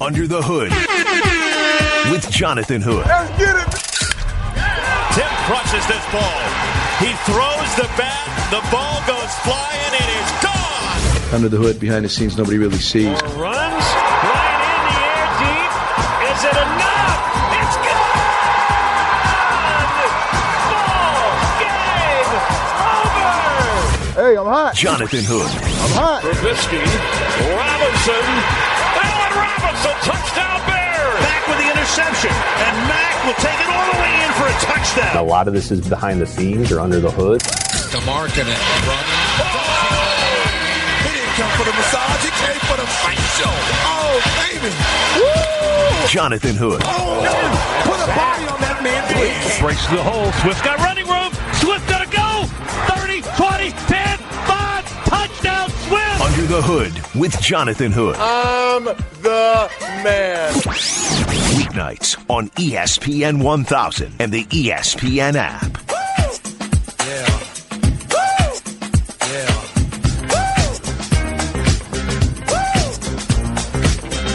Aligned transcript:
Under 0.00 0.26
the 0.26 0.42
Hood 0.42 0.74
with 2.10 2.28
Jonathan 2.28 2.82
Hood. 2.82 3.06
Let's 3.06 3.30
get 3.38 3.54
it. 3.54 3.70
Tim 5.14 5.30
crushes 5.46 5.86
this 5.86 6.02
ball. 6.10 6.42
He 6.98 7.14
throws 7.22 7.70
the 7.78 7.86
bat. 7.94 8.26
The 8.50 8.58
ball 8.74 8.98
goes 9.06 9.30
flying 9.46 9.94
and 9.94 10.10
it's 10.18 10.34
gone. 10.42 10.98
Under 11.30 11.48
the 11.48 11.58
hood, 11.62 11.78
behind 11.78 12.04
the 12.04 12.08
scenes, 12.08 12.36
nobody 12.36 12.58
really 12.58 12.82
sees. 12.82 13.06
Runs 13.38 13.38
right 13.38 14.58
in 14.66 14.82
the 14.82 14.98
air 14.98 15.30
deep. 15.38 15.70
Is 16.26 16.42
it 16.42 16.58
enough? 16.58 17.54
It's 17.54 17.78
gone. 17.86 18.18
Ball 20.74 21.38
game 21.62 22.34
over. 22.98 24.26
Hey, 24.26 24.34
I'm 24.42 24.50
hot. 24.50 24.74
Jonathan 24.74 25.22
Hood. 25.22 25.46
I'm 25.46 25.94
hot. 25.94 26.26
Trubisky, 26.26 26.82
Robinson, 26.82 28.26
interception, 31.94 32.30
and 32.30 32.74
Mack 32.90 33.24
will 33.24 33.38
take 33.38 33.54
it 33.54 33.70
all 33.70 33.86
the 33.94 33.98
way 34.02 34.24
in 34.26 34.32
for 34.34 34.46
a 34.50 34.56
touchdown. 34.58 35.16
A 35.16 35.22
lot 35.22 35.46
of 35.46 35.54
this 35.54 35.70
is 35.70 35.86
behind 35.88 36.20
the 36.20 36.26
scenes 36.26 36.72
or 36.72 36.80
under 36.80 36.98
the 36.98 37.10
hood. 37.10 37.40
DeMarcin 37.40 38.42
it 38.42 38.58
running. 38.82 39.20
Oh! 39.38 39.94
He 41.06 41.14
didn't 41.14 41.34
come 41.38 41.50
for 41.54 41.62
the 41.62 41.70
massage. 41.70 42.24
He 42.24 42.30
came 42.34 42.60
for 42.66 42.76
the 42.82 42.86
facial. 42.98 43.54
Oh, 43.86 44.18
baby. 44.42 44.74
Woo! 45.22 46.08
Jonathan 46.08 46.56
Hood. 46.56 46.82
Oh, 46.84 47.22
put 47.86 48.02
a 48.02 48.10
body 48.10 48.42
on 48.50 48.60
that 48.60 48.82
man, 48.82 49.02
please. 49.14 49.60
Breaks 49.60 49.86
the 49.86 50.02
hole. 50.02 50.32
Swift 50.42 50.64
got 50.64 50.78
running 50.78 51.06
room. 51.06 51.30
Swift 51.62 51.88
got 51.88 52.02
to 52.02 52.10
go. 52.10 52.42
30, 52.90 53.22
20, 53.38 53.70
10, 53.70 54.18
5. 54.18 55.04
Touchdown, 55.06 55.70
Swift. 55.86 56.20
Under 56.20 56.42
the 56.42 56.60
Hood 56.60 56.92
with 57.14 57.40
Jonathan 57.40 57.92
Hood. 57.92 58.16
I'm 58.18 59.13
the 59.34 59.68
man. 60.04 60.52
Weeknights 61.58 62.16
on 62.30 62.48
ESPN 62.50 63.42
1000 63.42 64.12
and 64.20 64.32
the 64.32 64.44
ESPN 64.44 65.34
app. 65.34 65.78
Yeah. 67.00 67.40
Yeah. 69.32 69.60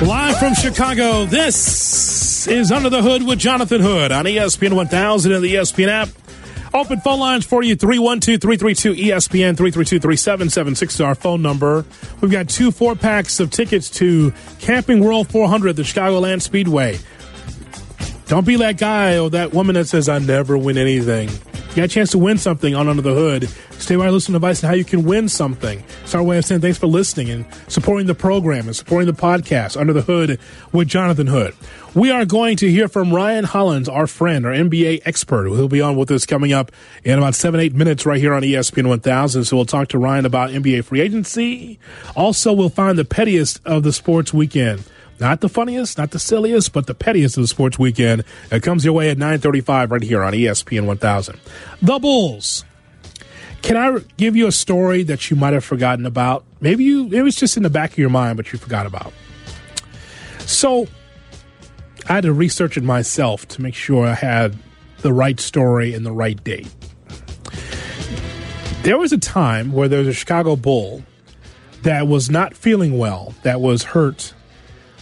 Live 0.05 0.37
from 0.37 0.53
Chicago, 0.55 1.25
this 1.25 2.47
is 2.47 2.71
Under 2.71 2.89
the 2.89 3.01
Hood 3.01 3.23
with 3.23 3.39
Jonathan 3.39 3.81
Hood 3.81 4.11
on 4.11 4.25
ESPN 4.25 4.73
1000 4.73 5.31
and 5.31 5.43
the 5.43 5.55
ESPN 5.55 5.87
app. 5.87 6.09
Open 6.73 6.99
phone 6.99 7.19
lines 7.19 7.45
for 7.45 7.63
you 7.63 7.75
312 7.75 8.39
332 8.39 8.93
ESPN 8.93 9.57
332 9.57 9.99
3776 9.99 10.93
is 10.93 11.01
our 11.01 11.15
phone 11.15 11.41
number. 11.41 11.83
We've 12.21 12.31
got 12.31 12.47
two 12.47 12.71
four 12.71 12.95
packs 12.95 13.39
of 13.39 13.49
tickets 13.49 13.89
to 13.91 14.31
Camping 14.59 14.99
World 14.99 15.29
400 15.29 15.69
at 15.69 15.75
the 15.75 15.81
Chicagoland 15.81 16.41
Speedway. 16.41 16.99
Don't 18.27 18.45
be 18.45 18.57
that 18.57 18.77
guy 18.77 19.17
or 19.17 19.31
that 19.31 19.53
woman 19.53 19.73
that 19.73 19.87
says, 19.87 20.07
I 20.07 20.19
never 20.19 20.55
win 20.55 20.77
anything. 20.77 21.29
You 21.69 21.75
got 21.75 21.83
a 21.83 21.87
chance 21.87 22.11
to 22.11 22.17
win 22.17 22.39
something 22.39 22.73
on 22.73 22.89
Under 22.89 23.03
the 23.03 23.13
Hood. 23.13 23.47
Stay 23.73 23.95
by, 23.95 24.09
listen 24.09 24.33
to 24.33 24.37
advice 24.37 24.63
on 24.63 24.69
how 24.69 24.75
you 24.75 24.83
can 24.83 25.03
win 25.03 25.29
something. 25.29 25.83
It's 26.03 26.15
our 26.15 26.23
way 26.23 26.39
of 26.39 26.45
saying 26.45 26.61
thanks 26.61 26.79
for 26.79 26.87
listening 26.87 27.29
and 27.29 27.45
supporting 27.67 28.07
the 28.07 28.15
program 28.15 28.65
and 28.65 28.75
supporting 28.75 29.05
the 29.05 29.13
podcast, 29.13 29.79
Under 29.79 29.93
the 29.93 30.01
Hood 30.01 30.39
with 30.71 30.87
Jonathan 30.87 31.27
Hood. 31.27 31.55
We 31.93 32.09
are 32.09 32.25
going 32.25 32.57
to 32.57 32.71
hear 32.71 32.87
from 32.87 33.13
Ryan 33.13 33.43
Hollins, 33.45 33.87
our 33.87 34.07
friend, 34.07 34.47
our 34.47 34.51
NBA 34.51 35.03
expert, 35.05 35.47
who'll 35.47 35.67
be 35.67 35.79
on 35.79 35.95
with 35.95 36.09
us 36.09 36.25
coming 36.25 36.53
up 36.53 36.71
in 37.03 37.19
about 37.19 37.35
seven, 37.35 37.59
eight 37.59 37.75
minutes 37.75 38.03
right 38.03 38.19
here 38.19 38.33
on 38.33 38.41
ESPN 38.41 38.87
1000. 38.87 39.43
So 39.43 39.55
we'll 39.55 39.65
talk 39.65 39.89
to 39.89 39.99
Ryan 39.99 40.25
about 40.25 40.49
NBA 40.49 40.85
free 40.85 41.01
agency. 41.01 41.79
Also, 42.15 42.51
we'll 42.51 42.69
find 42.69 42.97
the 42.97 43.05
pettiest 43.05 43.61
of 43.63 43.83
the 43.83 43.93
sports 43.93 44.33
weekend. 44.33 44.83
Not 45.19 45.41
the 45.41 45.49
funniest, 45.49 45.97
not 45.97 46.11
the 46.11 46.19
silliest, 46.19 46.71
but 46.71 46.87
the 46.87 46.93
pettiest 46.93 47.37
of 47.37 47.43
the 47.43 47.47
sports 47.47 47.77
weekend. 47.77 48.23
It 48.51 48.63
comes 48.63 48.85
your 48.85 48.93
way 48.93 49.09
at 49.09 49.17
935 49.17 49.91
right 49.91 50.01
here 50.01 50.23
on 50.23 50.33
ESPN 50.33 50.85
1000. 50.85 51.39
The 51.81 51.99
Bulls. 51.99 52.63
Can 53.61 53.75
I 53.75 53.99
give 54.15 54.37
you 54.37 54.47
a 54.47 54.51
story 54.51 55.03
that 55.03 55.29
you 55.29 55.35
might 55.35 55.53
have 55.53 55.65
forgotten 55.65 56.05
about? 56.05 56.45
Maybe 56.61 56.85
you 56.85 57.11
it 57.11 57.21
was 57.21 57.35
just 57.35 57.57
in 57.57 57.63
the 57.63 57.69
back 57.69 57.91
of 57.91 57.97
your 57.97 58.09
mind, 58.09 58.37
but 58.37 58.53
you 58.53 58.59
forgot 58.59 58.85
about. 58.85 59.11
So 60.39 60.87
I 62.07 62.13
had 62.13 62.23
to 62.23 62.33
research 62.33 62.77
it 62.77 62.83
myself 62.83 63.47
to 63.49 63.61
make 63.61 63.75
sure 63.75 64.07
I 64.07 64.13
had 64.13 64.55
the 64.99 65.11
right 65.11 65.39
story 65.39 65.93
and 65.93 66.05
the 66.05 66.11
right 66.11 66.41
date. 66.43 66.73
There 68.83 68.97
was 68.97 69.11
a 69.11 69.17
time 69.17 69.73
where 69.73 69.89
there 69.89 69.99
was 69.99 70.07
a 70.07 70.13
Chicago 70.13 70.55
Bull 70.55 71.03
that 71.83 72.07
was 72.07 72.29
not 72.29 72.55
feeling 72.55 72.97
well, 72.97 73.33
that 73.43 73.59
was 73.59 73.83
hurt, 73.83 74.33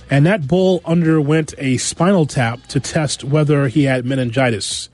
and 0.09 0.25
that 0.25 0.47
bull 0.47 0.81
underwent 0.85 1.53
a 1.57 1.78
spinal 1.78 2.25
tap 2.25 2.66
to 2.68 2.79
test 2.79 3.23
whether 3.23 3.68
he 3.68 3.84
had 3.84 4.06
meningitis. 4.06 4.90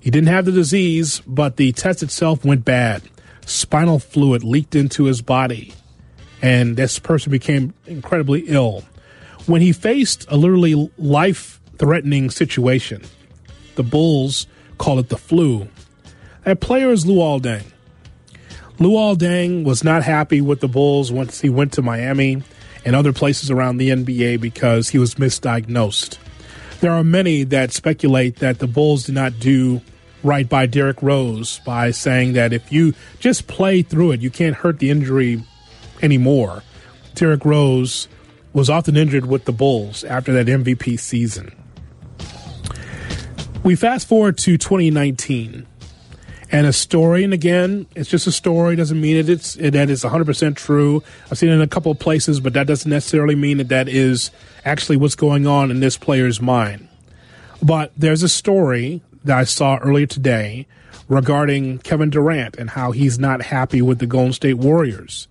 He 0.00 0.10
didn't 0.10 0.28
have 0.28 0.44
the 0.44 0.52
disease, 0.52 1.22
but 1.26 1.56
the 1.56 1.72
test 1.72 2.02
itself 2.02 2.44
went 2.44 2.64
bad. 2.64 3.02
Spinal 3.46 3.98
fluid 3.98 4.44
leaked 4.44 4.74
into 4.74 5.04
his 5.04 5.22
body, 5.22 5.72
and 6.42 6.76
this 6.76 6.98
person 6.98 7.30
became 7.30 7.72
incredibly 7.86 8.40
ill. 8.46 8.84
When 9.46 9.62
he 9.62 9.72
faced 9.72 10.26
a 10.28 10.36
literally 10.36 10.90
life 10.98 11.60
threatening 11.78 12.30
situation, 12.30 13.02
the 13.76 13.82
Bulls 13.82 14.46
call 14.76 14.98
it 14.98 15.08
the 15.08 15.16
flu. 15.16 15.68
That 16.44 16.60
player 16.60 16.90
is 16.90 17.06
Luol 17.06 17.40
Deng. 17.40 17.64
Luol 18.78 19.16
Deng 19.16 19.64
was 19.64 19.82
not 19.82 20.02
happy 20.04 20.40
with 20.40 20.60
the 20.60 20.68
Bulls 20.68 21.10
once 21.10 21.40
he 21.40 21.48
went 21.48 21.72
to 21.72 21.82
Miami 21.82 22.42
and 22.88 22.96
other 22.96 23.12
places 23.12 23.50
around 23.50 23.76
the 23.76 23.90
NBA 23.90 24.40
because 24.40 24.88
he 24.88 24.98
was 24.98 25.16
misdiagnosed. 25.16 26.16
There 26.80 26.90
are 26.90 27.04
many 27.04 27.44
that 27.44 27.70
speculate 27.70 28.36
that 28.36 28.60
the 28.60 28.66
Bulls 28.66 29.04
did 29.04 29.14
not 29.14 29.38
do 29.38 29.82
right 30.22 30.48
by 30.48 30.64
Derrick 30.64 31.02
Rose 31.02 31.60
by 31.66 31.90
saying 31.90 32.32
that 32.32 32.54
if 32.54 32.72
you 32.72 32.94
just 33.18 33.46
play 33.46 33.82
through 33.82 34.12
it, 34.12 34.22
you 34.22 34.30
can't 34.30 34.56
hurt 34.56 34.78
the 34.78 34.88
injury 34.88 35.44
anymore. 36.00 36.62
Derrick 37.14 37.44
Rose 37.44 38.08
was 38.54 38.70
often 38.70 38.96
injured 38.96 39.26
with 39.26 39.44
the 39.44 39.52
Bulls 39.52 40.02
after 40.02 40.32
that 40.32 40.46
MVP 40.46 40.98
season. 40.98 41.54
We 43.62 43.76
fast 43.76 44.08
forward 44.08 44.38
to 44.38 44.56
2019 44.56 45.66
and 46.50 46.66
a 46.66 46.72
story 46.72 47.24
and 47.24 47.34
again 47.34 47.86
it's 47.94 48.08
just 48.08 48.26
a 48.26 48.32
story 48.32 48.76
doesn't 48.76 49.00
mean 49.00 49.16
it 49.16 49.28
it's 49.28 49.56
it, 49.56 49.72
that 49.72 49.90
is 49.90 50.02
100% 50.02 50.56
true. 50.56 51.02
I've 51.30 51.38
seen 51.38 51.50
it 51.50 51.54
in 51.54 51.60
a 51.60 51.66
couple 51.66 51.92
of 51.92 51.98
places 51.98 52.40
but 52.40 52.52
that 52.54 52.66
doesn't 52.66 52.90
necessarily 52.90 53.34
mean 53.34 53.58
that 53.58 53.68
that 53.68 53.88
is 53.88 54.30
actually 54.64 54.96
what's 54.96 55.14
going 55.14 55.46
on 55.46 55.70
in 55.70 55.80
this 55.80 55.96
player's 55.96 56.40
mind. 56.40 56.88
But 57.62 57.92
there's 57.96 58.22
a 58.22 58.28
story 58.28 59.02
that 59.24 59.36
i 59.36 59.44
saw 59.44 59.78
earlier 59.78 60.06
today 60.06 60.66
regarding 61.08 61.78
kevin 61.78 62.10
durant 62.10 62.56
and 62.56 62.70
how 62.70 62.92
he's 62.92 63.18
not 63.18 63.42
happy 63.42 63.82
with 63.82 63.98
the 63.98 64.06
golden 64.06 64.32
state 64.32 64.54
warriors. 64.54 65.28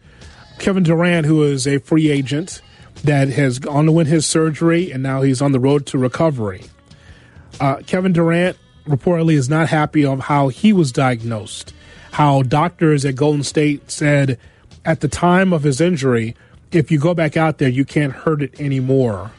Kevin 0.59 0.83
durant 0.83 1.25
who 1.25 1.43
is 1.43 1.67
a 1.67 1.79
free 1.79 2.09
agent 2.09 2.61
that 3.03 3.29
has 3.29 3.63
underwent 3.65 4.09
his 4.09 4.25
surgery 4.25 4.91
and 4.91 5.01
now 5.03 5.21
he's 5.21 5.41
on 5.41 5.51
the 5.51 5.59
road 5.59 5.85
to 5.87 5.97
recovery. 5.97 6.63
Uh, 7.59 7.77
kevin 7.87 8.13
durant 8.13 8.57
reportedly 8.87 9.33
is 9.33 9.49
not 9.49 9.69
happy 9.69 10.05
of 10.05 10.21
how 10.21 10.47
he 10.47 10.73
was 10.73 10.91
diagnosed. 10.91 11.73
How 12.11 12.41
doctors 12.41 13.05
at 13.05 13.15
Golden 13.15 13.43
State 13.43 13.91
said 13.91 14.39
at 14.85 15.01
the 15.01 15.07
time 15.07 15.53
of 15.53 15.63
his 15.63 15.79
injury, 15.81 16.35
if 16.71 16.91
you 16.91 16.99
go 16.99 17.13
back 17.13 17.37
out 17.37 17.57
there, 17.57 17.69
you 17.69 17.85
can't 17.85 18.13
hurt 18.13 18.41
it 18.41 18.59
anymore. 18.59 19.31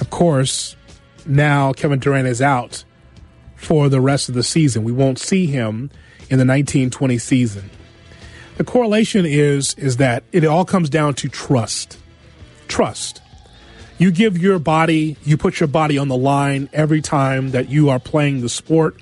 Of 0.00 0.10
course, 0.10 0.76
now 1.24 1.72
Kevin 1.72 2.00
Durant 2.00 2.28
is 2.28 2.42
out 2.42 2.84
for 3.56 3.88
the 3.88 4.00
rest 4.00 4.28
of 4.28 4.34
the 4.34 4.42
season. 4.42 4.84
We 4.84 4.92
won't 4.92 5.18
see 5.18 5.46
him 5.46 5.90
in 6.28 6.38
the 6.38 6.46
1920 6.46 7.18
season. 7.18 7.70
The 8.56 8.64
correlation 8.64 9.24
is 9.24 9.74
is 9.74 9.96
that 9.96 10.24
it 10.32 10.44
all 10.44 10.64
comes 10.64 10.90
down 10.90 11.14
to 11.14 11.28
trust. 11.28 11.98
Trust. 12.68 13.21
You 14.02 14.10
give 14.10 14.36
your 14.36 14.58
body, 14.58 15.16
you 15.22 15.36
put 15.36 15.60
your 15.60 15.68
body 15.68 15.96
on 15.96 16.08
the 16.08 16.16
line 16.16 16.68
every 16.72 17.00
time 17.00 17.52
that 17.52 17.68
you 17.68 17.88
are 17.88 18.00
playing 18.00 18.40
the 18.40 18.48
sport. 18.48 19.00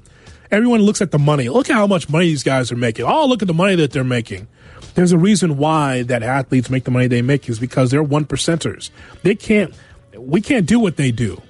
Everyone 0.51 0.83
looks 0.83 1.01
at 1.01 1.11
the 1.11 1.19
money. 1.19 1.49
Look 1.49 1.71
at 1.71 1.75
how 1.75 1.87
much 1.87 2.11
money 2.11 2.27
these 2.27 2.43
guys 2.43 2.71
are 2.71 2.77
making. 2.77 3.07
Oh, 3.07 3.25
look 3.25 3.41
at 3.41 3.49
the 3.49 3.55
money 3.55 3.77
that 3.77 3.93
they're 3.93 4.05
making. 4.05 4.47
There's 4.95 5.13
a 5.13 5.17
reason 5.17 5.57
why 5.57 6.03
that 6.03 6.23
athletes 6.23 6.69
make 6.69 6.85
the 6.85 6.91
money 6.91 7.07
they 7.07 7.23
make 7.23 7.49
is 7.49 7.59
because 7.59 7.91
they're 7.91 8.03
one 8.03 8.27
percenters. 8.27 8.91
They 9.23 9.35
can't 9.35 9.73
we 10.19 10.43
can't 10.43 10.67
do 10.67 10.79
what 10.79 10.99
they 10.99 11.13
do. 11.13 11.41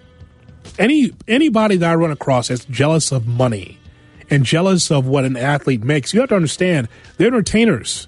Any 0.79 1.11
anybody 1.27 1.77
that 1.79 1.91
I 1.91 1.97
run 1.97 2.13
across 2.13 2.49
that's 2.49 2.67
jealous 2.67 3.11
of 3.11 3.27
money 3.27 3.79
and 4.31 4.45
jealous 4.45 4.93
of 4.93 5.09
what 5.09 5.25
an 5.25 5.37
athlete 5.37 5.83
makes, 5.83 6.15
you 6.15 6.21
have 6.21 6.29
to 6.29 6.37
understand 6.37 6.87
they're 7.17 7.27
entertainers. 7.27 8.07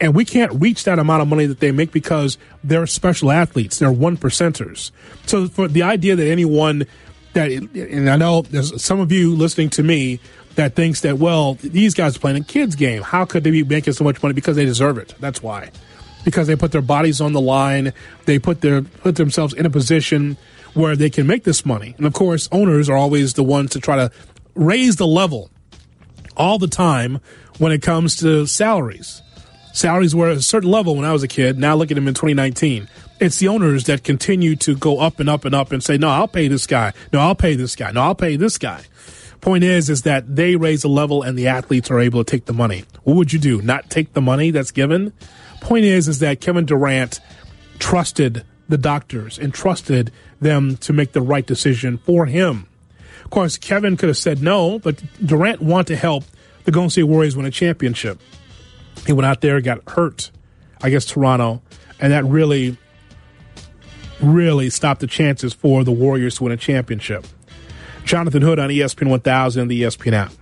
And 0.00 0.14
we 0.14 0.24
can't 0.24 0.52
reach 0.60 0.84
that 0.84 0.98
amount 0.98 1.22
of 1.22 1.28
money 1.28 1.46
that 1.46 1.60
they 1.60 1.72
make 1.72 1.90
because 1.90 2.36
they're 2.62 2.86
special 2.86 3.30
athletes. 3.30 3.78
They're 3.78 3.90
one 3.90 4.16
percenters. 4.18 4.90
So 5.24 5.48
for 5.48 5.68
the 5.68 5.82
idea 5.82 6.16
that 6.16 6.26
anyone 6.28 6.86
that, 7.32 7.50
and 7.50 8.10
I 8.10 8.16
know 8.16 8.42
there's 8.42 8.82
some 8.82 9.00
of 9.00 9.10
you 9.10 9.34
listening 9.34 9.70
to 9.70 9.82
me 9.82 10.20
that 10.56 10.74
thinks 10.74 11.00
that, 11.00 11.18
well, 11.18 11.54
these 11.54 11.94
guys 11.94 12.16
are 12.16 12.20
playing 12.20 12.38
a 12.38 12.44
kids 12.44 12.76
game. 12.76 13.02
How 13.02 13.24
could 13.24 13.44
they 13.44 13.50
be 13.50 13.64
making 13.64 13.94
so 13.94 14.04
much 14.04 14.22
money? 14.22 14.34
Because 14.34 14.56
they 14.56 14.64
deserve 14.64 14.98
it. 14.98 15.14
That's 15.18 15.42
why. 15.42 15.70
because 16.26 16.48
they 16.48 16.56
put 16.56 16.72
their 16.72 16.82
bodies 16.82 17.20
on 17.20 17.32
the 17.32 17.40
line. 17.40 17.92
They 18.24 18.38
put 18.38 18.60
their 18.60 18.82
put 18.82 19.14
themselves 19.14 19.54
in 19.54 19.64
a 19.64 19.70
position 19.70 20.36
where 20.74 20.96
they 20.96 21.08
can 21.08 21.26
make 21.26 21.44
this 21.44 21.64
money. 21.64 21.94
And 21.96 22.04
of 22.04 22.12
course, 22.12 22.48
owners 22.52 22.90
are 22.90 22.96
always 22.96 23.34
the 23.34 23.44
ones 23.44 23.70
to 23.70 23.80
try 23.80 23.96
to 23.96 24.10
raise 24.54 24.96
the 24.96 25.06
level 25.06 25.50
all 26.36 26.58
the 26.58 26.66
time 26.66 27.20
when 27.58 27.70
it 27.72 27.80
comes 27.80 28.16
to 28.16 28.44
salaries. 28.46 29.22
Salaries 29.76 30.14
were 30.14 30.30
at 30.30 30.38
a 30.38 30.42
certain 30.42 30.70
level 30.70 30.96
when 30.96 31.04
I 31.04 31.12
was 31.12 31.22
a 31.22 31.28
kid. 31.28 31.58
Now 31.58 31.74
look 31.74 31.90
at 31.90 31.96
them 31.96 32.08
in 32.08 32.14
2019. 32.14 32.88
It's 33.20 33.38
the 33.40 33.48
owners 33.48 33.84
that 33.84 34.04
continue 34.04 34.56
to 34.56 34.74
go 34.74 35.00
up 35.00 35.20
and 35.20 35.28
up 35.28 35.44
and 35.44 35.54
up 35.54 35.70
and 35.70 35.84
say, 35.84 35.98
no, 35.98 36.08
I'll 36.08 36.26
pay 36.26 36.48
this 36.48 36.66
guy. 36.66 36.94
No, 37.12 37.20
I'll 37.20 37.34
pay 37.34 37.56
this 37.56 37.76
guy. 37.76 37.90
No, 37.90 38.00
I'll 38.00 38.14
pay 38.14 38.36
this 38.36 38.56
guy. 38.56 38.82
Point 39.42 39.64
is, 39.64 39.90
is 39.90 40.00
that 40.04 40.34
they 40.34 40.56
raise 40.56 40.80
the 40.80 40.88
level 40.88 41.22
and 41.22 41.38
the 41.38 41.48
athletes 41.48 41.90
are 41.90 42.00
able 42.00 42.24
to 42.24 42.30
take 42.30 42.46
the 42.46 42.54
money. 42.54 42.86
What 43.02 43.16
would 43.16 43.34
you 43.34 43.38
do? 43.38 43.60
Not 43.60 43.90
take 43.90 44.14
the 44.14 44.22
money 44.22 44.50
that's 44.50 44.70
given? 44.70 45.12
Point 45.60 45.84
is, 45.84 46.08
is 46.08 46.20
that 46.20 46.40
Kevin 46.40 46.64
Durant 46.64 47.20
trusted 47.78 48.46
the 48.70 48.78
doctors 48.78 49.38
and 49.38 49.52
trusted 49.52 50.10
them 50.40 50.78
to 50.78 50.94
make 50.94 51.12
the 51.12 51.20
right 51.20 51.46
decision 51.46 51.98
for 51.98 52.24
him. 52.24 52.66
Of 53.24 53.30
course, 53.30 53.58
Kevin 53.58 53.98
could 53.98 54.08
have 54.08 54.16
said 54.16 54.42
no, 54.42 54.78
but 54.78 55.02
Durant 55.22 55.60
wanted 55.60 55.88
to 55.88 55.96
help 55.96 56.24
the 56.64 56.70
Golden 56.70 56.88
State 56.88 57.02
Warriors 57.02 57.36
win 57.36 57.44
a 57.44 57.50
championship. 57.50 58.18
He 59.04 59.12
went 59.12 59.26
out 59.26 59.40
there, 59.40 59.60
got 59.60 59.88
hurt 59.90 60.30
against 60.82 61.10
Toronto, 61.10 61.62
and 62.00 62.12
that 62.12 62.24
really, 62.24 62.76
really 64.20 64.70
stopped 64.70 65.00
the 65.00 65.06
chances 65.06 65.52
for 65.52 65.84
the 65.84 65.92
Warriors 65.92 66.36
to 66.36 66.44
win 66.44 66.52
a 66.52 66.56
championship. 66.56 67.26
Jonathan 68.04 68.42
Hood 68.42 68.58
on 68.58 68.70
ESPN 68.70 69.08
1000 69.08 69.62
and 69.62 69.70
the 69.70 69.82
ESPN 69.82 70.12
app. 70.12 70.32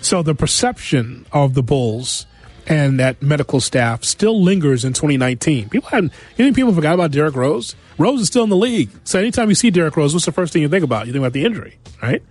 So 0.00 0.22
the 0.22 0.34
perception 0.34 1.26
of 1.32 1.54
the 1.54 1.62
Bulls 1.62 2.26
and 2.66 2.98
that 3.00 3.20
medical 3.22 3.60
staff 3.60 4.04
still 4.04 4.42
lingers 4.42 4.84
in 4.84 4.92
2019. 4.92 5.68
People 5.68 5.88
haven't, 5.90 6.12
you 6.36 6.44
think 6.44 6.56
people 6.56 6.72
forgot 6.72 6.94
about 6.94 7.10
Derrick 7.10 7.34
Rose? 7.34 7.74
Rose 7.98 8.20
is 8.20 8.28
still 8.28 8.44
in 8.44 8.50
the 8.50 8.56
league. 8.56 8.90
So 9.04 9.18
anytime 9.18 9.48
you 9.48 9.54
see 9.54 9.70
Derrick 9.70 9.96
Rose, 9.96 10.14
what's 10.14 10.26
the 10.26 10.32
first 10.32 10.52
thing 10.52 10.62
you 10.62 10.68
think 10.68 10.84
about? 10.84 11.06
You 11.06 11.12
think 11.12 11.22
about 11.22 11.32
the 11.32 11.44
injury, 11.44 11.78
right? 12.00 12.22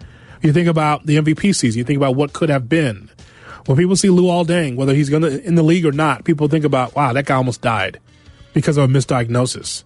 You 0.41 0.53
think 0.53 0.67
about 0.67 1.05
the 1.05 1.17
MVP 1.17 1.53
season. 1.55 1.77
You 1.77 1.83
think 1.83 1.97
about 1.97 2.15
what 2.15 2.33
could 2.33 2.49
have 2.49 2.67
been. 2.67 3.09
When 3.65 3.77
people 3.77 3.95
see 3.95 4.07
Luol 4.07 4.45
Deng, 4.45 4.75
whether 4.75 4.93
he's 4.93 5.09
going 5.09 5.23
to 5.23 5.43
in 5.43 5.55
the 5.55 5.63
league 5.63 5.85
or 5.85 5.91
not, 5.91 6.23
people 6.23 6.47
think 6.47 6.65
about, 6.65 6.95
wow, 6.95 7.13
that 7.13 7.25
guy 7.25 7.35
almost 7.35 7.61
died 7.61 7.99
because 8.53 8.77
of 8.77 8.89
a 8.89 8.93
misdiagnosis. 8.93 9.83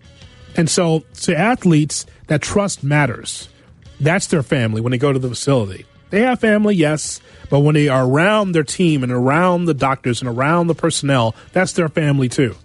And 0.56 0.70
so 0.70 1.04
to 1.22 1.38
athletes, 1.38 2.06
that 2.28 2.42
trust 2.42 2.84
matters. 2.84 3.50
That's 4.00 4.28
their 4.28 4.44
family 4.44 4.82
when 4.82 4.92
they 4.92 4.98
go 4.98 5.12
to 5.14 5.20
the 5.20 5.30
facility. 5.30 5.86
They 6.10 6.22
have 6.22 6.40
family, 6.40 6.76
yes, 6.76 7.20
but 7.50 7.60
when 7.60 7.76
they 7.76 7.90
are 7.90 8.06
around 8.06 8.52
their 8.52 8.64
team 8.64 9.04
and 9.04 9.12
around 9.12 9.66
the 9.66 9.74
doctors 9.74 10.22
and 10.22 10.30
around 10.30 10.68
the 10.68 10.76
personnel, 10.76 11.36
that's 11.52 11.74
their 11.74 11.90
family 11.90 12.30
too. 12.30 12.56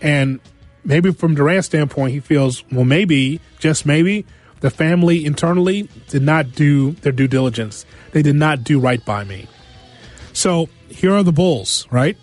And 0.00 0.40
maybe 0.84 1.12
from 1.12 1.34
Durant's 1.34 1.66
standpoint, 1.66 2.12
he 2.12 2.20
feels, 2.20 2.64
well, 2.70 2.84
maybe, 2.84 3.40
just 3.58 3.84
maybe, 3.84 4.24
the 4.60 4.70
family 4.70 5.26
internally 5.26 5.88
did 6.08 6.22
not 6.22 6.52
do 6.52 6.92
their 6.92 7.12
due 7.12 7.28
diligence. 7.28 7.84
They 8.12 8.22
did 8.22 8.36
not 8.36 8.64
do 8.64 8.80
right 8.80 9.04
by 9.04 9.24
me. 9.24 9.46
So 10.38 10.68
here 10.88 11.12
are 11.14 11.24
the 11.24 11.32
Bulls, 11.32 11.88
right? 11.90 12.16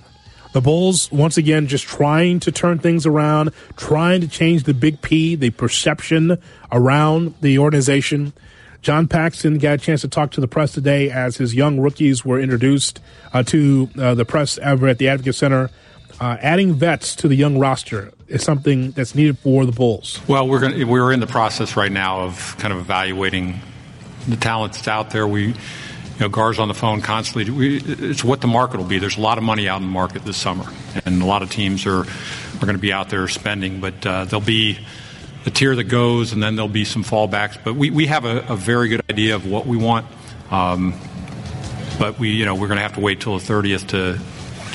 The 0.53 0.61
Bulls, 0.61 1.11
once 1.11 1.35
again, 1.35 1.67
just 1.67 1.83
trying 1.83 2.39
to 2.39 2.51
turn 2.51 2.79
things 2.79 3.05
around, 3.05 3.51
trying 3.75 4.21
to 4.21 4.27
change 4.29 4.63
the 4.63 4.73
big 4.73 5.01
P, 5.01 5.35
the 5.35 5.49
perception 5.49 6.37
around 6.71 7.35
the 7.41 7.59
organization. 7.59 8.31
John 8.81 9.09
Paxson 9.09 9.57
got 9.57 9.73
a 9.73 9.77
chance 9.79 9.99
to 9.99 10.07
talk 10.07 10.31
to 10.31 10.39
the 10.39 10.47
press 10.47 10.71
today 10.71 11.11
as 11.11 11.35
his 11.35 11.53
young 11.53 11.77
rookies 11.77 12.23
were 12.23 12.39
introduced 12.39 13.01
uh, 13.33 13.43
to 13.43 13.89
uh, 13.99 14.15
the 14.15 14.23
press 14.23 14.57
over 14.59 14.87
at 14.87 14.97
the 14.97 15.09
Advocate 15.09 15.35
Center. 15.35 15.69
Uh, 16.17 16.37
adding 16.39 16.73
vets 16.73 17.17
to 17.17 17.27
the 17.27 17.35
young 17.35 17.59
roster 17.59 18.13
is 18.29 18.41
something 18.41 18.91
that's 18.91 19.13
needed 19.13 19.37
for 19.39 19.65
the 19.65 19.73
Bulls. 19.73 20.21
Well, 20.25 20.47
we're 20.47 20.61
going 20.61 20.87
we're 20.87 21.11
in 21.11 21.19
the 21.19 21.27
process 21.27 21.75
right 21.75 21.91
now 21.91 22.21
of 22.21 22.55
kind 22.59 22.73
of 22.73 22.79
evaluating 22.79 23.59
the 24.25 24.37
talents 24.37 24.87
out 24.87 25.09
there. 25.09 25.27
We, 25.27 25.53
know, 26.21 26.29
Gar's 26.29 26.59
on 26.59 26.67
the 26.67 26.73
phone 26.73 27.01
constantly. 27.01 27.51
We, 27.51 27.77
it's 27.81 28.23
what 28.23 28.41
the 28.41 28.47
market 28.47 28.77
will 28.77 28.85
be. 28.85 28.99
There's 28.99 29.17
a 29.17 29.21
lot 29.21 29.37
of 29.37 29.43
money 29.43 29.67
out 29.67 29.77
in 29.77 29.87
the 29.87 29.91
market 29.91 30.23
this 30.23 30.37
summer, 30.37 30.65
and 31.05 31.21
a 31.21 31.25
lot 31.25 31.41
of 31.41 31.49
teams 31.49 31.85
are 31.85 32.01
are 32.01 32.61
going 32.61 32.75
to 32.75 32.81
be 32.81 32.93
out 32.93 33.09
there 33.09 33.27
spending. 33.27 33.81
But 33.81 34.05
uh, 34.05 34.25
there'll 34.25 34.45
be 34.45 34.79
a 35.45 35.49
tier 35.49 35.75
that 35.75 35.85
goes, 35.85 36.33
and 36.33 36.41
then 36.41 36.55
there'll 36.55 36.69
be 36.69 36.85
some 36.85 37.03
fallbacks. 37.03 37.57
But 37.63 37.75
we, 37.75 37.89
we 37.89 38.07
have 38.07 38.25
a, 38.25 38.45
a 38.49 38.55
very 38.55 38.87
good 38.87 39.01
idea 39.09 39.35
of 39.35 39.45
what 39.45 39.65
we 39.65 39.77
want. 39.77 40.05
Um, 40.49 40.93
but 41.99 42.19
we, 42.19 42.31
you 42.31 42.45
know, 42.45 42.55
we're 42.55 42.67
going 42.67 42.77
to 42.77 42.83
have 42.83 42.95
to 42.95 43.01
wait 43.01 43.21
till 43.21 43.37
the 43.37 43.45
30th 43.45 43.87
to, 43.89 44.19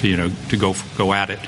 to 0.00 0.08
you 0.08 0.16
know, 0.16 0.30
to 0.48 0.56
go 0.56 0.74
go 0.96 1.12
at 1.12 1.30
it. 1.30 1.40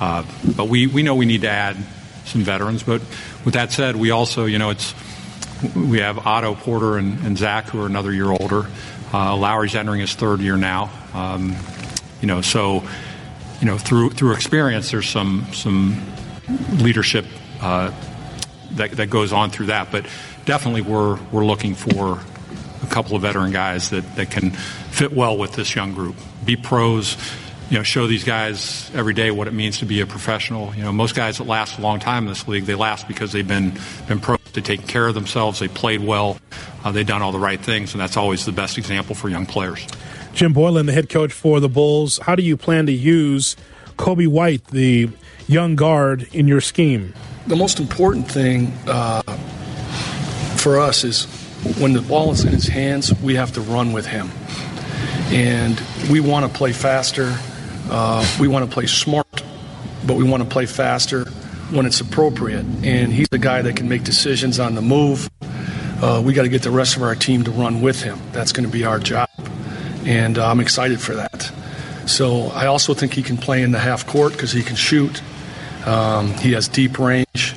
Uh, 0.00 0.24
but 0.56 0.68
we, 0.68 0.86
we 0.86 1.02
know 1.02 1.14
we 1.14 1.26
need 1.26 1.42
to 1.42 1.50
add 1.50 1.76
some 2.24 2.42
veterans. 2.42 2.82
But 2.82 3.02
with 3.44 3.54
that 3.54 3.72
said, 3.72 3.96
we 3.96 4.10
also, 4.10 4.46
you 4.46 4.58
know, 4.58 4.70
it's 4.70 4.94
we 5.76 5.98
have 5.98 6.26
Otto 6.26 6.54
Porter 6.54 6.96
and, 6.96 7.18
and 7.24 7.36
Zach 7.36 7.68
who 7.68 7.82
are 7.82 7.86
another 7.86 8.12
year 8.12 8.30
older. 8.30 8.66
Uh, 9.12 9.36
Lauri's 9.36 9.74
entering 9.74 10.00
his 10.00 10.14
third 10.14 10.40
year 10.40 10.56
now. 10.56 10.90
Um, 11.14 11.56
you 12.20 12.26
know, 12.26 12.40
so 12.40 12.84
you 13.60 13.66
know 13.66 13.78
through 13.78 14.10
through 14.10 14.34
experience, 14.34 14.90
there's 14.90 15.08
some 15.08 15.46
some 15.52 16.00
leadership 16.78 17.26
uh, 17.60 17.92
that 18.72 18.92
that 18.92 19.10
goes 19.10 19.32
on 19.32 19.50
through 19.50 19.66
that. 19.66 19.90
But 19.90 20.06
definitely, 20.44 20.82
we're 20.82 21.18
we're 21.32 21.44
looking 21.44 21.74
for 21.74 22.20
a 22.82 22.86
couple 22.86 23.16
of 23.16 23.22
veteran 23.22 23.52
guys 23.52 23.90
that, 23.90 24.16
that 24.16 24.30
can 24.30 24.50
fit 24.50 25.12
well 25.12 25.36
with 25.36 25.52
this 25.52 25.74
young 25.74 25.92
group. 25.92 26.16
Be 26.44 26.56
pros, 26.56 27.16
you 27.68 27.76
know, 27.76 27.82
show 27.82 28.06
these 28.06 28.24
guys 28.24 28.90
every 28.94 29.14
day 29.14 29.30
what 29.30 29.48
it 29.48 29.54
means 29.54 29.78
to 29.78 29.86
be 29.86 30.00
a 30.00 30.06
professional. 30.06 30.74
You 30.74 30.84
know, 30.84 30.92
most 30.92 31.14
guys 31.14 31.38
that 31.38 31.46
last 31.46 31.78
a 31.78 31.82
long 31.82 32.00
time 32.00 32.24
in 32.24 32.28
this 32.28 32.48
league, 32.48 32.64
they 32.64 32.74
last 32.74 33.08
because 33.08 33.32
they've 33.32 33.46
been 33.46 33.78
been 34.08 34.20
pros. 34.20 34.39
They 34.52 34.60
take 34.60 34.86
care 34.86 35.06
of 35.06 35.14
themselves. 35.14 35.58
They 35.60 35.68
played 35.68 36.02
well. 36.02 36.38
Uh, 36.84 36.92
they've 36.92 37.06
done 37.06 37.22
all 37.22 37.32
the 37.32 37.38
right 37.38 37.60
things, 37.60 37.92
and 37.92 38.00
that's 38.00 38.16
always 38.16 38.44
the 38.44 38.52
best 38.52 38.78
example 38.78 39.14
for 39.14 39.28
young 39.28 39.46
players. 39.46 39.86
Jim 40.32 40.54
Boylen, 40.54 40.86
the 40.86 40.92
head 40.92 41.08
coach 41.08 41.32
for 41.32 41.60
the 41.60 41.68
Bulls, 41.68 42.18
how 42.18 42.34
do 42.34 42.42
you 42.42 42.56
plan 42.56 42.86
to 42.86 42.92
use 42.92 43.56
Coby 43.96 44.26
White, 44.26 44.64
the 44.68 45.08
young 45.46 45.76
guard, 45.76 46.28
in 46.32 46.46
your 46.48 46.60
scheme? 46.60 47.12
The 47.46 47.56
most 47.56 47.80
important 47.80 48.30
thing 48.30 48.72
uh, 48.86 49.22
for 50.56 50.78
us 50.78 51.04
is 51.04 51.24
when 51.78 51.92
the 51.92 52.02
ball 52.02 52.30
is 52.30 52.44
in 52.44 52.52
his 52.52 52.68
hands, 52.68 53.12
we 53.20 53.34
have 53.34 53.52
to 53.54 53.60
run 53.60 53.92
with 53.92 54.06
him. 54.06 54.30
And 55.32 55.80
we 56.10 56.20
want 56.20 56.50
to 56.50 56.56
play 56.56 56.72
faster. 56.72 57.36
Uh, 57.90 58.26
we 58.40 58.48
want 58.48 58.68
to 58.68 58.72
play 58.72 58.86
smart, 58.86 59.42
but 60.06 60.16
we 60.16 60.24
want 60.24 60.42
to 60.42 60.48
play 60.48 60.66
faster 60.66 61.26
when 61.72 61.86
it's 61.86 62.00
appropriate. 62.00 62.64
And 62.82 63.12
he's 63.12 63.28
the 63.28 63.38
guy 63.38 63.62
that 63.62 63.76
can 63.76 63.88
make 63.88 64.04
decisions 64.04 64.58
on 64.58 64.74
the 64.74 64.82
move. 64.82 65.30
Uh, 66.02 66.22
we 66.24 66.32
got 66.32 66.42
to 66.42 66.48
get 66.48 66.62
the 66.62 66.70
rest 66.70 66.96
of 66.96 67.02
our 67.02 67.14
team 67.14 67.44
to 67.44 67.50
run 67.50 67.80
with 67.80 68.02
him. 68.02 68.18
That's 68.32 68.52
going 68.52 68.66
to 68.66 68.72
be 68.72 68.84
our 68.84 68.98
job. 68.98 69.28
And 70.04 70.38
uh, 70.38 70.50
I'm 70.50 70.60
excited 70.60 71.00
for 71.00 71.14
that. 71.14 71.52
So 72.06 72.46
I 72.48 72.66
also 72.66 72.94
think 72.94 73.12
he 73.12 73.22
can 73.22 73.36
play 73.36 73.62
in 73.62 73.72
the 73.72 73.78
half 73.78 74.06
court 74.06 74.32
because 74.32 74.52
he 74.52 74.62
can 74.62 74.76
shoot. 74.76 75.22
Um, 75.86 76.32
he 76.34 76.52
has 76.52 76.68
deep 76.68 76.98
range. 76.98 77.54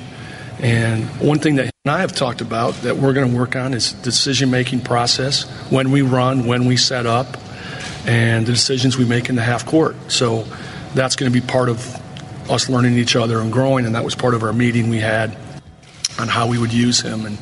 And 0.60 1.04
one 1.20 1.38
thing 1.38 1.56
that 1.56 1.74
and 1.86 1.92
I 1.92 2.00
have 2.00 2.14
talked 2.14 2.40
about 2.40 2.72
that 2.76 2.96
we're 2.96 3.12
going 3.12 3.30
to 3.30 3.36
work 3.36 3.56
on 3.56 3.74
is 3.74 3.92
decision 3.92 4.50
making 4.50 4.80
process 4.80 5.42
when 5.70 5.90
we 5.90 6.00
run, 6.00 6.46
when 6.46 6.64
we 6.64 6.78
set 6.78 7.04
up, 7.04 7.36
and 8.06 8.46
the 8.46 8.52
decisions 8.52 8.96
we 8.96 9.04
make 9.04 9.28
in 9.28 9.34
the 9.34 9.42
half 9.42 9.66
court. 9.66 9.94
So 10.10 10.46
that's 10.94 11.14
going 11.14 11.30
to 11.30 11.40
be 11.40 11.46
part 11.46 11.68
of 11.68 12.02
us 12.50 12.68
learning 12.68 12.94
each 12.94 13.16
other 13.16 13.40
and 13.40 13.52
growing. 13.52 13.86
And 13.86 13.94
that 13.94 14.04
was 14.04 14.14
part 14.14 14.34
of 14.34 14.42
our 14.42 14.52
meeting 14.52 14.88
we 14.88 15.00
had 15.00 15.36
on 16.18 16.28
how 16.28 16.46
we 16.46 16.58
would 16.58 16.72
use 16.72 17.00
him 17.00 17.26
and 17.26 17.38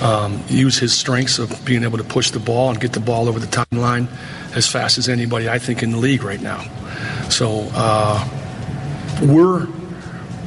um, 0.00 0.42
use 0.48 0.78
his 0.78 0.96
strengths 0.96 1.38
of 1.38 1.64
being 1.64 1.82
able 1.82 1.98
to 1.98 2.04
push 2.04 2.30
the 2.30 2.38
ball 2.38 2.70
and 2.70 2.80
get 2.80 2.92
the 2.92 3.00
ball 3.00 3.28
over 3.28 3.38
the 3.38 3.46
timeline 3.46 4.08
as 4.54 4.66
fast 4.68 4.98
as 4.98 5.08
anybody 5.08 5.48
I 5.48 5.58
think 5.58 5.82
in 5.82 5.90
the 5.90 5.98
league 5.98 6.22
right 6.22 6.40
now. 6.40 6.62
So 7.28 7.68
uh, 7.72 8.28
we're 9.22 9.66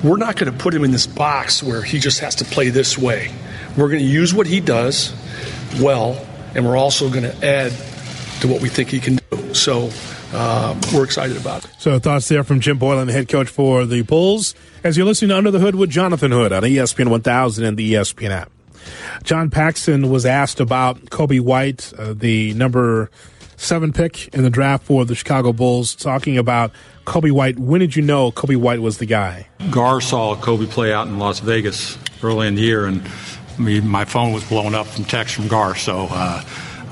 we're 0.03 0.17
not 0.17 0.38
going 0.38 0.51
to 0.51 0.58
put 0.58 0.74
him 0.74 0.84
in 0.84 0.91
this 0.91 1.08
box 1.08 1.62
where 1.62 1.81
he 1.81 2.00
just 2.00 2.19
has 2.19 2.36
to 2.36 2.46
play 2.46 2.69
this 2.69 2.98
way. 2.98 3.31
We're 3.75 3.89
going 3.89 4.00
to 4.00 4.05
use 4.05 4.34
what 4.34 4.48
he 4.48 4.62
does 4.62 5.13
well, 5.79 6.25
and 6.55 6.65
we're 6.65 6.77
also 6.77 7.10
going 7.10 7.24
to 7.24 7.46
add 7.46 7.74
to 8.41 8.48
what 8.48 8.62
we 8.62 8.69
think 8.69 8.89
he 8.89 9.00
can 9.00 9.19
do. 9.29 9.53
So 9.53 9.89
uh, 10.33 10.79
we're 10.93 11.03
excited 11.03 11.38
about. 11.38 11.67
So 11.79 12.00
thoughts 12.00 12.27
there 12.27 12.43
from 12.43 12.59
Jim 12.59 12.79
Boylen, 12.79 13.07
the 13.07 13.13
head 13.13 13.29
coach 13.29 13.50
for 13.50 13.86
the 13.86 14.01
Bulls, 14.03 14.55
as 14.83 14.98
you're 14.98 15.05
listening 15.05 15.29
to 15.29 15.38
Under 15.38 15.51
the 15.51 15.59
Hood 15.59 15.75
with 15.75 15.89
Jonathan 15.89 16.31
Hood 16.31 16.51
on 16.51 16.63
ESPN 16.63 17.09
1000 17.09 17.65
and 17.65 17.77
the 17.77 17.93
ESPN 17.93 18.29
app. 18.29 18.51
John 19.24 19.50
Paxson 19.50 20.09
was 20.09 20.25
asked 20.25 20.59
about 20.59 21.01
Coby 21.05 21.39
White, 21.39 21.93
uh, 21.98 22.13
the 22.13 22.53
number 22.53 23.12
seven 23.57 23.91
pick 23.91 24.33
in 24.33 24.43
the 24.43 24.50
draft 24.50 24.86
for 24.86 25.05
the 25.05 25.15
Chicago 25.15 25.51
Bulls, 25.51 25.95
talking 25.95 26.38
about 26.38 26.71
Coby 27.05 27.31
White. 27.31 27.59
When 27.59 27.81
did 27.81 27.95
you 27.95 28.01
know 28.01 28.31
Coby 28.31 28.55
White 28.55 28.81
was 28.81 28.98
the 28.98 29.05
guy? 29.05 29.48
Gar 29.69 30.00
saw 30.01 30.36
Coby 30.36 30.69
play 30.69 30.93
out 30.93 31.07
in 31.07 31.19
Las 31.19 31.39
Vegas 31.39 31.98
early 32.24 32.48
in 32.48 32.55
the 32.55 32.62
year, 32.62 32.86
and 32.86 33.01
I 33.57 33.62
mean, 33.62 33.88
my 33.88 34.05
phone 34.05 34.31
was 34.31 34.48
blowing 34.48 34.75
up 34.75 34.88
from 34.88 35.05
text 35.05 35.36
from 35.36 35.48
Gar. 35.48 35.75
So, 35.75 36.07
uh, 36.09 36.43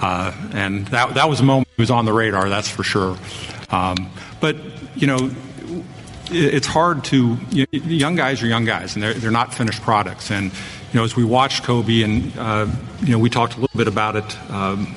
uh, 0.02 0.32
and 0.54 0.88
that 0.88 1.16
that 1.16 1.30
was 1.30 1.40
a 1.40 1.44
moment 1.44 1.68
he 1.76 1.82
was 1.82 1.92
on 1.92 2.06
the 2.06 2.14
radar. 2.14 2.50
That's 2.50 2.70
for 2.70 2.84
sure. 2.84 3.18
Um, 3.70 4.10
but 4.40 4.56
you 4.96 5.08
know, 5.08 5.32
it's 6.30 6.68
hard 6.68 7.04
to 7.06 7.38
you 7.52 7.66
young 7.72 8.16
guys 8.16 8.44
are 8.44 8.48
young 8.48 8.66
guys 8.66 8.96
and 8.96 9.04
they're, 9.04 9.14
they're 9.14 9.32
not 9.32 9.54
finished 9.54 9.82
products 9.82 10.32
and 10.32 10.52
you 10.52 11.00
know 11.00 11.04
as 11.04 11.16
we 11.16 11.24
watched 11.24 11.64
coby 11.64 12.04
and 12.04 12.38
uh, 12.38 12.68
you 13.02 13.12
know 13.12 13.20
we 13.20 13.30
talked 13.30 13.56
a 13.56 13.60
little 13.60 13.78
bit 13.78 13.88
about 13.88 14.16
it 14.16 14.52
um, 14.52 14.88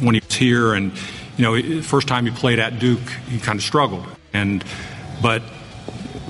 when 0.00 0.14
he 0.14 0.20
was 0.24 0.34
here 0.34 0.74
and 0.74 0.92
you 1.36 1.42
know 1.44 1.82
first 1.82 2.06
time 2.06 2.26
he 2.26 2.30
played 2.30 2.58
at 2.58 2.78
duke 2.78 3.08
he 3.28 3.38
kind 3.38 3.58
of 3.58 3.64
struggled 3.64 4.06
and 4.32 4.64
but 5.20 5.42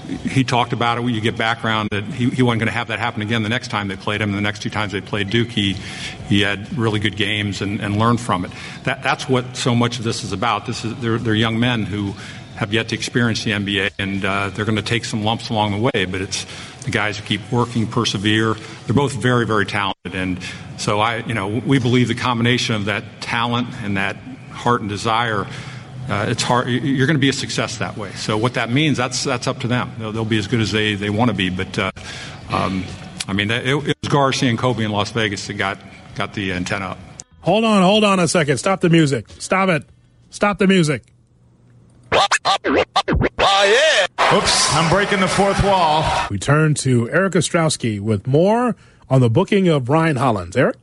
he 0.09 0.43
talked 0.43 0.73
about 0.73 0.99
it 0.99 1.05
you 1.05 1.21
get 1.21 1.37
background 1.37 1.91
that 1.91 2.05
he, 2.05 2.31
he 2.31 2.43
wasn't 2.43 2.61
going 2.61 2.69
to 2.69 2.73
have 2.73 2.89
that 2.89 2.99
happen 2.99 3.23
again 3.23 3.43
the 3.43 3.49
next 3.49 3.69
time 3.69 3.89
they 3.89 3.97
played 3.97 4.21
him. 4.21 4.31
And 4.31 4.39
the 4.39 4.43
next 4.43 4.63
two 4.63 4.71
times 4.71 4.93
they 4.93 5.01
played 5.01 5.31
Duke, 5.31 5.49
he, 5.49 5.75
he 6.29 6.41
had 6.41 6.77
really 6.77 6.99
good 6.99 7.17
games 7.17 7.61
and, 7.61 7.81
and 7.81 7.99
learned 7.99 8.21
from 8.21 8.45
it. 8.45 8.51
That, 8.85 9.03
that's 9.03 9.29
what 9.29 9.57
so 9.57 9.75
much 9.75 9.99
of 9.99 10.05
this 10.05 10.25
is 10.25 10.33
about. 10.33 10.67
This 10.67 10.85
is, 10.85 10.95
they're, 10.97 11.19
they're 11.19 11.35
young 11.35 11.59
men 11.59 11.85
who 11.85 12.15
have 12.57 12.73
yet 12.73 12.89
to 12.89 12.95
experience 12.97 13.45
the 13.45 13.53
NBA, 13.53 13.93
and 13.99 14.25
uh, 14.25 14.51
they're 14.51 14.65
going 14.65 14.77
to 14.77 14.83
take 14.83 15.05
some 15.05 15.23
lumps 15.23 15.49
along 15.49 15.73
the 15.73 15.79
way. 15.79 16.07
But 16.07 16.21
it's 16.21 16.45
the 16.85 16.91
guys 16.91 17.17
who 17.17 17.25
keep 17.25 17.53
working, 17.53 17.87
persevere. 17.87 18.55
They're 18.87 18.97
both 18.97 19.13
very, 19.13 19.47
very 19.47 19.65
talented, 19.65 20.15
and 20.15 20.41
so 20.77 20.99
I, 21.01 21.19
you 21.19 21.35
know, 21.35 21.49
we 21.49 21.79
believe 21.79 22.09
the 22.09 22.17
combination 22.17 22.75
of 22.75 22.87
that 22.87 23.05
talent 23.21 23.69
and 23.83 23.97
that 23.97 24.17
heart 24.51 24.81
and 24.81 24.91
desire. 24.91 25.47
Uh, 26.09 26.27
it's 26.29 26.43
hard. 26.43 26.69
You're 26.69 27.07
going 27.07 27.17
to 27.17 27.21
be 27.21 27.29
a 27.29 27.35
success 27.35 27.79
that 27.79 27.97
way. 27.97 28.11
So 28.13 28.39
what 28.39 28.55
that 28.55 28.71
means, 28.71 28.97
that's 28.97 29.25
that's 29.25 29.47
up 29.47 29.61
to 29.61 29.69
them. 29.69 29.93
They'll, 29.99 30.13
they'll 30.13 30.25
be 30.25 30.39
as 30.39 30.47
good 30.47 30.61
as 30.61 30.73
they, 30.73 30.95
they 30.95 31.11
want 31.11 31.31
to 31.31 31.37
be. 31.37 31.51
But 31.51 31.79
uh, 31.79 31.91
um, 32.51 32.85
I 33.27 33.35
mean, 33.35 33.51
it, 33.51 33.67
it 33.67 33.75
was 33.75 34.09
Garcia 34.09 34.49
and 34.49 34.59
Coby 34.59 34.85
in 34.85 34.91
Las 34.91 35.11
Vegas 35.11 35.47
that 35.47 35.55
got 35.55 35.79
got 36.15 36.33
the 36.33 36.53
antenna 36.53 36.87
up. 36.87 36.99
Hold 37.43 37.65
on, 37.65 37.83
hold 37.83 38.05
on 38.05 38.21
a 38.21 38.29
second. 38.29 38.59
Stop 38.59 38.81
the 38.81 38.91
music. 38.91 39.27
Stop 39.39 39.69
it. 39.69 39.85
Stop 40.31 40.59
the 40.59 40.67
music. 40.67 41.03
Oh, 42.13 44.07
yeah. 44.21 44.37
Oops, 44.37 44.75
I'm 44.75 44.91
breaking 44.91 45.21
the 45.21 45.29
fourth 45.29 45.63
wall. 45.65 46.05
We 46.31 46.39
turn 46.39 46.75
to 46.75 47.09
Eric 47.11 47.35
Ostrowski 47.35 48.01
with 48.01 48.27
more 48.27 48.77
on 49.09 49.21
the 49.21 49.31
booking 49.31 49.69
of 49.69 49.89
Ryan 49.89 50.17
Hollins. 50.17 50.57
Eric? 50.57 50.77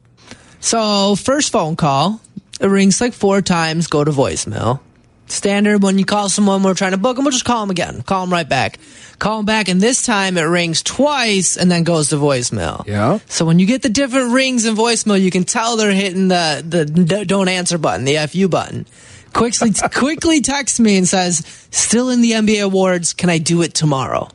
So, 0.60 1.15
first 1.15 1.51
phone 1.51 1.75
call, 1.75 2.22
it 2.60 2.67
rings 2.67 3.00
like 3.00 3.13
four 3.13 3.41
times, 3.41 3.88
go 3.88 4.03
to 4.03 4.12
voicemail. 4.12 4.79
Standard 5.27 5.82
when 5.82 5.98
you 5.98 6.05
call 6.05 6.29
someone, 6.29 6.62
we're 6.62 6.75
trying 6.75 6.91
to 6.91 6.98
book 6.98 7.15
them, 7.15 7.25
we'll 7.25 7.32
just 7.32 7.46
call 7.46 7.62
them 7.62 7.72
again. 7.72 8.03
Call 8.03 8.25
them 8.25 8.32
right 8.32 8.48
back. 8.48 8.79
Call 9.17 9.38
them 9.38 9.46
back, 9.46 9.70
and 9.70 9.82
this 9.82 10.05
time 10.05 10.38
it 10.38 10.44
rings 10.44 10.84
twice 10.84 11.58
and 11.58 11.72
then 11.72 11.84
goes 11.84 12.10
to 12.10 12.17
voicemail. 12.17 12.86
Yeah. 12.86 13.20
So 13.27 13.46
when 13.46 13.58
you 13.58 13.65
get 13.65 13.82
the 13.82 13.89
different 13.89 14.34
rings 14.34 14.65
in 14.65 14.75
voicemail, 14.75 15.20
you 15.20 15.32
can 15.32 15.44
tell 15.44 15.77
they're 15.77 15.91
hitting 15.91 16.27
the, 16.27 16.63
the 16.65 17.25
don't 17.25 17.48
answer 17.48 17.77
button, 17.77 18.05
the 18.05 18.17
FU 18.27 18.48
button. 18.48 18.86
Quickly, 19.34 19.72
quickly 19.94 20.41
texts 20.41 20.79
me 20.79 20.98
and 20.98 21.08
says, 21.08 21.67
still 21.72 22.10
in 22.10 22.22
the 22.22 22.32
NBA 22.32 22.63
awards, 22.63 23.13
can 23.13 23.29
I 23.29 23.38
do 23.38 23.62
it 23.63 23.74
tomorrow? 23.74 24.29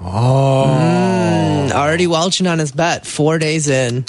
Oh. 0.00 0.66
Mm, 0.68 1.70
already 1.72 2.06
welching 2.06 2.46
on 2.46 2.58
his 2.58 2.72
bet, 2.72 3.06
four 3.06 3.38
days 3.38 3.68
in. 3.68 4.04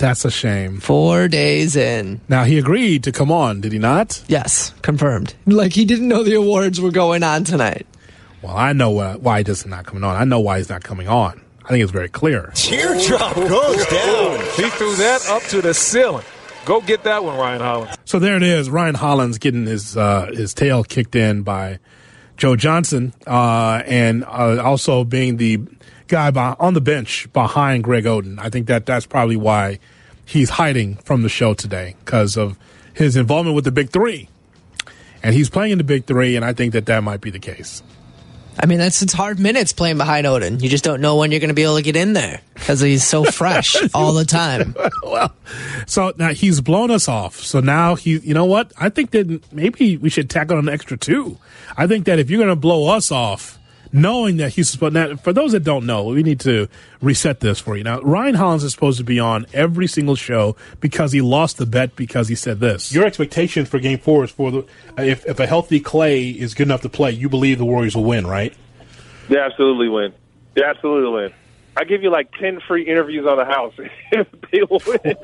That's 0.00 0.24
a 0.24 0.30
shame. 0.30 0.80
Four 0.80 1.28
days 1.28 1.76
in. 1.76 2.22
Now, 2.26 2.44
he 2.44 2.56
agreed 2.58 3.04
to 3.04 3.12
come 3.12 3.30
on, 3.30 3.60
did 3.60 3.70
he 3.72 3.78
not? 3.78 4.24
Yes, 4.28 4.72
confirmed. 4.80 5.34
Like 5.44 5.74
he 5.74 5.84
didn't 5.84 6.08
know 6.08 6.24
the 6.24 6.36
awards 6.36 6.80
were 6.80 6.90
going 6.90 7.22
on 7.22 7.44
tonight. 7.44 7.86
Well, 8.40 8.56
I 8.56 8.72
know 8.72 8.98
uh, 8.98 9.16
why 9.16 9.38
he 9.38 9.44
does 9.44 9.66
not 9.66 9.84
coming 9.84 10.02
on. 10.02 10.16
I 10.16 10.24
know 10.24 10.40
why 10.40 10.56
he's 10.56 10.70
not 10.70 10.82
coming 10.82 11.06
on. 11.06 11.42
I 11.66 11.68
think 11.68 11.82
it's 11.82 11.92
very 11.92 12.08
clear. 12.08 12.50
Teardrop 12.54 13.34
goes 13.34 13.86
down. 13.88 14.40
He 14.56 14.70
threw 14.70 14.96
that 14.96 15.26
up 15.28 15.42
to 15.50 15.60
the 15.60 15.74
ceiling. 15.74 16.24
Go 16.64 16.80
get 16.80 17.04
that 17.04 17.22
one, 17.22 17.36
Ryan 17.36 17.60
Hollins. 17.60 17.96
So 18.06 18.18
there 18.18 18.36
it 18.36 18.42
is. 18.42 18.70
Ryan 18.70 18.94
Hollins 18.94 19.36
getting 19.36 19.66
his 19.66 19.98
uh, 19.98 20.30
his 20.32 20.54
tail 20.54 20.82
kicked 20.82 21.14
in 21.14 21.42
by 21.42 21.78
Joe 22.40 22.56
Johnson, 22.56 23.12
uh, 23.26 23.82
and 23.84 24.24
uh, 24.24 24.62
also 24.64 25.04
being 25.04 25.36
the 25.36 25.60
guy 26.08 26.30
by, 26.30 26.56
on 26.58 26.72
the 26.72 26.80
bench 26.80 27.30
behind 27.34 27.84
Greg 27.84 28.04
Oden. 28.04 28.38
I 28.38 28.48
think 28.48 28.66
that 28.68 28.86
that's 28.86 29.04
probably 29.04 29.36
why 29.36 29.78
he's 30.24 30.48
hiding 30.48 30.94
from 30.96 31.20
the 31.20 31.28
show 31.28 31.52
today 31.52 31.96
because 32.02 32.38
of 32.38 32.58
his 32.94 33.14
involvement 33.14 33.56
with 33.56 33.66
the 33.66 33.70
Big 33.70 33.90
Three, 33.90 34.30
and 35.22 35.34
he's 35.34 35.50
playing 35.50 35.72
in 35.72 35.78
the 35.78 35.84
Big 35.84 36.06
Three, 36.06 36.34
and 36.34 36.42
I 36.42 36.54
think 36.54 36.72
that 36.72 36.86
that 36.86 37.04
might 37.04 37.20
be 37.20 37.28
the 37.28 37.38
case. 37.38 37.82
I 38.58 38.66
mean, 38.66 38.78
that's 38.78 39.00
it's 39.02 39.12
hard 39.12 39.38
minutes 39.38 39.72
playing 39.72 39.96
behind 39.98 40.26
Oden. 40.26 40.62
You 40.62 40.68
just 40.68 40.84
don't 40.84 41.00
know 41.00 41.16
when 41.16 41.30
you're 41.30 41.40
going 41.40 41.48
to 41.48 41.54
be 41.54 41.62
able 41.62 41.76
to 41.76 41.82
get 41.82 41.96
in 41.96 42.12
there 42.12 42.40
because 42.54 42.80
he's 42.80 43.04
so 43.04 43.24
fresh 43.30 43.76
all 43.94 44.12
the 44.12 44.24
time. 44.24 44.74
well, 45.02 45.34
so 45.86 46.12
now 46.18 46.32
he's 46.32 46.60
blown 46.60 46.90
us 46.90 47.08
off. 47.08 47.36
So 47.36 47.60
now 47.60 47.94
he, 47.94 48.18
you 48.18 48.34
know 48.34 48.44
what? 48.44 48.72
I 48.78 48.88
think 48.88 49.12
that 49.12 49.52
maybe 49.52 49.96
we 49.96 50.10
should 50.10 50.28
tack 50.28 50.50
on 50.50 50.58
an 50.58 50.68
extra 50.68 50.96
two. 50.96 51.38
I 51.76 51.86
think 51.86 52.06
that 52.06 52.18
if 52.18 52.30
you're 52.30 52.38
going 52.38 52.48
to 52.48 52.56
blow 52.56 52.88
us 52.88 53.12
off, 53.12 53.58
knowing 53.92 54.36
that 54.36 54.52
he's 54.52 54.68
supposed 54.68 54.94
now 54.94 55.16
for 55.16 55.32
those 55.32 55.52
that 55.52 55.64
don't 55.64 55.84
know 55.84 56.04
we 56.04 56.22
need 56.22 56.40
to 56.40 56.68
reset 57.00 57.40
this 57.40 57.58
for 57.58 57.76
you 57.76 57.82
now 57.82 58.00
ryan 58.00 58.34
hollins 58.34 58.62
is 58.62 58.72
supposed 58.72 58.98
to 58.98 59.04
be 59.04 59.18
on 59.18 59.44
every 59.52 59.86
single 59.86 60.14
show 60.14 60.54
because 60.80 61.12
he 61.12 61.20
lost 61.20 61.58
the 61.58 61.66
bet 61.66 61.96
because 61.96 62.28
he 62.28 62.34
said 62.34 62.60
this 62.60 62.92
your 62.92 63.04
expectations 63.04 63.68
for 63.68 63.78
game 63.78 63.98
four 63.98 64.24
is 64.24 64.30
for 64.30 64.50
the 64.50 64.66
if, 64.98 65.26
if 65.26 65.40
a 65.40 65.46
healthy 65.46 65.80
clay 65.80 66.28
is 66.28 66.54
good 66.54 66.68
enough 66.68 66.82
to 66.82 66.88
play 66.88 67.10
you 67.10 67.28
believe 67.28 67.58
the 67.58 67.64
warriors 67.64 67.96
will 67.96 68.04
win 68.04 68.26
right 68.26 68.54
They 69.30 69.38
absolutely 69.38 69.88
win. 69.88 70.12
They 70.54 70.64
absolutely 70.64 71.08
win. 71.12 71.32
I 71.80 71.84
give 71.84 72.02
you 72.02 72.10
like 72.10 72.30
ten 72.38 72.60
free 72.60 72.86
interviews 72.86 73.26
on 73.26 73.38
the 73.38 73.46
house 73.46 73.72
if 74.12 74.26
they 74.50 74.60
win. 74.68 75.16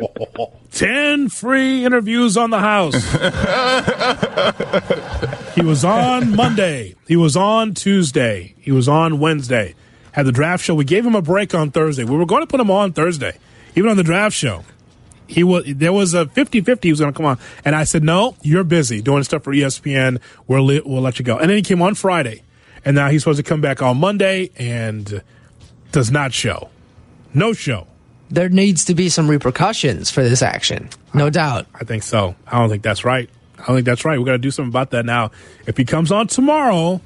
10 0.70 1.28
free 1.28 1.84
interviews 1.84 2.36
on 2.36 2.50
the 2.50 2.58
house. 2.58 2.94
he 5.54 5.62
was 5.62 5.84
on 5.84 6.34
Monday. 6.34 6.94
He 7.08 7.16
was 7.16 7.36
on 7.36 7.74
Tuesday. 7.74 8.54
He 8.58 8.72
was 8.72 8.88
on 8.88 9.18
Wednesday. 9.18 9.74
Had 10.12 10.26
the 10.26 10.32
draft 10.32 10.64
show. 10.64 10.74
We 10.74 10.84
gave 10.84 11.04
him 11.04 11.14
a 11.14 11.22
break 11.22 11.54
on 11.54 11.70
Thursday. 11.70 12.04
We 12.04 12.16
were 12.16 12.26
going 12.26 12.42
to 12.42 12.46
put 12.46 12.60
him 12.60 12.70
on 12.70 12.94
Thursday, 12.94 13.36
even 13.74 13.90
on 13.90 13.98
the 13.98 14.02
draft 14.02 14.34
show. 14.34 14.64
He 15.26 15.42
was 15.42 15.64
there 15.66 15.92
was 15.92 16.14
a 16.14 16.24
50-50 16.26 16.84
he 16.84 16.90
was 16.90 17.00
going 17.00 17.12
to 17.12 17.16
come 17.16 17.26
on 17.26 17.38
and 17.64 17.74
I 17.74 17.84
said 17.84 18.04
no 18.04 18.36
you're 18.42 18.62
busy 18.62 19.02
doing 19.02 19.24
stuff 19.24 19.42
for 19.42 19.52
ESPN 19.52 20.20
we'll 20.46 20.62
li- 20.62 20.82
we'll 20.86 21.02
let 21.02 21.18
you 21.18 21.24
go 21.24 21.36
and 21.36 21.50
then 21.50 21.56
he 21.56 21.62
came 21.62 21.82
on 21.82 21.96
Friday 21.96 22.42
and 22.84 22.94
now 22.94 23.08
he's 23.08 23.22
supposed 23.22 23.38
to 23.38 23.42
come 23.42 23.60
back 23.60 23.82
on 23.82 23.96
Monday 23.96 24.52
and 24.56 25.20
does 25.92 26.10
not 26.10 26.32
show 26.32 26.68
no 27.34 27.52
show 27.52 27.86
There 28.30 28.48
needs 28.48 28.84
to 28.86 28.94
be 28.94 29.08
some 29.08 29.28
repercussions 29.28 30.10
for 30.10 30.22
this 30.22 30.42
action, 30.42 30.88
no 31.14 31.30
doubt. 31.30 31.66
I 31.74 31.84
think 31.84 32.02
so. 32.02 32.34
I 32.46 32.58
don't 32.58 32.68
think 32.70 32.82
that's 32.82 33.04
right. 33.04 33.28
I 33.58 33.66
don't 33.66 33.76
think 33.76 33.86
that's 33.86 34.04
right. 34.04 34.18
We 34.18 34.24
got 34.24 34.32
to 34.32 34.38
do 34.38 34.50
something 34.50 34.70
about 34.70 34.90
that 34.90 35.04
now. 35.06 35.30
If 35.66 35.76
he 35.76 35.84
comes 35.84 36.12
on 36.12 36.26
tomorrow, 36.26 37.00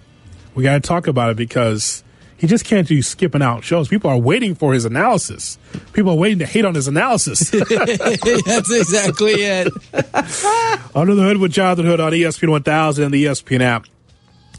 we 0.54 0.62
got 0.64 0.74
to 0.74 0.80
talk 0.80 1.06
about 1.06 1.30
it 1.30 1.36
because 1.36 2.02
he 2.36 2.46
just 2.46 2.64
can't 2.64 2.88
do 2.88 3.02
skipping 3.02 3.42
out 3.42 3.64
shows. 3.64 3.86
People 3.88 4.10
are 4.10 4.18
waiting 4.18 4.54
for 4.54 4.72
his 4.72 4.84
analysis. 4.86 5.58
People 5.92 6.12
are 6.12 6.16
waiting 6.16 6.38
to 6.38 6.46
hate 6.46 6.64
on 6.64 6.74
his 6.74 6.88
analysis. 6.88 7.50
That's 7.50 8.70
exactly 8.70 9.32
it. 9.32 9.68
Under 10.94 11.14
the 11.14 11.22
Hood 11.22 11.36
with 11.36 11.52
Jonathan 11.52 11.84
Hood 11.84 12.00
on 12.00 12.12
ESPN 12.12 12.48
1000 12.48 13.04
and 13.04 13.12
the 13.14 13.26
ESPN 13.26 13.60
app. 13.60 13.86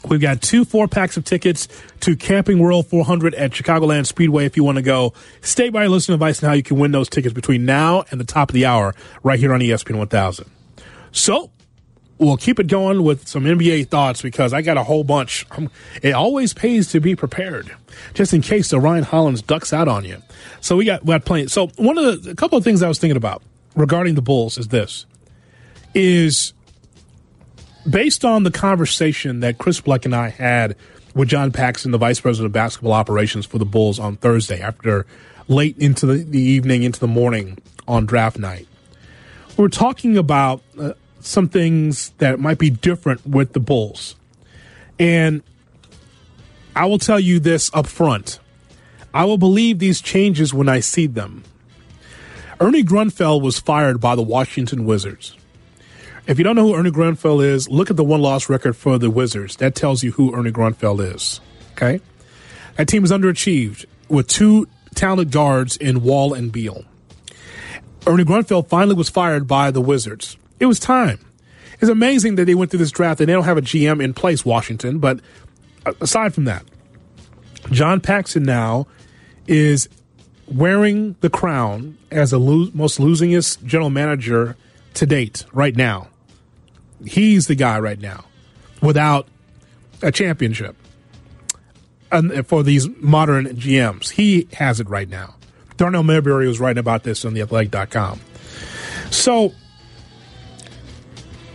We've 0.08 0.20
got 0.20 0.42
two 0.42 0.64
four 0.64 0.88
packs 0.88 1.16
of 1.16 1.24
tickets 1.24 1.68
to 2.00 2.16
Camping 2.16 2.58
World 2.58 2.86
400 2.88 3.34
at 3.34 3.52
Chicagoland 3.52 4.06
Speedway 4.06 4.46
if 4.46 4.56
you 4.56 4.64
want 4.64 4.76
to 4.76 4.82
go. 4.82 5.12
Stay 5.40 5.68
by 5.68 5.82
your 5.82 5.90
listening 5.90 6.14
advice 6.14 6.42
on 6.42 6.48
how 6.48 6.54
you 6.54 6.62
can 6.62 6.78
win 6.78 6.92
those 6.92 7.08
tickets 7.08 7.32
between 7.34 7.64
now 7.64 8.04
and 8.10 8.18
the 8.20 8.24
top 8.24 8.50
of 8.50 8.54
the 8.54 8.66
hour 8.66 8.94
right 9.22 9.38
here 9.38 9.54
on 9.54 9.60
ESPN 9.60 9.96
1000. 9.98 10.50
So, 11.12 11.50
we'll 12.18 12.36
keep 12.36 12.58
it 12.58 12.68
going 12.68 13.02
with 13.02 13.26
some 13.26 13.44
NBA 13.44 13.88
thoughts 13.88 14.22
because 14.22 14.52
I 14.52 14.62
got 14.62 14.76
a 14.76 14.84
whole 14.84 15.04
bunch. 15.04 15.46
It 16.02 16.12
always 16.12 16.54
pays 16.54 16.88
to 16.88 17.00
be 17.00 17.14
prepared, 17.14 17.74
just 18.14 18.32
in 18.32 18.42
case 18.42 18.70
the 18.70 18.80
Ryan 18.80 19.04
Hollins 19.04 19.42
ducks 19.42 19.72
out 19.72 19.88
on 19.88 20.04
you. 20.04 20.22
So 20.60 20.76
we 20.76 20.84
got 20.84 21.04
we 21.04 21.12
got 21.12 21.24
plenty. 21.24 21.48
So 21.48 21.68
one 21.76 21.98
of 21.98 22.24
the 22.24 22.30
a 22.30 22.34
couple 22.34 22.58
of 22.58 22.64
things 22.64 22.82
I 22.82 22.88
was 22.88 22.98
thinking 22.98 23.16
about 23.16 23.42
regarding 23.76 24.14
the 24.14 24.22
Bulls 24.22 24.58
is 24.58 24.68
this: 24.68 25.06
is 25.94 26.52
based 27.88 28.24
on 28.24 28.42
the 28.42 28.50
conversation 28.50 29.40
that 29.40 29.58
Chris 29.58 29.80
Bleck 29.80 30.04
and 30.04 30.14
I 30.14 30.28
had 30.28 30.76
with 31.14 31.28
John 31.28 31.52
Paxson, 31.52 31.90
the 31.90 31.98
vice 31.98 32.20
president 32.20 32.46
of 32.46 32.52
basketball 32.52 32.92
operations 32.92 33.46
for 33.46 33.58
the 33.58 33.64
Bulls, 33.64 33.98
on 33.98 34.16
Thursday 34.16 34.60
after 34.60 35.06
late 35.48 35.76
into 35.78 36.06
the, 36.06 36.24
the 36.24 36.40
evening, 36.40 36.82
into 36.82 37.00
the 37.00 37.08
morning 37.08 37.58
on 37.86 38.06
draft 38.06 38.38
night. 38.38 38.66
We 39.56 39.62
were 39.62 39.68
talking 39.68 40.16
about 40.16 40.62
uh, 40.78 40.92
some 41.20 41.48
things 41.48 42.10
that 42.18 42.40
might 42.40 42.58
be 42.58 42.70
different 42.70 43.26
with 43.26 43.52
the 43.52 43.60
Bulls. 43.60 44.16
And 44.98 45.42
I 46.74 46.86
will 46.86 46.98
tell 46.98 47.20
you 47.20 47.38
this 47.38 47.70
up 47.74 47.86
front. 47.86 48.38
I 49.12 49.24
will 49.24 49.38
believe 49.38 49.78
these 49.78 50.00
changes 50.00 50.54
when 50.54 50.68
I 50.68 50.80
see 50.80 51.06
them. 51.06 51.44
Ernie 52.60 52.84
Grunfeld 52.84 53.42
was 53.42 53.58
fired 53.58 54.00
by 54.00 54.14
the 54.14 54.22
Washington 54.22 54.86
Wizards. 54.86 55.36
If 56.26 56.38
you 56.38 56.44
don't 56.44 56.54
know 56.54 56.66
who 56.66 56.74
Ernie 56.74 56.90
Grunfeld 56.90 57.44
is, 57.44 57.68
look 57.68 57.90
at 57.90 57.96
the 57.96 58.04
one 58.04 58.22
loss 58.22 58.48
record 58.48 58.76
for 58.76 58.98
the 58.98 59.10
Wizards. 59.10 59.56
That 59.56 59.74
tells 59.74 60.04
you 60.04 60.12
who 60.12 60.34
Ernie 60.34 60.52
Grunfeld 60.52 61.14
is. 61.14 61.40
Okay? 61.72 62.00
That 62.76 62.88
team 62.88 63.04
is 63.04 63.10
underachieved 63.10 63.86
with 64.08 64.28
two 64.28 64.68
talented 64.94 65.32
guards 65.32 65.76
in 65.76 66.02
Wall 66.02 66.32
and 66.32 66.52
Beal. 66.52 66.84
Ernie 68.06 68.24
Grunfeld 68.24 68.68
finally 68.68 68.94
was 68.94 69.08
fired 69.08 69.46
by 69.46 69.70
the 69.70 69.80
Wizards. 69.80 70.36
It 70.60 70.66
was 70.66 70.78
time. 70.78 71.18
It's 71.80 71.90
amazing 71.90 72.36
that 72.36 72.44
they 72.44 72.54
went 72.54 72.70
through 72.70 72.78
this 72.78 72.92
draft 72.92 73.20
and 73.20 73.28
they 73.28 73.32
don't 73.32 73.44
have 73.44 73.58
a 73.58 73.62
GM 73.62 74.02
in 74.02 74.14
place, 74.14 74.44
Washington, 74.44 74.98
but 74.98 75.18
aside 76.00 76.34
from 76.34 76.44
that, 76.44 76.64
John 77.70 78.00
Paxson 78.00 78.44
now 78.44 78.86
is 79.48 79.88
wearing 80.46 81.16
the 81.20 81.30
crown 81.30 81.98
as 82.10 82.30
the 82.30 82.38
lo- 82.38 82.70
most 82.74 82.98
losingest 82.98 83.64
general 83.64 83.90
manager 83.90 84.56
to 84.94 85.06
date 85.06 85.44
right 85.52 85.74
now. 85.74 86.08
He's 87.06 87.46
the 87.46 87.54
guy 87.54 87.78
right 87.78 88.00
now 88.00 88.24
without 88.80 89.28
a 90.02 90.12
championship. 90.12 90.76
And 92.10 92.46
for 92.46 92.62
these 92.62 92.88
modern 92.98 93.46
GMs, 93.56 94.10
he 94.10 94.48
has 94.54 94.80
it 94.80 94.88
right 94.88 95.08
now. 95.08 95.34
Darnell 95.78 96.02
Mayberry 96.02 96.46
was 96.46 96.60
writing 96.60 96.78
about 96.78 97.04
this 97.04 97.24
on 97.24 97.32
theathletic.com. 97.34 98.20
So, 99.10 99.52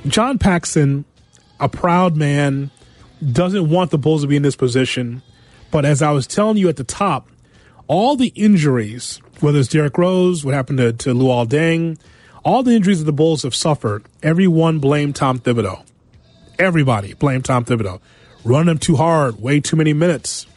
John 0.08 0.40
Paxson, 0.40 1.06
a 1.60 1.70
proud 1.70 2.16
man, 2.16 2.72
doesn't 3.32 3.70
want 3.70 3.92
the 3.92 3.98
Bulls 3.98 4.22
to 4.22 4.28
be 4.28 4.36
in 4.36 4.44
this 4.44 4.56
position. 4.56 5.22
But 5.70 5.86
as 5.86 6.02
I 6.02 6.12
was 6.12 6.28
telling 6.28 6.58
you 6.58 6.70
at 6.70 6.78
the 6.78 6.84
top, 6.84 7.30
all 7.88 8.16
the 8.16 8.28
injuries, 8.36 9.22
whether 9.40 9.60
it's 9.60 9.70
Derrick 9.70 9.98
Rose, 9.98 10.44
what 10.44 10.54
happened 10.54 10.80
to, 10.80 10.94
to 10.94 11.14
Luol 11.14 11.48
Deng, 11.48 12.00
all 12.48 12.64
the 12.64 12.72
injuries 12.72 13.00
that 13.00 13.06
the 13.06 13.12
Bulls 13.12 13.44
have 13.44 13.54
suffered, 13.54 14.06
everyone 14.24 14.80
blamed 14.80 15.18
Tom 15.18 15.38
Thibodeau. 15.38 15.84
Everybody 16.58 17.14
blamed 17.14 17.44
Tom 17.44 17.66
Thibodeau. 17.66 18.00
Running 18.46 18.68
them 18.68 18.78
too 18.78 18.96
hard, 18.96 19.42
way 19.42 19.60
too 19.60 19.76
many 19.76 19.92
minutes. 19.92 20.48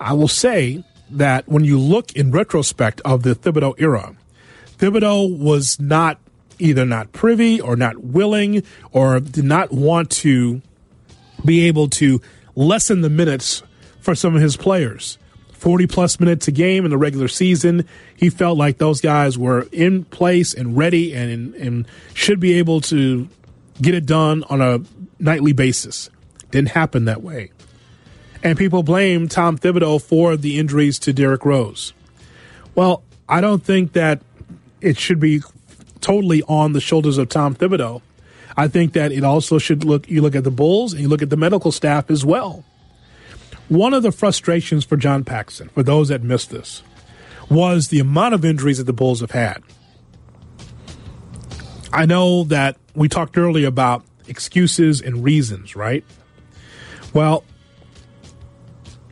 I 0.00 0.14
will 0.14 0.26
say 0.26 0.82
that 1.10 1.46
when 1.46 1.62
you 1.62 1.78
look 1.78 2.12
in 2.16 2.30
retrospect 2.30 3.02
of 3.04 3.24
the 3.24 3.34
Thibodeau 3.34 3.74
era, 3.76 4.16
Thibodeau 4.78 5.38
was 5.38 5.78
not 5.78 6.18
either 6.58 6.86
not 6.86 7.12
privy 7.12 7.60
or 7.60 7.76
not 7.76 8.02
willing 8.02 8.62
or 8.90 9.20
did 9.20 9.44
not 9.44 9.70
want 9.70 10.08
to 10.12 10.62
be 11.44 11.66
able 11.66 11.90
to 11.90 12.22
lessen 12.54 13.02
the 13.02 13.10
minutes 13.10 13.62
for 14.00 14.14
some 14.14 14.34
of 14.34 14.40
his 14.40 14.56
players. 14.56 15.18
40 15.64 15.86
plus 15.86 16.20
minutes 16.20 16.46
a 16.46 16.52
game 16.52 16.84
in 16.84 16.90
the 16.90 16.98
regular 16.98 17.26
season. 17.26 17.88
He 18.14 18.28
felt 18.28 18.58
like 18.58 18.76
those 18.76 19.00
guys 19.00 19.38
were 19.38 19.66
in 19.72 20.04
place 20.04 20.52
and 20.52 20.76
ready 20.76 21.14
and, 21.14 21.54
and 21.54 21.86
should 22.12 22.38
be 22.38 22.58
able 22.58 22.82
to 22.82 23.30
get 23.80 23.94
it 23.94 24.04
done 24.04 24.44
on 24.50 24.60
a 24.60 24.82
nightly 25.18 25.54
basis. 25.54 26.10
Didn't 26.50 26.68
happen 26.68 27.06
that 27.06 27.22
way. 27.22 27.50
And 28.42 28.58
people 28.58 28.82
blame 28.82 29.26
Tom 29.26 29.56
Thibodeau 29.56 30.02
for 30.02 30.36
the 30.36 30.58
injuries 30.58 30.98
to 30.98 31.14
Derrick 31.14 31.46
Rose. 31.46 31.94
Well, 32.74 33.02
I 33.26 33.40
don't 33.40 33.64
think 33.64 33.94
that 33.94 34.20
it 34.82 34.98
should 34.98 35.18
be 35.18 35.40
totally 36.02 36.42
on 36.42 36.74
the 36.74 36.80
shoulders 36.80 37.16
of 37.16 37.30
Tom 37.30 37.54
Thibodeau. 37.54 38.02
I 38.54 38.68
think 38.68 38.92
that 38.92 39.12
it 39.12 39.24
also 39.24 39.56
should 39.56 39.82
look 39.82 40.10
you 40.10 40.20
look 40.20 40.36
at 40.36 40.44
the 40.44 40.50
Bulls 40.50 40.92
and 40.92 41.00
you 41.00 41.08
look 41.08 41.22
at 41.22 41.30
the 41.30 41.38
medical 41.38 41.72
staff 41.72 42.10
as 42.10 42.22
well. 42.22 42.66
One 43.68 43.94
of 43.94 44.02
the 44.02 44.12
frustrations 44.12 44.84
for 44.84 44.96
John 44.96 45.24
Paxson, 45.24 45.68
for 45.70 45.82
those 45.82 46.08
that 46.08 46.22
missed 46.22 46.50
this, 46.50 46.82
was 47.50 47.88
the 47.88 48.00
amount 48.00 48.34
of 48.34 48.44
injuries 48.44 48.78
that 48.78 48.84
the 48.84 48.92
Bulls 48.92 49.20
have 49.20 49.30
had. 49.30 49.62
I 51.92 52.06
know 52.06 52.44
that 52.44 52.76
we 52.94 53.08
talked 53.08 53.38
earlier 53.38 53.68
about 53.68 54.04
excuses 54.26 55.00
and 55.00 55.22
reasons, 55.22 55.76
right? 55.76 56.04
Well, 57.12 57.44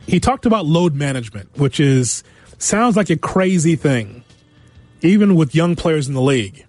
he 0.05 0.19
talked 0.19 0.45
about 0.45 0.65
load 0.65 0.93
management, 0.93 1.57
which 1.57 1.79
is 1.79 2.23
sounds 2.57 2.95
like 2.95 3.09
a 3.09 3.17
crazy 3.17 3.75
thing, 3.75 4.23
even 5.01 5.35
with 5.35 5.55
young 5.55 5.75
players 5.75 6.07
in 6.07 6.13
the 6.13 6.21
league. 6.21 6.65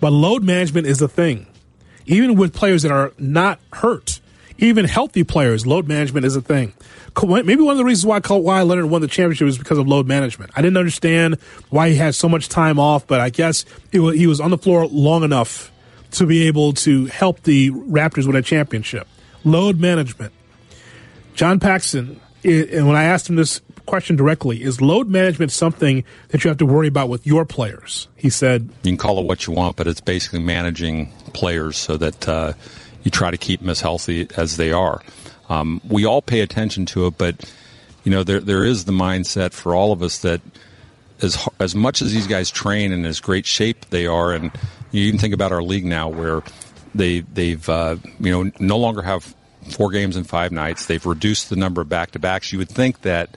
But 0.00 0.10
load 0.10 0.42
management 0.42 0.86
is 0.86 1.00
a 1.00 1.08
thing. 1.08 1.46
Even 2.06 2.34
with 2.34 2.52
players 2.52 2.82
that 2.82 2.90
are 2.90 3.12
not 3.18 3.60
hurt, 3.72 4.20
even 4.58 4.84
healthy 4.86 5.22
players, 5.22 5.66
load 5.66 5.86
management 5.86 6.26
is 6.26 6.34
a 6.34 6.42
thing. 6.42 6.72
Maybe 7.22 7.56
one 7.56 7.72
of 7.72 7.78
the 7.78 7.84
reasons 7.84 8.06
why 8.06 8.20
Kawhi 8.20 8.66
Leonard 8.66 8.86
won 8.86 9.00
the 9.02 9.08
championship 9.08 9.46
is 9.46 9.58
because 9.58 9.78
of 9.78 9.86
load 9.86 10.06
management. 10.06 10.50
I 10.56 10.62
didn't 10.62 10.78
understand 10.78 11.38
why 11.70 11.90
he 11.90 11.96
had 11.96 12.14
so 12.14 12.28
much 12.28 12.48
time 12.48 12.78
off, 12.78 13.06
but 13.06 13.20
I 13.20 13.30
guess 13.30 13.64
was, 13.92 14.16
he 14.16 14.26
was 14.26 14.40
on 14.40 14.50
the 14.50 14.58
floor 14.58 14.86
long 14.86 15.22
enough 15.22 15.70
to 16.12 16.26
be 16.26 16.46
able 16.46 16.72
to 16.72 17.06
help 17.06 17.42
the 17.42 17.70
Raptors 17.70 18.26
win 18.26 18.36
a 18.36 18.42
championship. 18.42 19.06
Load 19.44 19.78
management. 19.78 20.32
John 21.34 21.60
Paxson, 21.60 22.20
and 22.44 22.86
when 22.86 22.96
I 22.96 23.04
asked 23.04 23.28
him 23.28 23.36
this 23.36 23.60
question 23.86 24.16
directly, 24.16 24.62
is 24.62 24.80
load 24.80 25.08
management 25.08 25.52
something 25.52 26.04
that 26.28 26.44
you 26.44 26.48
have 26.48 26.58
to 26.58 26.66
worry 26.66 26.88
about 26.88 27.08
with 27.08 27.26
your 27.26 27.44
players? 27.44 28.08
He 28.16 28.30
said, 28.30 28.68
You 28.82 28.90
can 28.90 28.96
call 28.96 29.18
it 29.18 29.26
what 29.26 29.46
you 29.46 29.52
want, 29.52 29.76
but 29.76 29.86
it's 29.86 30.00
basically 30.00 30.40
managing 30.40 31.12
players 31.32 31.76
so 31.76 31.96
that 31.96 32.28
uh, 32.28 32.52
you 33.02 33.10
try 33.10 33.30
to 33.30 33.38
keep 33.38 33.60
them 33.60 33.70
as 33.70 33.80
healthy 33.80 34.28
as 34.36 34.56
they 34.56 34.72
are. 34.72 35.02
Um, 35.52 35.82
we 35.86 36.06
all 36.06 36.22
pay 36.22 36.40
attention 36.40 36.86
to 36.86 37.06
it, 37.06 37.18
but 37.18 37.52
you 38.04 38.10
know 38.10 38.24
there 38.24 38.40
there 38.40 38.64
is 38.64 38.86
the 38.86 38.92
mindset 38.92 39.52
for 39.52 39.74
all 39.74 39.92
of 39.92 40.02
us 40.02 40.18
that 40.18 40.40
as 41.20 41.46
as 41.60 41.74
much 41.74 42.00
as 42.00 42.12
these 42.12 42.26
guys 42.26 42.50
train 42.50 42.90
and 42.90 43.06
as 43.06 43.20
great 43.20 43.44
shape 43.44 43.84
they 43.90 44.06
are, 44.06 44.32
and 44.32 44.50
you 44.92 45.02
even 45.02 45.20
think 45.20 45.34
about 45.34 45.52
our 45.52 45.62
league 45.62 45.84
now 45.84 46.08
where 46.08 46.42
they 46.94 47.20
they've 47.20 47.68
uh, 47.68 47.96
you 48.18 48.30
know 48.32 48.50
no 48.60 48.78
longer 48.78 49.02
have 49.02 49.34
four 49.70 49.90
games 49.90 50.16
in 50.16 50.24
five 50.24 50.52
nights. 50.52 50.86
They've 50.86 51.04
reduced 51.04 51.50
the 51.50 51.56
number 51.56 51.82
of 51.82 51.88
back 51.88 52.12
to 52.12 52.18
backs. 52.18 52.50
You 52.50 52.58
would 52.58 52.70
think 52.70 53.02
that 53.02 53.36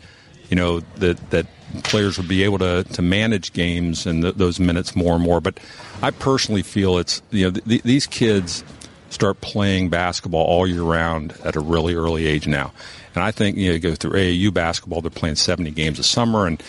you 0.49 0.55
know 0.55 0.79
that 0.97 1.31
that 1.31 1.47
players 1.83 2.17
would 2.17 2.29
be 2.29 2.43
able 2.43 2.59
to 2.59 2.85
to 2.93 3.01
manage 3.01 3.51
games 3.51 4.05
and 4.05 4.23
th- 4.23 4.35
those 4.35 4.57
minutes 4.57 4.95
more 4.95 5.15
and 5.15 5.23
more. 5.23 5.41
But 5.41 5.59
I 6.01 6.11
personally 6.11 6.63
feel 6.63 6.97
it's 6.97 7.21
you 7.31 7.51
know 7.51 7.59
th- 7.59 7.83
these 7.83 8.07
kids 8.07 8.63
start 9.09 9.41
playing 9.41 9.89
basketball 9.89 10.45
all 10.45 10.67
year 10.67 10.81
round 10.81 11.33
at 11.43 11.55
a 11.55 11.59
really 11.59 11.95
early 11.95 12.27
age 12.27 12.47
now. 12.47 12.73
And 13.13 13.23
I 13.23 13.31
think 13.31 13.57
you 13.57 13.67
know, 13.67 13.73
you 13.73 13.79
go 13.79 13.95
through 13.95 14.11
AAU 14.11 14.53
basketball, 14.53 15.01
they're 15.01 15.11
playing 15.11 15.35
70 15.35 15.71
games 15.71 15.99
a 15.99 16.03
summer, 16.03 16.47
and 16.47 16.61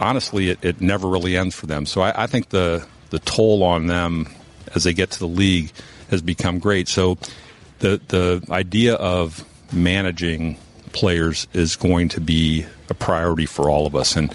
honestly, 0.00 0.50
it, 0.50 0.64
it 0.64 0.80
never 0.80 1.08
really 1.08 1.36
ends 1.36 1.54
for 1.54 1.66
them. 1.66 1.86
So 1.86 2.00
I, 2.00 2.24
I 2.24 2.26
think 2.26 2.50
the 2.50 2.86
the 3.10 3.18
toll 3.20 3.62
on 3.62 3.86
them 3.86 4.28
as 4.74 4.84
they 4.84 4.92
get 4.92 5.10
to 5.12 5.18
the 5.18 5.28
league 5.28 5.72
has 6.10 6.22
become 6.22 6.58
great. 6.58 6.88
So 6.88 7.18
the 7.80 8.00
the 8.08 8.44
idea 8.50 8.94
of 8.94 9.44
managing 9.72 10.56
players 10.92 11.46
is 11.52 11.76
going 11.76 12.08
to 12.10 12.20
be 12.20 12.66
a 12.88 12.94
priority 12.94 13.46
for 13.46 13.68
all 13.68 13.86
of 13.86 13.96
us. 13.96 14.16
And 14.16 14.32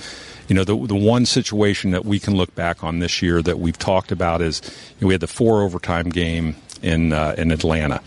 you 0.47 0.55
know, 0.55 0.63
the 0.63 0.75
the 0.87 0.95
one 0.95 1.25
situation 1.25 1.91
that 1.91 2.05
we 2.05 2.19
can 2.19 2.35
look 2.35 2.53
back 2.55 2.83
on 2.83 2.99
this 2.99 3.21
year 3.21 3.41
that 3.41 3.59
we've 3.59 3.77
talked 3.77 4.11
about 4.11 4.41
is 4.41 4.61
you 4.99 5.05
know, 5.05 5.07
we 5.07 5.13
had 5.13 5.21
the 5.21 5.27
four 5.27 5.63
overtime 5.63 6.09
game 6.09 6.55
in 6.81 7.13
uh, 7.13 7.35
in 7.37 7.51
Atlanta, 7.51 8.01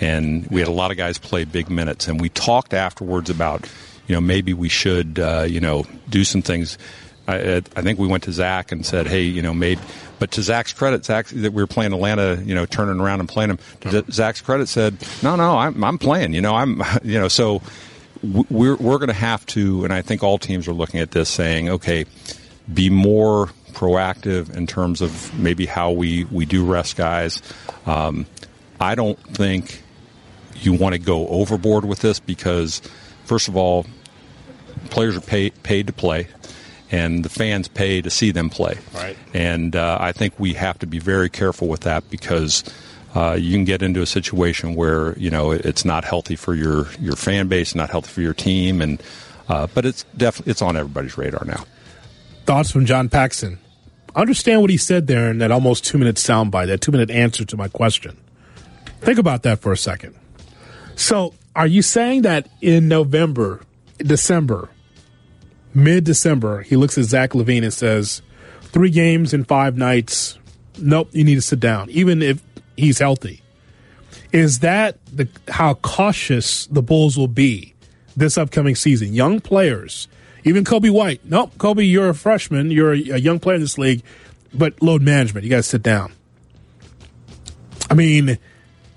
and 0.00 0.46
we 0.48 0.60
had 0.60 0.68
a 0.68 0.72
lot 0.72 0.90
of 0.90 0.96
guys 0.96 1.18
play 1.18 1.44
big 1.44 1.70
minutes, 1.70 2.08
and 2.08 2.20
we 2.20 2.28
talked 2.28 2.74
afterwards 2.74 3.30
about 3.30 3.68
you 4.06 4.14
know 4.14 4.20
maybe 4.20 4.52
we 4.52 4.68
should 4.68 5.18
uh, 5.18 5.46
you 5.48 5.60
know 5.60 5.84
do 6.08 6.24
some 6.24 6.42
things. 6.42 6.78
I, 7.26 7.56
I 7.76 7.82
think 7.82 7.98
we 7.98 8.06
went 8.06 8.22
to 8.22 8.32
Zach 8.32 8.72
and 8.72 8.86
said, 8.86 9.06
hey, 9.06 9.20
you 9.20 9.42
know, 9.42 9.52
maybe. 9.52 9.82
But 10.18 10.30
to 10.30 10.42
Zach's 10.42 10.72
credit, 10.72 11.04
Zach 11.04 11.26
that 11.26 11.52
we 11.52 11.62
were 11.62 11.66
playing 11.66 11.92
Atlanta, 11.92 12.42
you 12.42 12.54
know, 12.54 12.64
turning 12.64 13.00
around 13.00 13.20
and 13.20 13.28
playing 13.28 13.48
them. 13.48 13.58
To 13.80 14.10
Zach's 14.10 14.40
credit, 14.40 14.66
said, 14.68 14.96
no, 15.22 15.36
no, 15.36 15.58
I'm 15.58 15.84
I'm 15.84 15.98
playing. 15.98 16.32
You 16.32 16.40
know, 16.40 16.54
I'm 16.54 16.82
you 17.04 17.20
know 17.20 17.28
so 17.28 17.62
we're 18.22 18.76
we're 18.76 18.98
going 18.98 19.08
to 19.08 19.12
have 19.12 19.44
to, 19.46 19.84
and 19.84 19.92
I 19.92 20.02
think 20.02 20.22
all 20.22 20.38
teams 20.38 20.66
are 20.68 20.72
looking 20.72 21.00
at 21.00 21.10
this, 21.10 21.28
saying, 21.28 21.68
okay, 21.68 22.06
be 22.72 22.90
more 22.90 23.50
proactive 23.78 24.54
in 24.56 24.66
terms 24.66 25.00
of 25.00 25.32
maybe 25.38 25.64
how 25.64 25.92
we, 25.92 26.24
we 26.24 26.44
do 26.44 26.64
rest 26.64 26.96
guys. 26.96 27.40
Um, 27.86 28.26
I 28.80 28.96
don't 28.96 29.18
think 29.20 29.82
you 30.56 30.72
want 30.72 30.94
to 30.94 30.98
go 30.98 31.28
overboard 31.28 31.84
with 31.84 32.00
this 32.00 32.18
because, 32.18 32.82
first 33.24 33.46
of 33.46 33.56
all, 33.56 33.86
players 34.90 35.16
are 35.16 35.20
pay, 35.20 35.50
paid 35.50 35.86
to 35.86 35.92
play, 35.92 36.26
and 36.90 37.24
the 37.24 37.28
fans 37.28 37.68
pay 37.68 38.02
to 38.02 38.10
see 38.10 38.32
them 38.32 38.50
play. 38.50 38.78
Right. 38.92 39.16
And 39.32 39.76
uh, 39.76 39.98
I 40.00 40.10
think 40.10 40.34
we 40.40 40.54
have 40.54 40.80
to 40.80 40.86
be 40.86 40.98
very 40.98 41.30
careful 41.30 41.68
with 41.68 41.80
that 41.80 42.08
because. 42.10 42.64
Uh, 43.14 43.32
you 43.32 43.54
can 43.54 43.64
get 43.64 43.82
into 43.82 44.02
a 44.02 44.06
situation 44.06 44.74
where 44.74 45.18
you 45.18 45.30
know 45.30 45.50
it's 45.50 45.82
not 45.82 46.04
healthy 46.04 46.36
for 46.36 46.54
your, 46.54 46.86
your 47.00 47.16
fan 47.16 47.48
base, 47.48 47.74
not 47.74 47.88
healthy 47.88 48.10
for 48.10 48.20
your 48.20 48.34
team, 48.34 48.82
and 48.82 49.02
uh, 49.48 49.66
but 49.74 49.86
it's 49.86 50.04
definitely 50.14 50.50
it's 50.50 50.60
on 50.60 50.76
everybody's 50.76 51.16
radar 51.16 51.42
now. 51.46 51.64
Thoughts 52.44 52.70
from 52.70 52.84
John 52.84 53.08
Paxson 53.08 53.58
understand 54.20 54.60
what 54.60 54.70
he 54.70 54.76
said 54.76 55.06
there 55.06 55.30
in 55.30 55.38
that 55.38 55.50
almost 55.50 55.84
two 55.84 55.98
minute 55.98 56.16
soundbite, 56.16 56.66
that 56.66 56.80
two 56.80 56.92
minute 56.92 57.10
answer 57.10 57.44
to 57.44 57.56
my 57.56 57.68
question. 57.68 58.16
Think 59.00 59.18
about 59.18 59.42
that 59.44 59.60
for 59.60 59.72
a 59.72 59.76
second. 59.76 60.14
So, 60.96 61.34
are 61.54 61.66
you 61.66 61.82
saying 61.82 62.22
that 62.22 62.48
in 62.60 62.88
November, 62.88 63.60
December, 63.98 64.68
mid 65.74 66.04
December, 66.04 66.62
he 66.62 66.76
looks 66.76 66.98
at 66.98 67.04
Zach 67.04 67.30
LaVine 67.30 67.62
and 67.62 67.72
says, 67.72 68.22
three 68.62 68.90
games 68.90 69.32
in 69.32 69.44
five 69.44 69.76
nights, 69.76 70.38
nope, 70.78 71.08
you 71.12 71.24
need 71.24 71.36
to 71.36 71.42
sit 71.42 71.60
down, 71.60 71.90
even 71.90 72.22
if 72.22 72.42
he's 72.76 72.98
healthy? 72.98 73.42
Is 74.32 74.60
that 74.60 74.98
the, 75.06 75.28
how 75.48 75.74
cautious 75.74 76.66
the 76.66 76.82
Bulls 76.82 77.16
will 77.16 77.28
be 77.28 77.74
this 78.16 78.36
upcoming 78.36 78.74
season? 78.74 79.14
Young 79.14 79.40
players 79.40 80.08
even 80.44 80.64
Coby 80.64 80.90
White. 80.90 81.20
Nope, 81.24 81.52
Coby, 81.58 81.90
you're 81.90 82.08
a 82.08 82.14
freshman. 82.14 82.70
You're 82.70 82.92
a, 82.92 82.96
young 82.96 83.38
player 83.38 83.56
in 83.56 83.60
this 83.60 83.78
league, 83.78 84.02
but 84.54 84.80
load 84.82 85.02
management. 85.02 85.44
You 85.44 85.50
got 85.50 85.56
to 85.56 85.62
sit 85.62 85.82
down. 85.82 86.12
I 87.90 87.94
mean, 87.94 88.38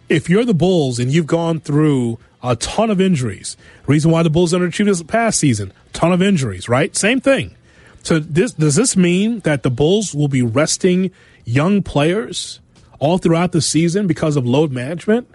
if 0.09 0.29
you're 0.29 0.45
the 0.45 0.53
Bulls 0.53 0.99
and 0.99 1.11
you've 1.11 1.27
gone 1.27 1.59
through 1.59 2.17
a 2.43 2.55
ton 2.55 2.89
of 2.89 2.99
injuries. 2.99 3.57
Reason 3.87 4.09
why 4.11 4.23
the 4.23 4.29
Bulls 4.29 4.53
underachieved 4.53 4.85
this 4.85 5.03
past 5.03 5.39
season, 5.39 5.73
ton 5.93 6.11
of 6.11 6.21
injuries, 6.21 6.67
right? 6.67 6.95
Same 6.95 7.19
thing. 7.19 7.55
So 8.03 8.19
this 8.19 8.53
does 8.53 8.75
this 8.75 8.97
mean 8.97 9.39
that 9.41 9.63
the 9.63 9.69
Bulls 9.69 10.15
will 10.15 10.27
be 10.27 10.41
resting 10.41 11.11
young 11.45 11.83
players 11.83 12.59
all 12.99 13.17
throughout 13.17 13.51
the 13.51 13.61
season 13.61 14.07
because 14.07 14.35
of 14.35 14.45
load 14.45 14.71
management? 14.71 15.27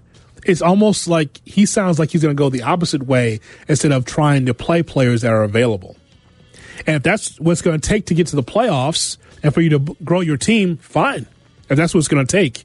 It's 0.47 0.63
almost 0.63 1.09
like 1.09 1.41
he 1.45 1.67
sounds 1.67 1.99
like 1.99 2.11
he's 2.11 2.23
going 2.23 2.37
to 2.37 2.39
go 2.39 2.49
the 2.51 2.63
opposite 2.63 3.03
way 3.03 3.41
instead 3.69 3.91
of 3.91 4.05
trying 4.05 4.47
to 4.47 4.55
play 4.55 4.83
players 4.83 5.23
that 5.23 5.33
are 5.33 5.43
available. 5.43 5.97
And 6.87 6.97
if 6.97 7.03
that's 7.03 7.41
what's 7.41 7.63
going 7.63 7.81
to 7.81 7.89
take 7.89 8.07
to 8.07 8.15
get 8.15 8.29
to 8.29 8.37
the 8.37 8.45
playoffs 8.45 9.19
and 9.43 9.53
for 9.53 9.61
you 9.61 9.71
to 9.71 9.97
grow 10.05 10.21
your 10.21 10.37
team, 10.37 10.77
fine. 10.77 11.27
If 11.69 11.77
that's 11.77 11.95
what 11.95 11.99
it's 11.99 12.09
going 12.09 12.25
to 12.25 12.31
take, 12.31 12.65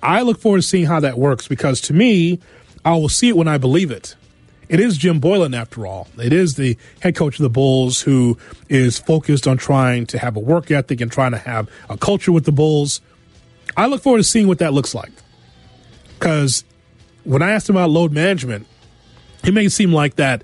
I 0.00 0.22
look 0.22 0.38
forward 0.38 0.58
to 0.58 0.62
seeing 0.62 0.86
how 0.86 1.00
that 1.00 1.18
works 1.18 1.48
because 1.48 1.80
to 1.82 1.92
me, 1.92 2.38
I 2.84 2.92
will 2.92 3.08
see 3.08 3.28
it 3.28 3.36
when 3.36 3.48
I 3.48 3.58
believe 3.58 3.90
it. 3.90 4.14
It 4.68 4.78
is 4.80 4.96
Jim 4.96 5.20
Boylen, 5.20 5.56
after 5.56 5.86
all. 5.86 6.08
It 6.18 6.32
is 6.32 6.54
the 6.54 6.76
head 7.00 7.16
coach 7.16 7.36
of 7.38 7.42
the 7.42 7.50
Bulls 7.50 8.02
who 8.02 8.38
is 8.68 8.98
focused 8.98 9.48
on 9.48 9.56
trying 9.56 10.06
to 10.06 10.18
have 10.18 10.36
a 10.36 10.40
work 10.40 10.70
ethic 10.70 11.00
and 11.00 11.10
trying 11.10 11.32
to 11.32 11.38
have 11.38 11.68
a 11.88 11.96
culture 11.96 12.30
with 12.30 12.44
the 12.44 12.52
Bulls. 12.52 13.00
I 13.76 13.86
look 13.86 14.02
forward 14.02 14.18
to 14.18 14.24
seeing 14.24 14.46
what 14.46 14.58
that 14.58 14.74
looks 14.74 14.94
like. 14.94 15.12
Because 16.18 16.64
when 17.28 17.42
I 17.42 17.50
asked 17.50 17.68
him 17.68 17.76
about 17.76 17.90
load 17.90 18.10
management, 18.10 18.66
it 19.44 19.52
made 19.52 19.66
it 19.66 19.70
seem 19.70 19.92
like 19.92 20.16
that 20.16 20.42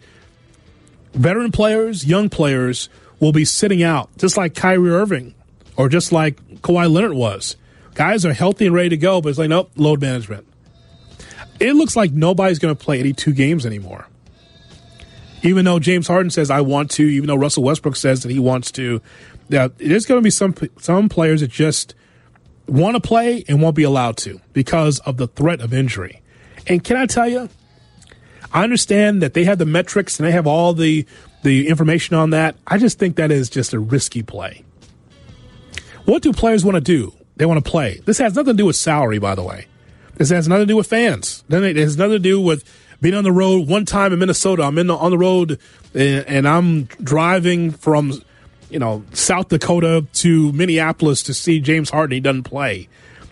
veteran 1.14 1.51
players, 1.51 2.07
young 2.07 2.29
players 2.29 2.90
will 3.20 3.33
be 3.33 3.47
sitting 3.47 3.83
out, 3.83 4.11
just 4.18 4.37
like 4.37 4.55
Kyrie 4.55 4.90
Irving 4.90 5.35
or 5.79 5.88
just 5.88 6.12
like 6.12 6.37
Kawhi 6.61 6.92
Leonard 6.92 7.14
was. 7.14 7.57
Guys 7.94 8.27
are 8.27 8.35
healthy 8.35 8.66
and 8.66 8.75
ready 8.75 8.90
to 8.90 8.99
go, 8.99 9.23
but 9.23 9.31
it's 9.31 9.38
like, 9.38 9.49
nope, 9.49 9.70
load 9.77 10.03
management. 10.03 10.47
It 11.59 11.73
looks 11.73 11.97
like 11.97 12.12
nobody's 12.12 12.59
going 12.59 12.77
to 12.77 12.85
play 12.85 13.01
82 13.01 13.33
games 13.33 13.64
anymore. 13.64 14.07
Even 15.42 15.64
though 15.64 15.79
James 15.79 16.07
Harden 16.07 16.31
says, 16.31 16.51
I 16.51 16.61
want 16.61 16.90
to, 16.92 17.03
even 17.05 17.29
though 17.29 17.35
Russell 17.35 17.62
Westbrook 17.62 17.97
says 17.97 18.25
that 18.25 18.31
he 18.31 18.38
wants 18.38 18.70
to, 18.73 19.01
yeah, 19.49 19.68
there's 19.79 20.05
going 20.05 20.20
to 20.20 20.25
be 20.25 20.31
some, 20.31 20.55
some 20.79 21.09
players 21.09 21.40
that 21.40 21.51
just 21.51 21.94
want 22.66 22.94
to 22.94 23.01
play 23.01 23.42
and 23.49 23.62
won't 23.62 23.77
be 23.77 23.85
allowed 23.85 24.18
to 24.18 24.40
because 24.53 24.99
of 25.01 25.16
the 25.16 25.29
threat 25.29 25.62
of 25.62 25.73
injury. 25.73 26.20
And 26.66 26.83
can 26.83 26.96
I 26.96 27.07
tell 27.07 27.29
you, 27.29 27.48
I 28.53 28.62
understand 28.62 29.22
that 29.22 29.35
they 29.35 29.44
have 29.44 29.59
the 29.59 29.66
metrics 29.66 30.18
and 30.18 30.27
they 30.27 30.33
have 30.33 30.46
all 30.46 30.72
the 30.72 31.07
the 31.42 31.68
information 31.68 32.16
on 32.16 32.31
that. 32.31 32.57
I 32.66 32.79
just 32.79 32.98
think 32.98 33.16
that 33.16 33.31
is 33.31 33.50
just 33.50 33.74
a 33.74 33.79
risky 33.79 34.22
play. 34.22 34.64
What 36.07 36.22
do 36.22 36.33
players 36.33 36.64
want 36.64 36.77
to 36.77 36.81
do? 36.81 37.12
They 37.37 37.46
want 37.46 37.62
to 37.62 37.70
play. 37.70 38.00
This 38.05 38.18
has 38.18 38.35
nothing 38.35 38.55
to 38.55 38.57
do 38.57 38.66
with 38.66 38.77
salary, 38.77 39.18
by 39.18 39.35
the 39.35 39.42
way. 39.42 39.66
This 40.16 40.31
has 40.31 40.48
nothing 40.48 40.62
to 40.62 40.72
do 40.72 40.77
with 40.77 40.87
fans. 40.87 41.44
It 41.50 41.77
has 41.77 41.98
nothing 41.98 42.12
to 42.12 42.18
do 42.18 42.40
with 42.40 42.64
being 43.00 43.14
on 43.14 43.24
the 43.24 43.33
road. 43.33 43.68
One 43.68 43.85
time 43.85 44.12
in 44.12 44.18
Minnesota, 44.18 44.62
I'm 44.62 44.79
in 44.79 44.87
the, 44.87 44.96
on 44.96 45.11
the 45.11 45.18
road 45.18 45.59
and, 45.92 46.27
and 46.27 46.48
I'm 46.48 46.85
driving 47.03 47.72
from 47.72 48.22
you 48.70 48.79
know 48.79 49.05
South 49.12 49.48
Dakota 49.48 50.07
to 50.12 50.53
Minneapolis 50.53 51.22
to 51.24 51.35
see 51.35 51.61
James 51.61 51.90
Harden. 51.90 52.14
He 52.14 52.20
doesn't 52.20 52.44
play. 52.44 52.88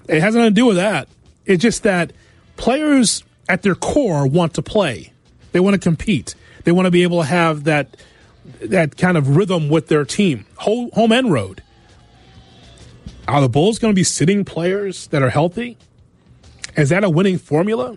It 0.08 0.20
has 0.20 0.34
nothing 0.34 0.50
to 0.50 0.54
do 0.54 0.66
with 0.66 0.76
that. 0.76 1.08
It's 1.46 1.62
just 1.62 1.84
that 1.84 2.12
players 2.56 3.24
at 3.48 3.62
their 3.62 3.74
core 3.74 4.26
want 4.26 4.54
to 4.54 4.62
play. 4.62 5.12
They 5.52 5.60
want 5.60 5.74
to 5.74 5.80
compete. 5.80 6.34
They 6.64 6.72
want 6.72 6.86
to 6.86 6.90
be 6.90 7.02
able 7.02 7.20
to 7.20 7.26
have 7.26 7.64
that 7.64 7.96
that 8.60 8.96
kind 8.96 9.16
of 9.16 9.36
rhythm 9.36 9.68
with 9.68 9.88
their 9.88 10.04
team, 10.04 10.46
home, 10.56 11.12
and 11.12 11.32
road. 11.32 11.62
Are 13.28 13.40
the 13.40 13.48
Bulls 13.48 13.78
going 13.78 13.92
to 13.92 13.96
be 13.96 14.04
sitting 14.04 14.44
players 14.44 15.06
that 15.08 15.22
are 15.22 15.30
healthy? 15.30 15.76
Is 16.76 16.88
that 16.88 17.04
a 17.04 17.10
winning 17.10 17.38
formula? 17.38 17.96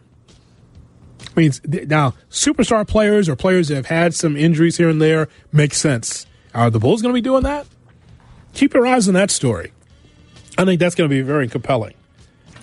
I 1.35 1.39
mean, 1.39 1.51
now 1.87 2.13
superstar 2.29 2.87
players 2.87 3.27
or 3.27 3.35
players 3.35 3.69
that 3.69 3.75
have 3.75 3.87
had 3.87 4.13
some 4.13 4.37
injuries 4.37 4.77
here 4.77 4.89
and 4.89 5.01
there 5.01 5.27
make 5.51 5.73
sense. 5.73 6.27
Are 6.53 6.69
the 6.69 6.79
Bulls 6.79 7.01
going 7.01 7.13
to 7.13 7.17
be 7.17 7.21
doing 7.21 7.43
that? 7.43 7.65
Keep 8.53 8.73
your 8.73 8.85
eyes 8.87 9.07
on 9.07 9.15
that 9.15 9.31
story. 9.31 9.73
I 10.57 10.63
think 10.63 10.79
that's 10.79 10.95
going 10.95 11.09
to 11.09 11.13
be 11.13 11.21
very 11.21 11.49
compelling. 11.49 11.95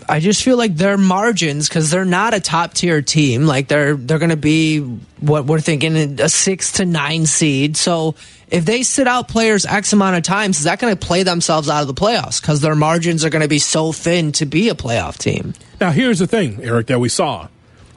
I 0.08 0.20
just 0.20 0.42
feel 0.42 0.56
like 0.56 0.74
their 0.76 0.96
margins 0.96 1.68
because 1.68 1.90
they're 1.90 2.04
not 2.04 2.34
a 2.34 2.40
top 2.40 2.74
tier 2.74 3.02
team. 3.02 3.46
Like 3.46 3.68
they're 3.68 3.94
they're 3.94 4.18
going 4.18 4.30
to 4.30 4.36
be 4.36 4.80
what 5.20 5.46
we're 5.46 5.60
thinking 5.60 6.20
a 6.20 6.28
six 6.28 6.72
to 6.72 6.84
nine 6.84 7.26
seed. 7.26 7.76
So 7.76 8.14
if 8.48 8.64
they 8.64 8.82
sit 8.82 9.06
out 9.06 9.28
players 9.28 9.64
X 9.64 9.92
amount 9.92 10.16
of 10.16 10.22
times, 10.22 10.58
is 10.58 10.64
that 10.64 10.78
going 10.78 10.96
to 10.96 11.06
play 11.06 11.22
themselves 11.22 11.68
out 11.68 11.80
of 11.80 11.86
the 11.86 11.94
playoffs 11.94 12.40
because 12.40 12.60
their 12.60 12.74
margins 12.74 13.24
are 13.24 13.30
going 13.30 13.42
to 13.42 13.48
be 13.48 13.58
so 13.58 13.92
thin 13.92 14.32
to 14.32 14.46
be 14.46 14.68
a 14.68 14.74
playoff 14.74 15.18
team? 15.18 15.54
Now 15.80 15.90
here's 15.90 16.18
the 16.18 16.26
thing, 16.26 16.60
Eric, 16.62 16.88
that 16.88 17.00
we 17.00 17.08
saw. 17.08 17.48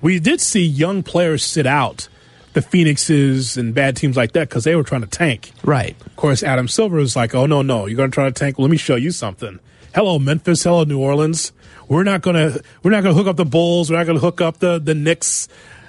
We 0.02 0.20
did 0.20 0.42
see 0.42 0.66
young 0.66 1.04
players 1.04 1.44
sit 1.44 1.66
out 1.66 2.08
the 2.54 2.62
Phoenixes 2.62 3.58
and 3.58 3.74
bad 3.76 3.98
teams 3.98 4.16
like 4.16 4.32
that 4.32 4.48
because 4.50 4.64
they 4.64 4.76
were 4.76 4.84
trying 4.84 5.02
to 5.02 5.08
tank. 5.08 5.52
Right. 5.64 5.96
Of 6.06 6.16
course, 6.16 6.42
Adam 6.42 6.68
Silver 6.68 7.00
is 7.00 7.16
like, 7.16 7.36
"Oh 7.36 7.46
no, 7.46 7.62
no, 7.62 7.86
you're 7.86 7.98
going 7.98 8.10
to 8.10 8.16
try 8.16 8.26
to 8.26 8.32
tank. 8.32 8.58
Well, 8.58 8.66
let 8.66 8.72
me 8.72 8.78
show 8.78 8.96
you 8.96 9.12
something." 9.12 9.60
Hello, 9.94 10.20
Memphis. 10.20 10.64
Hello, 10.64 10.84
New 10.84 11.00
Orleans 11.00 11.52
we're 11.88 12.04
not 12.04 12.22
gonna 12.22 12.58
we're 12.84 12.92
not 12.92 13.04
gonna 13.04 13.16
hook 13.16 13.28
up 13.28 13.36
the 13.36 13.46
Bulls. 13.46 13.90
We're 13.90 13.98
not 13.98 14.08
gonna 14.08 14.20
hook 14.20 14.42
up 14.42 14.58
the 14.58 14.80
the 14.80 14.96
Knicks. 14.96 15.48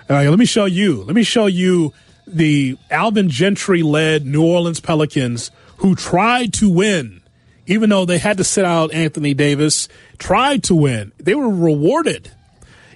Let 0.08 0.38
me 0.38 0.44
show 0.44 0.64
you. 0.66 1.02
Let 1.02 1.14
me 1.16 1.22
show 1.22 1.46
you 1.46 1.92
the 2.26 2.76
Alvin 2.90 3.28
Gentry 3.28 3.82
led 3.82 4.24
New 4.26 4.44
Orleans 4.44 4.80
Pelicans 4.80 5.50
who 5.78 5.94
tried 5.94 6.52
to 6.54 6.70
win, 6.70 7.22
even 7.66 7.90
though 7.90 8.04
they 8.04 8.18
had 8.18 8.36
to 8.38 8.44
sit 8.44 8.64
out 8.64 8.92
Anthony 8.92 9.34
Davis. 9.34 9.88
Tried 10.18 10.62
to 10.64 10.74
win. 10.74 11.12
They 11.18 11.34
were 11.34 11.48
rewarded. 11.48 12.30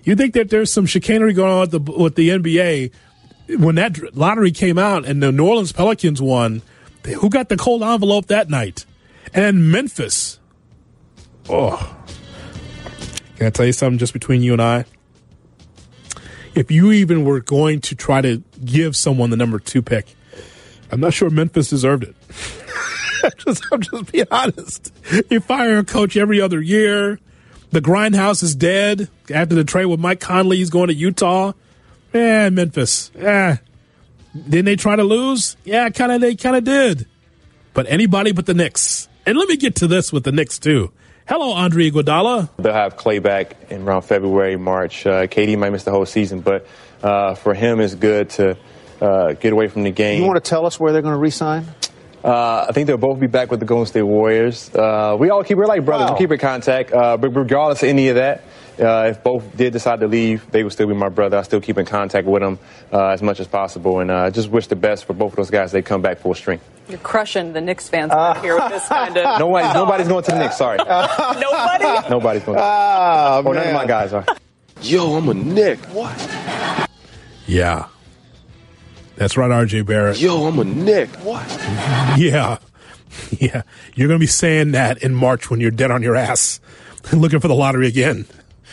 You 0.05 0.17
think 0.17 0.35
that 0.35 0.49
there's 0.49 0.73
some 0.73 0.87
chicanery 0.87 1.33
going 1.33 1.53
on 1.53 1.61
with 1.61 1.71
the, 1.73 1.93
with 1.93 2.15
the 2.15 2.31
NBA 2.31 2.91
when 3.59 3.75
that 3.75 4.17
lottery 4.17 4.51
came 4.53 4.79
out 4.79 5.05
and 5.05 5.23
the 5.23 5.33
New 5.33 5.47
Orleans 5.47 5.73
Pelicans 5.73 6.23
won? 6.23 6.63
Who 7.05 7.29
got 7.31 7.49
the 7.49 7.57
cold 7.57 7.83
envelope 7.83 8.27
that 8.27 8.49
night? 8.49 8.85
And 9.35 9.71
Memphis. 9.71 10.39
Oh, 11.49 11.97
can 13.41 13.47
I 13.47 13.51
tell 13.51 13.65
you 13.65 13.73
something 13.73 13.97
just 13.97 14.13
between 14.13 14.43
you 14.43 14.53
and 14.53 14.61
I? 14.61 14.85
If 16.55 16.71
you 16.71 16.93
even 16.93 17.25
were 17.25 17.41
going 17.41 17.81
to 17.81 17.95
try 17.95 18.21
to 18.21 18.43
give 18.63 18.95
someone 18.95 19.31
the 19.31 19.37
number 19.39 19.59
two 19.59 19.81
pick, 19.81 20.15
I'm 20.93 21.01
not 21.01 21.15
sure 21.15 21.31
Memphis 21.31 21.71
deserved 21.71 22.05
it. 22.05 22.15
Just, 23.39 23.65
I'm 23.71 23.81
just 23.81 24.13
being 24.13 24.27
honest. 24.31 24.95
You 25.29 25.41
fire 25.41 25.79
a 25.79 25.85
coach 25.85 26.17
every 26.17 26.41
other 26.41 26.61
year. 26.61 27.19
The 27.71 27.81
grindhouse 27.81 28.43
is 28.43 28.55
dead 28.55 29.09
after 29.33 29.55
the 29.55 29.65
trade 29.65 29.87
with 29.87 30.01
Mike 30.01 30.21
Conley. 30.21 30.57
He's 30.57 30.71
going 30.71 30.89
to 30.89 30.95
Utah. 30.95 31.53
Yeah, 32.15 32.49
Memphis. 32.49 33.11
Yeah. 33.15 33.59
Didn't 34.35 34.65
they 34.65 34.77
try 34.77 34.97
to 34.97 35.05
lose? 35.05 35.57
Yeah, 35.65 35.91
kind 35.91 36.13
of. 36.13 36.23
They 36.23 36.35
kind 36.35 36.57
of 36.57 36.65
did. 36.65 37.07
But 37.75 37.87
anybody 37.89 38.33
but 38.33 38.47
the 38.47 38.55
Knicks. 38.55 39.09
And 39.27 39.37
let 39.37 39.49
me 39.49 39.57
get 39.57 39.77
to 39.77 39.87
this 39.87 40.13
with 40.13 40.25
the 40.25 40.33
Knicks 40.33 40.59
too. 40.59 40.91
Hello, 41.31 41.53
Andre 41.53 41.93
Iguodala. 41.93 42.49
They'll 42.57 42.73
have 42.73 42.97
Clay 42.97 43.21
back 43.21 43.55
in 43.71 43.83
around 43.83 44.03
February, 44.03 44.57
March. 44.57 45.07
Uh, 45.07 45.29
KD 45.29 45.57
might 45.57 45.71
miss 45.71 45.85
the 45.85 45.93
whole 45.93 46.05
season, 46.05 46.41
but 46.41 46.67
uh, 47.05 47.37
for 47.37 47.55
him, 47.55 47.79
it's 47.79 47.95
good 47.95 48.31
to 48.31 48.57
uh, 49.01 49.35
get 49.35 49.53
away 49.53 49.69
from 49.69 49.85
the 49.85 49.93
game. 49.93 50.21
You 50.21 50.27
want 50.27 50.45
to 50.45 50.49
tell 50.51 50.67
us 50.67 50.81
where 50.81 50.93
they're 50.93 51.03
going 51.03 51.15
to 51.15 51.21
resign? 51.21 51.67
Uh, 52.25 52.67
I 52.69 52.73
think 52.73 52.89
they'll 52.89 52.97
both 52.97 53.21
be 53.21 53.29
back 53.29 53.53
with 53.53 53.61
the 53.61 53.65
Golden 53.65 53.87
State 53.87 54.03
Warriors. 54.03 54.75
Uh, 54.75 55.17
we 55.21 55.31
all 55.31 55.45
keep 55.45 55.57
we're 55.57 55.67
like 55.67 55.85
brothers. 55.85 56.09
Wow. 56.09 56.15
We 56.15 56.19
keep 56.19 56.33
in 56.33 56.41
contact, 56.41 56.93
uh, 56.93 57.17
but 57.17 57.29
regardless 57.29 57.85
of 57.85 57.91
any 57.91 58.09
of 58.09 58.17
that, 58.17 58.43
uh, 58.81 59.09
if 59.11 59.23
both 59.23 59.57
did 59.57 59.73
decide 59.73 60.01
to 60.01 60.09
leave, 60.09 60.51
they 60.51 60.63
would 60.63 60.73
still 60.73 60.87
be 60.87 60.95
my 60.95 61.09
brother. 61.09 61.37
I 61.37 61.43
still 61.43 61.61
keep 61.61 61.79
in 61.79 61.87
contact 61.87 62.27
with 62.27 62.43
them 62.43 62.59
uh, 62.93 63.09
as 63.09 63.23
much 63.23 63.41
as 63.41 63.47
possible, 63.47 64.01
and 64.01 64.11
uh, 64.11 64.31
just 64.31 64.49
wish 64.49 64.67
the 64.67 64.77
best 64.77 65.05
for 65.05 65.13
both 65.13 65.33
of 65.33 65.37
those 65.37 65.51
guys. 65.51 65.73
They 65.73 65.83
come 65.83 66.03
back 66.03 66.19
full 66.19 66.35
strength. 66.35 66.69
You're 66.89 66.99
crushing 66.99 67.53
the 67.53 67.61
Knicks 67.61 67.89
fans 67.89 68.11
uh, 68.13 68.35
here 68.41 68.55
with 68.55 68.71
this 68.71 68.87
kind 68.89 69.17
of. 69.17 69.25
Nobody, 69.39 69.73
nobody's 69.75 70.09
going 70.09 70.25
to 70.25 70.31
the 70.31 70.39
Knicks. 70.39 70.57
Sorry. 70.57 70.79
Nobody. 70.79 72.09
Nobody's 72.11 72.43
going. 72.43 72.59
To 72.59 72.65
oh, 72.65 73.43
oh, 73.45 73.53
none 73.53 73.69
of 73.69 73.75
my 73.75 73.87
guys 73.87 74.13
are. 74.13 74.25
Yo, 74.83 75.15
I'm 75.17 75.29
a 75.29 75.35
Knick. 75.35 75.79
What? 75.87 76.89
Yeah. 77.47 77.87
That's 79.17 79.37
right, 79.37 79.51
RJ 79.51 79.85
Barrett. 79.85 80.19
Yo, 80.19 80.47
I'm 80.47 80.59
a 80.59 80.65
Knick. 80.65 81.11
What? 81.17 81.47
Yeah. 82.19 82.59
Yeah. 83.31 83.63
You're 83.95 84.09
going 84.09 84.19
to 84.19 84.23
be 84.23 84.27
saying 84.27 84.73
that 84.73 85.03
in 85.03 85.15
March 85.15 85.51
when 85.51 85.61
you're 85.61 85.71
dead 85.71 85.91
on 85.91 86.03
your 86.03 86.17
ass 86.17 86.61
looking 87.13 87.41
for 87.41 87.49
the 87.49 87.55
lottery 87.55 87.87
again. 87.87 88.27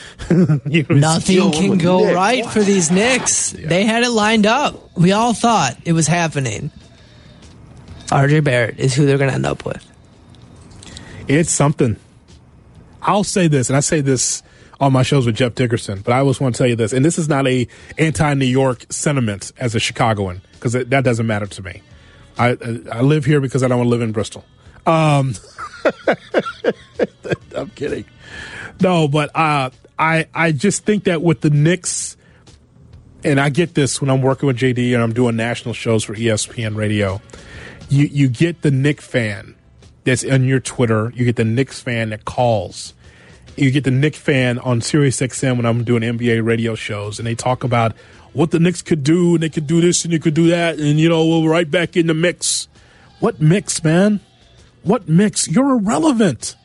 Nothing 0.29 1.51
can 1.51 1.77
go 1.77 2.05
Knick. 2.05 2.15
right 2.15 2.45
for 2.45 2.61
these 2.61 2.91
Knicks. 2.91 3.53
Yeah. 3.53 3.67
They 3.67 3.85
had 3.85 4.03
it 4.03 4.09
lined 4.09 4.45
up. 4.45 4.97
We 4.97 5.11
all 5.11 5.33
thought 5.33 5.77
it 5.85 5.93
was 5.93 6.07
happening. 6.07 6.71
RJ 8.07 8.43
Barrett 8.43 8.79
is 8.79 8.93
who 8.93 9.05
they're 9.05 9.17
going 9.17 9.29
to 9.29 9.35
end 9.35 9.45
up 9.45 9.65
with. 9.65 9.83
It's 11.27 11.51
something. 11.51 11.97
I'll 13.01 13.23
say 13.23 13.47
this, 13.47 13.69
and 13.69 13.77
I 13.77 13.81
say 13.81 14.01
this 14.01 14.43
on 14.79 14.93
my 14.93 15.03
shows 15.03 15.25
with 15.25 15.35
Jeff 15.35 15.55
Dickerson, 15.55 16.01
but 16.01 16.13
I 16.13 16.19
always 16.19 16.39
want 16.39 16.55
to 16.55 16.57
tell 16.57 16.67
you 16.67 16.75
this, 16.75 16.93
and 16.93 17.03
this 17.03 17.17
is 17.17 17.27
not 17.27 17.47
a 17.47 17.67
anti-New 17.97 18.45
York 18.45 18.85
sentiment 18.89 19.51
as 19.57 19.75
a 19.75 19.79
Chicagoan 19.79 20.41
because 20.53 20.73
that 20.73 21.03
doesn't 21.03 21.27
matter 21.27 21.47
to 21.47 21.63
me. 21.63 21.81
I 22.37 22.57
I 22.91 23.01
live 23.01 23.25
here 23.25 23.41
because 23.41 23.63
I 23.63 23.67
don't 23.67 23.77
want 23.79 23.87
to 23.87 23.91
live 23.91 24.01
in 24.01 24.11
Bristol. 24.11 24.45
Um, 24.85 25.33
I'm 27.55 27.69
kidding. 27.71 28.05
No, 28.79 29.07
but 29.07 29.31
uh, 29.35 29.71
I 29.97 30.27
I 30.33 30.51
just 30.51 30.85
think 30.85 31.05
that 31.05 31.21
with 31.21 31.41
the 31.41 31.49
Knicks, 31.49 32.17
and 33.23 33.39
I 33.39 33.49
get 33.49 33.73
this 33.73 33.99
when 34.01 34.09
I'm 34.09 34.21
working 34.21 34.47
with 34.47 34.57
JD 34.57 34.93
and 34.93 35.03
I'm 35.03 35.13
doing 35.13 35.35
national 35.35 35.73
shows 35.73 36.03
for 36.03 36.15
ESPN 36.15 36.75
Radio. 36.75 37.21
You 37.89 38.05
you 38.05 38.29
get 38.29 38.61
the 38.61 38.71
Knick 38.71 39.01
fan 39.01 39.55
that's 40.03 40.23
on 40.23 40.43
your 40.43 40.59
Twitter. 40.59 41.11
You 41.15 41.25
get 41.25 41.35
the 41.35 41.45
Knicks 41.45 41.81
fan 41.81 42.09
that 42.09 42.25
calls. 42.25 42.93
You 43.55 43.71
get 43.71 43.83
the 43.85 43.91
Knick 43.91 44.15
fan 44.15 44.59
on 44.59 44.81
Sirius 44.81 45.19
XM 45.19 45.57
when 45.57 45.65
I'm 45.65 45.83
doing 45.83 46.03
NBA 46.03 46.45
radio 46.45 46.75
shows, 46.75 47.17
and 47.17 47.27
they 47.27 47.33
talk 47.33 47.63
about 47.63 47.93
what 48.33 48.51
the 48.51 48.59
Knicks 48.59 48.83
could 48.83 49.03
do, 49.03 49.33
and 49.33 49.41
they 49.41 49.49
could 49.49 49.65
do 49.65 49.81
this 49.81 50.05
and 50.05 50.13
they 50.13 50.19
could 50.19 50.35
do 50.35 50.47
that, 50.47 50.77
and 50.77 50.99
you 50.99 51.09
know 51.09 51.39
we're 51.39 51.49
right 51.49 51.69
back 51.69 51.97
in 51.97 52.07
the 52.07 52.13
mix. 52.13 52.67
What 53.19 53.41
mix, 53.41 53.83
man? 53.83 54.19
What 54.83 55.09
mix? 55.09 55.47
You're 55.47 55.79
irrelevant. 55.79 56.55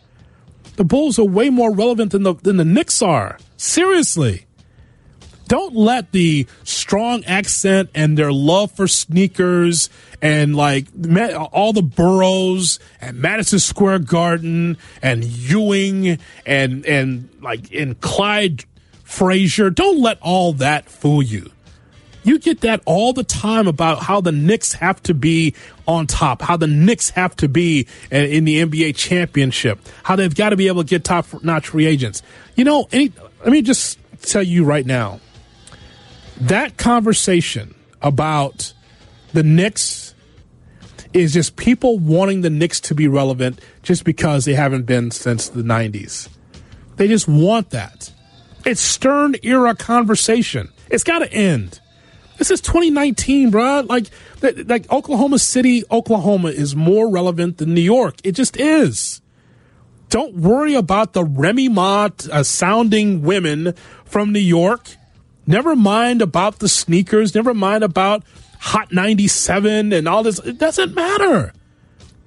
The 0.76 0.84
Bulls 0.84 1.18
are 1.18 1.24
way 1.24 1.50
more 1.50 1.72
relevant 1.72 2.12
than 2.12 2.22
the 2.22 2.34
than 2.34 2.56
the 2.56 2.64
Knicks 2.64 3.02
are. 3.02 3.38
Seriously. 3.56 4.46
Don't 5.48 5.74
let 5.76 6.12
the 6.12 6.46
strong 6.64 7.24
accent 7.24 7.90
and 7.94 8.16
their 8.16 8.32
love 8.32 8.72
for 8.72 8.88
sneakers 8.88 9.90
and 10.22 10.56
like 10.56 10.86
all 11.52 11.74
the 11.74 11.82
boroughs 11.82 12.78
and 13.02 13.18
Madison 13.18 13.58
Square 13.58 13.98
Garden 13.98 14.78
and 15.02 15.22
Ewing 15.22 16.18
and 16.46 16.86
and 16.86 17.28
like 17.42 17.70
in 17.70 17.96
Clyde 17.96 18.64
Frazier. 19.04 19.68
Don't 19.68 20.00
let 20.00 20.16
all 20.22 20.54
that 20.54 20.88
fool 20.88 21.22
you. 21.22 21.50
You 22.24 22.38
get 22.38 22.60
that 22.60 22.80
all 22.86 23.12
the 23.12 23.24
time 23.24 23.66
about 23.66 24.04
how 24.04 24.20
the 24.20 24.32
Knicks 24.32 24.74
have 24.74 25.02
to 25.02 25.12
be 25.12 25.54
on 25.92 26.06
top, 26.06 26.42
how 26.42 26.56
the 26.56 26.66
Knicks 26.66 27.10
have 27.10 27.34
to 27.36 27.48
be 27.48 27.86
in, 28.10 28.44
the 28.44 28.62
NBA 28.62 28.96
championship, 28.96 29.78
how 30.02 30.16
they've 30.16 30.34
got 30.34 30.50
to 30.50 30.56
be 30.56 30.68
able 30.68 30.82
to 30.82 30.88
get 30.88 31.04
top 31.04 31.26
notch 31.42 31.68
free 31.68 31.86
agents. 31.86 32.22
You 32.56 32.64
know, 32.64 32.88
any, 32.92 33.12
let 33.40 33.50
me 33.50 33.62
just 33.62 33.98
tell 34.22 34.42
you 34.42 34.64
right 34.64 34.86
now 34.86 35.20
that 36.42 36.76
conversation 36.76 37.74
about 38.00 38.72
the 39.32 39.42
Knicks 39.42 40.14
is 41.12 41.32
just 41.32 41.56
people 41.56 41.98
wanting 41.98 42.40
the 42.40 42.50
Knicks 42.50 42.80
to 42.80 42.94
be 42.94 43.06
relevant 43.06 43.60
just 43.82 44.04
because 44.04 44.44
they 44.44 44.54
haven't 44.54 44.84
been 44.84 45.10
since 45.10 45.48
the 45.48 45.62
90s. 45.62 46.28
They 46.96 47.06
just 47.08 47.28
want 47.28 47.70
that. 47.70 48.12
It's 48.64 48.80
Stern 48.80 49.36
era 49.42 49.74
conversation. 49.74 50.70
It's 50.88 51.04
got 51.04 51.20
to 51.20 51.32
end. 51.32 51.80
This 52.38 52.50
is 52.50 52.60
2019, 52.60 53.50
bro. 53.50 53.80
Like, 53.80 54.06
like 54.40 54.90
Oklahoma 54.90 55.38
City, 55.38 55.84
Oklahoma 55.90 56.48
is 56.48 56.74
more 56.74 57.08
relevant 57.08 57.58
than 57.58 57.74
New 57.74 57.80
York. 57.82 58.16
It 58.24 58.32
just 58.32 58.56
is. 58.56 59.20
Don't 60.08 60.34
worry 60.36 60.74
about 60.74 61.14
the 61.14 61.24
Remy 61.24 61.68
Ma 61.70 62.08
uh, 62.30 62.42
sounding 62.42 63.22
women 63.22 63.74
from 64.04 64.32
New 64.32 64.40
York. 64.40 64.96
Never 65.46 65.74
mind 65.74 66.20
about 66.20 66.58
the 66.58 66.68
sneakers. 66.68 67.34
Never 67.34 67.54
mind 67.54 67.82
about 67.82 68.22
Hot 68.60 68.92
97 68.92 69.92
and 69.92 70.06
all 70.06 70.22
this. 70.22 70.38
It 70.38 70.58
doesn't 70.58 70.94
matter. 70.94 71.52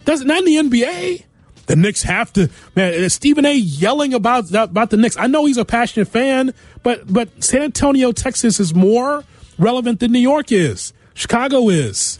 Doesn't 0.04 0.28
not 0.28 0.46
in 0.46 0.70
the 0.70 0.78
NBA. 0.78 1.24
The 1.68 1.76
Knicks 1.76 2.04
have 2.04 2.32
to 2.34 2.50
man. 2.76 3.10
Stephen 3.10 3.46
A. 3.46 3.54
yelling 3.54 4.14
about 4.14 4.54
about 4.54 4.90
the 4.90 4.98
Knicks. 4.98 5.18
I 5.18 5.28
know 5.28 5.46
he's 5.46 5.58
a 5.58 5.66
passionate 5.66 6.08
fan, 6.08 6.54
but 6.84 7.12
but 7.12 7.44
San 7.44 7.62
Antonio, 7.62 8.12
Texas, 8.12 8.60
is 8.60 8.76
more 8.76 9.24
relevant 9.58 10.00
than 10.00 10.12
New 10.12 10.20
York 10.20 10.52
is. 10.52 10.94
Chicago 11.14 11.70
is. 11.70 12.20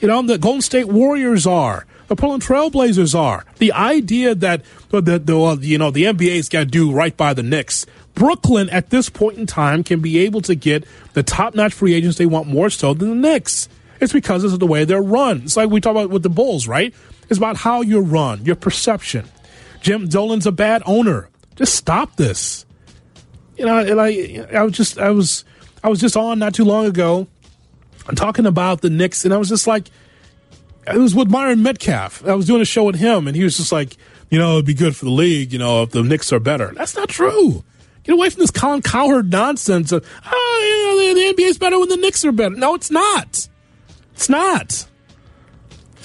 You 0.00 0.08
know, 0.08 0.22
the 0.22 0.38
Golden 0.38 0.60
State 0.60 0.88
Warriors 0.88 1.46
are. 1.46 1.86
The 2.08 2.16
Portland 2.16 2.42
Trailblazers 2.42 3.18
are. 3.18 3.44
The 3.56 3.72
idea 3.72 4.34
that 4.34 4.62
the, 4.90 5.00
the, 5.00 5.58
you 5.62 5.78
know 5.78 5.90
the 5.90 6.04
NBA's 6.04 6.48
got 6.48 6.60
to 6.60 6.64
do 6.66 6.92
right 6.92 7.16
by 7.16 7.32
the 7.34 7.42
Knicks. 7.42 7.86
Brooklyn 8.14 8.68
at 8.70 8.90
this 8.90 9.08
point 9.08 9.38
in 9.38 9.46
time 9.46 9.82
can 9.82 10.00
be 10.00 10.18
able 10.18 10.40
to 10.42 10.54
get 10.54 10.84
the 11.14 11.22
top 11.22 11.54
notch 11.54 11.72
free 11.72 11.94
agents 11.94 12.18
they 12.18 12.26
want 12.26 12.46
more 12.46 12.70
so 12.70 12.94
than 12.94 13.08
the 13.08 13.14
Knicks. 13.14 13.68
It's 14.00 14.12
because 14.12 14.44
of 14.44 14.58
the 14.58 14.66
way 14.66 14.84
they're 14.84 15.02
run. 15.02 15.42
It's 15.42 15.56
like 15.56 15.70
we 15.70 15.80
talk 15.80 15.92
about 15.92 16.10
with 16.10 16.22
the 16.22 16.28
Bulls, 16.28 16.68
right? 16.68 16.94
It's 17.28 17.38
about 17.38 17.56
how 17.56 17.80
you're 17.80 18.02
run, 18.02 18.44
your 18.44 18.56
perception. 18.56 19.26
Jim 19.80 20.08
Dolan's 20.08 20.46
a 20.46 20.52
bad 20.52 20.82
owner. 20.86 21.28
Just 21.56 21.74
stop 21.74 22.16
this. 22.16 22.66
You 23.56 23.64
know, 23.64 23.78
and 23.78 24.00
I, 24.00 24.46
I 24.52 24.62
was 24.62 24.72
just, 24.72 24.98
I 24.98 25.10
was, 25.10 25.44
I 25.84 25.88
was 25.90 26.00
just 26.00 26.16
on 26.16 26.38
not 26.38 26.54
too 26.54 26.64
long 26.64 26.86
ago, 26.86 27.28
talking 28.16 28.46
about 28.46 28.80
the 28.80 28.88
Knicks, 28.88 29.26
and 29.26 29.34
I 29.34 29.36
was 29.36 29.50
just 29.50 29.66
like, 29.66 29.90
it 30.86 30.96
was 30.96 31.14
with 31.14 31.28
Myron 31.28 31.60
Medcalf. 31.60 32.26
I 32.26 32.34
was 32.34 32.46
doing 32.46 32.62
a 32.62 32.64
show 32.64 32.84
with 32.84 32.96
him, 32.96 33.28
and 33.28 33.36
he 33.36 33.44
was 33.44 33.58
just 33.58 33.70
like, 33.70 33.98
you 34.30 34.38
know, 34.38 34.54
it'd 34.54 34.64
be 34.64 34.72
good 34.72 34.96
for 34.96 35.04
the 35.04 35.10
league, 35.10 35.52
you 35.52 35.58
know, 35.58 35.82
if 35.82 35.90
the 35.90 36.02
Knicks 36.02 36.32
are 36.32 36.40
better. 36.40 36.72
That's 36.74 36.96
not 36.96 37.10
true. 37.10 37.62
Get 38.02 38.14
away 38.14 38.30
from 38.30 38.40
this 38.40 38.50
Colin 38.50 38.80
Cowherd 38.80 39.30
nonsense 39.30 39.92
of, 39.92 40.06
oh, 40.24 41.04
you 41.04 41.14
know, 41.14 41.14
the, 41.14 41.34
the 41.36 41.42
NBA's 41.42 41.58
better 41.58 41.78
when 41.78 41.90
the 41.90 41.98
Knicks 41.98 42.24
are 42.24 42.32
better. 42.32 42.54
No, 42.54 42.74
it's 42.74 42.90
not. 42.90 43.46
It's 44.14 44.30
not. 44.30 44.86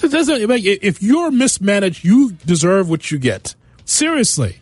It 0.02 0.10
doesn't, 0.10 0.46
like, 0.46 0.64
if 0.64 1.02
you're 1.02 1.30
mismanaged, 1.30 2.04
you 2.04 2.32
deserve 2.32 2.90
what 2.90 3.10
you 3.10 3.18
get. 3.18 3.54
Seriously. 3.86 4.60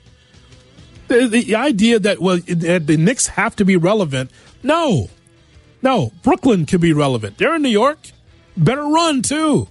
The, 1.09 1.27
the 1.27 1.57
idea 1.57 1.99
that, 1.99 2.21
well, 2.21 2.39
the 2.39 2.97
Knicks 2.97 3.29
have 3.29 3.57
to 3.57 3.65
be 3.65 3.77
relevant, 3.77 4.31
no. 4.63 5.09
No. 5.83 6.13
Brooklyn 6.23 6.67
can 6.67 6.81
be 6.81 6.93
relevant. 6.93 7.39
They're 7.39 7.57
in 7.57 7.63
New 7.63 7.69
York. 7.69 7.99
Better 8.57 8.85
run, 8.85 9.23
too 9.23 9.69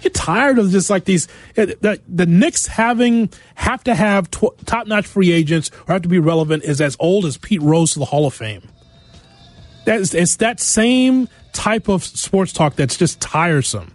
get 0.00 0.14
tired 0.14 0.58
of 0.58 0.70
just 0.70 0.90
like 0.90 1.04
these 1.04 1.28
the, 1.54 2.00
the 2.08 2.26
Knicks 2.26 2.66
having 2.66 3.30
have 3.54 3.82
to 3.84 3.94
have 3.94 4.30
tw- 4.30 4.56
top 4.64 4.86
notch 4.86 5.06
free 5.06 5.32
agents 5.32 5.70
or 5.86 5.94
have 5.94 6.02
to 6.02 6.08
be 6.08 6.18
relevant 6.18 6.64
is 6.64 6.80
as 6.80 6.96
old 7.00 7.24
as 7.24 7.36
Pete 7.36 7.62
Rose 7.62 7.92
to 7.92 7.98
the 7.98 8.04
Hall 8.04 8.26
of 8.26 8.34
Fame. 8.34 8.62
That 9.84 10.00
is 10.00 10.14
it's 10.14 10.36
that 10.36 10.60
same 10.60 11.28
type 11.52 11.88
of 11.88 12.04
sports 12.04 12.52
talk 12.52 12.76
that's 12.76 12.96
just 12.96 13.20
tiresome. 13.20 13.94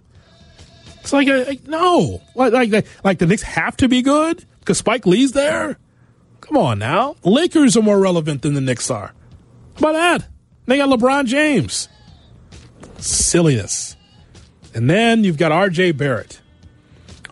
It's 1.02 1.14
like, 1.14 1.28
uh, 1.28 1.44
like 1.48 1.68
no, 1.68 2.22
like, 2.36 2.72
like 2.72 2.88
like 3.04 3.20
the 3.20 3.26
Knicks 3.26 3.44
have 3.44 3.78
to 3.78 3.88
be 3.88 4.02
good 4.02 4.46
because 4.60 4.78
Spike 4.78 5.06
Lee's 5.06 5.34
there. 5.34 5.78
Come 6.42 6.58
on 6.58 6.80
now, 6.80 7.16
Lakers 7.24 7.78
are 7.78 7.82
more 7.82 8.00
relevant 8.00 8.42
than 8.42 8.54
the 8.54 8.62
Knicks 8.62 8.90
are. 8.90 9.14
How 9.76 9.90
about 9.90 9.94
that? 9.94 10.28
They 10.66 10.78
got 10.78 10.90
LeBron 10.90 11.26
James. 11.26 11.90
Silliness. 12.98 13.96
And 14.74 14.90
then 14.90 15.24
you've 15.24 15.38
got 15.38 15.52
RJ 15.52 15.98
Barrett. 15.98 16.42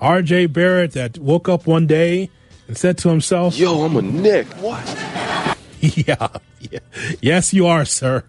RJ 0.02 0.52
Barrett 0.52 0.94
that 0.94 1.18
woke 1.18 1.48
up 1.48 1.68
one 1.68 1.88
day 1.88 2.30
and 2.68 2.78
said 2.78 2.98
to 3.00 3.10
himself, 3.10 3.58
Yo, 3.58 3.84
I'm 3.84 3.96
a 3.96 4.02
Knick. 4.02 4.48
What? 4.54 4.84
yeah, 5.82 6.28
yeah. 6.60 6.80
Yes, 7.22 7.54
you 7.54 7.68
are, 7.68 7.86
sir. 7.86 8.24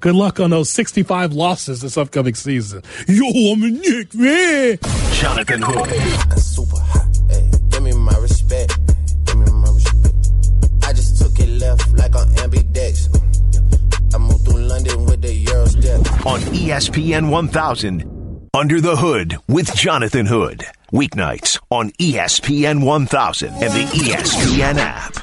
Good 0.00 0.14
luck 0.14 0.38
on 0.38 0.50
those 0.50 0.70
65 0.70 1.32
losses 1.32 1.80
this 1.80 1.96
upcoming 1.96 2.34
season. 2.34 2.82
Yo, 3.08 3.24
I'm 3.52 3.62
a 3.62 3.70
Knick, 3.70 4.14
man. 4.14 4.78
Jonathan 5.12 5.62
Hood. 5.62 5.88
That's 6.30 6.42
super 6.44 6.76
hot. 6.78 7.08
Hey, 7.28 7.50
give 7.70 7.82
me 7.82 7.92
my 7.92 8.16
respect. 8.18 8.78
Give 9.26 9.36
me 9.38 9.50
my 9.50 9.70
respect. 9.70 10.14
I 10.84 10.92
just 10.92 11.20
took 11.20 11.38
it 11.40 11.48
left 11.48 11.92
like 11.94 12.14
on 12.14 12.28
ambidex. 12.34 13.08
I 14.14 14.18
moved 14.18 14.44
through 14.44 14.62
London 14.62 15.06
with 15.06 15.22
the 15.22 15.34
Euro 15.34 15.66
step. 15.66 15.98
On 16.24 16.38
ESPN 16.54 17.30
1000. 17.30 18.48
Under 18.54 18.80
the 18.80 18.94
Hood 18.94 19.36
with 19.48 19.74
Jonathan 19.74 20.26
Hood. 20.26 20.64
Weeknights 20.92 21.58
on 21.68 21.90
ESPN 21.92 22.84
1000 22.84 23.48
and 23.54 23.60
the 23.60 23.84
ESPN 23.92 24.76
app. 24.76 25.16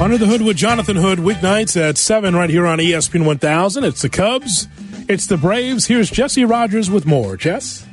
Under 0.00 0.16
the 0.16 0.24
Hood 0.24 0.40
with 0.40 0.56
Jonathan 0.56 0.96
Hood, 0.96 1.18
weeknights 1.18 1.78
at 1.78 1.98
7 1.98 2.34
right 2.34 2.48
here 2.48 2.66
on 2.66 2.78
ESPN 2.78 3.26
1000. 3.26 3.84
It's 3.84 4.00
the 4.00 4.08
Cubs. 4.08 4.66
It's 5.10 5.26
the 5.26 5.36
Braves. 5.36 5.86
Here's 5.86 6.08
Jesse 6.08 6.44
Rogers 6.44 6.88
with 6.88 7.04
more. 7.04 7.36
Jess? 7.36 7.84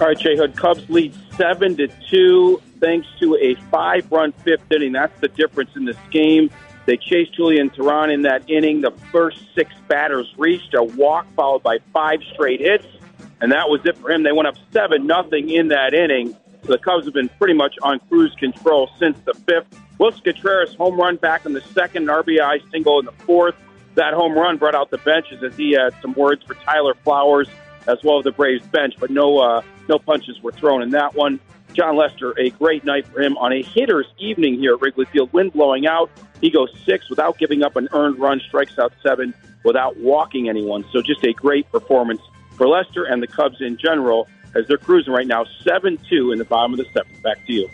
All 0.00 0.08
right, 0.08 0.18
Jay 0.18 0.36
Hood. 0.36 0.56
Cubs 0.56 0.90
lead 0.90 1.14
seven 1.36 1.76
to 1.76 1.86
two 2.10 2.60
thanks 2.80 3.06
to 3.20 3.36
a 3.36 3.54
five-run 3.70 4.32
fifth 4.32 4.64
inning. 4.72 4.90
That's 4.90 5.16
the 5.20 5.28
difference 5.28 5.70
in 5.76 5.84
this 5.84 5.96
game. 6.10 6.50
They 6.86 6.96
chased 6.96 7.36
Julio 7.36 7.62
Teheran 7.68 8.12
in 8.12 8.22
that 8.22 8.50
inning. 8.50 8.80
The 8.80 8.90
first 9.12 9.38
six 9.54 9.72
batters 9.86 10.34
reached 10.38 10.74
a 10.74 10.82
walk, 10.82 11.32
followed 11.36 11.62
by 11.62 11.78
five 11.92 12.20
straight 12.32 12.58
hits, 12.58 12.86
and 13.40 13.52
that 13.52 13.68
was 13.68 13.86
it 13.86 13.96
for 13.98 14.10
him. 14.10 14.24
They 14.24 14.32
went 14.32 14.48
up 14.48 14.56
seven 14.72 15.06
nothing 15.06 15.50
in 15.50 15.68
that 15.68 15.94
inning. 15.94 16.36
The 16.62 16.78
Cubs 16.78 17.04
have 17.04 17.14
been 17.14 17.28
pretty 17.38 17.54
much 17.54 17.76
on 17.80 18.00
cruise 18.08 18.34
control 18.40 18.90
since 18.98 19.16
the 19.20 19.34
fifth. 19.34 19.68
Willson 20.00 20.24
Contreras 20.24 20.74
home 20.74 20.98
run 20.98 21.14
back 21.14 21.46
in 21.46 21.52
the 21.52 21.60
second, 21.60 22.10
an 22.10 22.24
RBI 22.24 22.68
single 22.72 22.98
in 22.98 23.06
the 23.06 23.12
fourth. 23.12 23.54
That 23.94 24.14
home 24.14 24.34
run 24.34 24.56
brought 24.56 24.74
out 24.74 24.90
the 24.90 24.98
benches 24.98 25.42
as 25.42 25.56
he 25.56 25.72
had 25.72 25.94
some 26.00 26.14
words 26.14 26.44
for 26.44 26.54
Tyler 26.54 26.94
Flowers 26.94 27.48
as 27.88 27.98
well 28.04 28.18
as 28.18 28.24
the 28.24 28.32
Braves 28.32 28.66
bench, 28.66 28.94
but 28.98 29.10
no 29.10 29.38
uh, 29.38 29.62
no 29.88 29.98
punches 29.98 30.40
were 30.42 30.52
thrown 30.52 30.82
in 30.82 30.90
that 30.90 31.14
one. 31.14 31.40
Jon 31.72 31.96
Lester, 31.96 32.34
a 32.38 32.50
great 32.50 32.84
night 32.84 33.06
for 33.06 33.20
him 33.20 33.36
on 33.38 33.52
a 33.52 33.62
hitter's 33.62 34.06
evening 34.18 34.58
here 34.58 34.74
at 34.74 34.80
Wrigley 34.80 35.06
Field. 35.06 35.32
Wind 35.32 35.52
blowing 35.52 35.86
out. 35.86 36.10
He 36.40 36.50
goes 36.50 36.68
six 36.84 37.08
without 37.08 37.38
giving 37.38 37.62
up 37.62 37.76
an 37.76 37.88
earned 37.92 38.18
run, 38.18 38.40
strikes 38.40 38.78
out 38.78 38.92
seven 39.02 39.34
without 39.64 39.96
walking 39.98 40.48
anyone. 40.48 40.84
So 40.92 41.00
just 41.02 41.22
a 41.24 41.32
great 41.32 41.70
performance 41.70 42.20
for 42.56 42.66
Lester 42.66 43.04
and 43.04 43.22
the 43.22 43.26
Cubs 43.26 43.60
in 43.60 43.76
general 43.76 44.28
as 44.54 44.66
they're 44.66 44.78
cruising 44.78 45.12
right 45.12 45.26
now 45.26 45.44
7 45.62 45.98
2 46.08 46.32
in 46.32 46.38
the 46.38 46.44
bottom 46.44 46.72
of 46.72 46.78
the 46.78 46.86
seventh. 46.92 47.22
Back 47.22 47.44
to 47.46 47.52
you. 47.52 47.68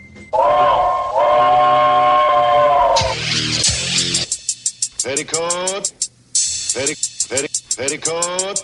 Petticoat. 5.03 5.96
Petti, 6.77 6.93
petti, 7.27 7.75
petticoat. 7.75 8.57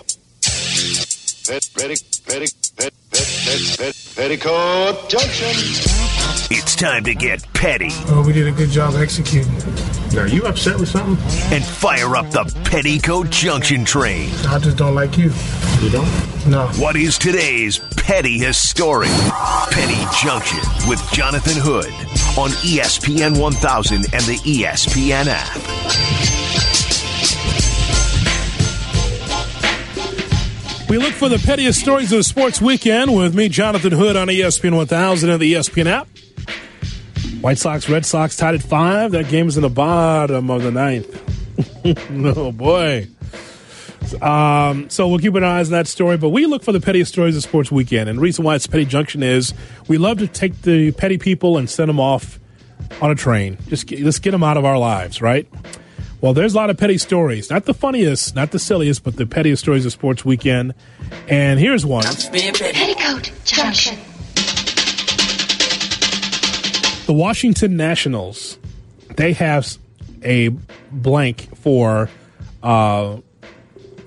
Pet, 1.48 1.64
petti, 1.74 1.98
petti, 2.28 2.48
pet, 2.78 2.94
pet, 3.10 3.28
pet, 3.44 3.78
pet, 3.80 3.96
petticoat 4.16 5.10
junction. 5.10 5.50
It's 6.52 6.76
time 6.76 7.04
to 7.06 7.16
get 7.16 7.42
petty 7.54 7.90
Well, 8.06 8.24
we 8.24 8.34
did 8.34 8.46
a 8.46 8.52
good 8.52 8.70
job 8.70 8.94
executing. 8.98 9.52
Are 10.16 10.28
you 10.28 10.44
upset 10.44 10.80
with 10.80 10.90
something? 10.90 11.18
and 11.52 11.66
fire 11.66 12.16
up 12.16 12.30
the 12.30 12.44
Petticoat 12.66 13.32
Junction 13.32 13.84
train. 13.84 14.30
I 14.48 14.60
just 14.60 14.78
don't 14.78 14.94
like 14.94 15.18
you. 15.18 15.32
You 15.82 15.90
don't? 15.90 16.48
No. 16.48 16.68
What 16.78 16.96
is 16.96 17.18
today's 17.18 17.80
petty 17.98 18.40
story? 18.54 19.08
Petty 19.72 20.06
Junction 20.24 20.60
with 20.88 21.02
Jonathan 21.12 21.56
Hood 21.56 21.92
on 22.38 22.52
ESPN 22.62 23.40
1000 23.40 23.96
and 24.14 24.24
the 24.26 24.38
ESPN 24.46 25.26
app. 25.26 26.43
We 30.94 31.00
look 31.00 31.14
for 31.14 31.28
the 31.28 31.40
pettiest 31.40 31.80
stories 31.80 32.12
of 32.12 32.20
the 32.20 32.24
sports 32.24 32.62
weekend 32.62 33.16
with 33.16 33.34
me, 33.34 33.50
Jonathan 33.50 33.94
Hood, 33.94 34.16
on 34.16 34.28
ESPN 34.28 34.76
1000 34.78 35.28
and 35.28 35.42
the 35.42 35.54
ESPN 35.54 35.88
app. 35.88 36.08
White 37.42 37.58
Sox, 37.58 37.90
Red 37.90 38.06
Sox 38.06 38.38
tied 38.38 38.54
at 38.54 38.62
five. 38.62 39.12
That 39.14 39.28
game 39.28 39.48
is 39.48 39.58
in 39.58 39.64
the 39.64 39.72
bottom 39.72 40.52
of 40.52 40.62
the 40.62 40.70
ninth. 40.70 41.10
oh, 42.38 42.52
boy. 42.52 43.08
Um, 44.22 44.88
so 44.92 45.08
we'll 45.08 45.18
keep 45.18 45.34
an 45.34 45.44
eye 45.44 45.62
on 45.62 45.70
that 45.72 45.88
story, 45.88 46.18
but 46.18 46.30
we 46.30 46.46
look 46.46 46.62
for 46.62 46.72
the 46.72 46.80
pettiest 46.80 47.12
stories 47.12 47.36
of 47.36 47.42
sports 47.42 47.72
weekend. 47.72 48.08
And 48.08 48.20
the 48.20 48.22
reason 48.22 48.46
why 48.46 48.54
it's 48.54 48.68
Petty 48.68 48.86
Junction 48.86 49.24
is 49.24 49.52
we 49.88 49.98
love 49.98 50.20
to 50.20 50.28
take 50.28 50.62
the 50.62 50.92
petty 50.92 51.18
people 51.18 51.58
and 51.58 51.68
send 51.68 51.90
them 51.90 52.00
off 52.00 52.40
on 53.02 53.10
a 53.10 53.16
train. 53.16 53.58
Just 53.68 53.88
get, 53.88 54.00
let's 54.02 54.20
get 54.20 54.30
them 54.30 54.44
out 54.44 54.58
of 54.58 54.66
our 54.66 54.78
lives, 54.78 55.24
right? 55.24 55.48
Well, 56.24 56.34
there's 56.34 56.54
a 56.54 56.56
lot 56.56 56.70
of 56.70 56.78
petty 56.78 56.98
stories. 56.98 57.50
Not 57.50 57.66
the 57.66 57.74
funniest, 57.74 58.34
not 58.34 58.52
the 58.52 58.58
silliest, 58.58 59.04
but 59.04 59.18
the 59.18 59.26
pettiest 59.26 59.62
stories 59.62 59.86
of 59.86 59.92
sports 59.92 60.24
weekend. 60.24 60.74
And 61.28 61.60
here's 61.60 61.86
one. 61.86 62.06
Petticoat 62.06 63.30
Junction. 63.44 63.98
The 67.08 67.14
Washington 67.14 67.76
Nationals, 67.76 68.58
they 69.18 69.34
have 69.34 69.78
a 70.24 70.48
blank 70.94 71.58
for 71.58 72.10
uh, 72.64 73.18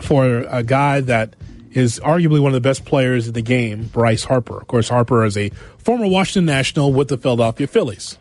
for 0.00 0.38
a 0.48 0.62
guy 0.62 1.02
that 1.02 1.36
is 1.72 2.00
arguably 2.00 2.40
one 2.40 2.48
of 2.48 2.54
the 2.54 2.66
best 2.66 2.86
players 2.86 3.28
in 3.28 3.34
the 3.34 3.42
game, 3.42 3.88
Bryce 3.88 4.24
Harper. 4.24 4.56
Of 4.56 4.68
course, 4.68 4.88
Harper 4.88 5.26
is 5.26 5.36
a 5.36 5.50
former 5.76 6.06
Washington 6.06 6.46
National 6.46 6.94
with 6.94 7.08
the 7.08 7.18
Philadelphia 7.18 7.66
Phillies. 7.66 8.16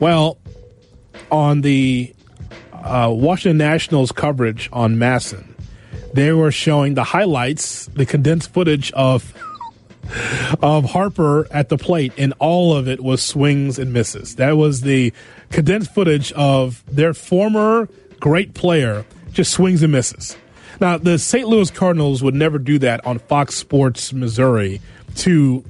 Well, 0.00 0.36
on 1.30 1.62
the 1.62 2.14
uh, 2.82 3.10
Washington 3.12 3.58
Nationals 3.58 4.12
coverage 4.12 4.68
on 4.72 4.96
MASN, 4.96 5.46
they 6.14 6.32
were 6.32 6.50
showing 6.50 6.94
the 6.94 7.04
highlights, 7.04 7.86
the 7.86 8.06
condensed 8.06 8.52
footage 8.52 8.90
of 8.92 9.32
of 10.60 10.86
Harper 10.86 11.46
at 11.52 11.68
the 11.68 11.78
plate, 11.78 12.12
and 12.18 12.34
all 12.38 12.76
of 12.76 12.88
it 12.88 13.00
was 13.00 13.22
swings 13.22 13.78
and 13.78 13.92
misses. 13.92 14.36
That 14.36 14.56
was 14.56 14.80
the 14.80 15.12
condensed 15.50 15.94
footage 15.94 16.32
of 16.32 16.82
their 16.92 17.14
former 17.14 17.88
great 18.18 18.54
player 18.54 19.04
just 19.32 19.52
swings 19.52 19.82
and 19.82 19.92
misses. 19.92 20.36
Now, 20.80 20.98
the 20.98 21.18
St. 21.18 21.46
Louis 21.46 21.70
Cardinals 21.70 22.22
would 22.22 22.34
never 22.34 22.58
do 22.58 22.78
that 22.80 23.04
on 23.06 23.18
Fox 23.18 23.54
Sports 23.54 24.12
Missouri 24.12 24.80
to 25.16 25.64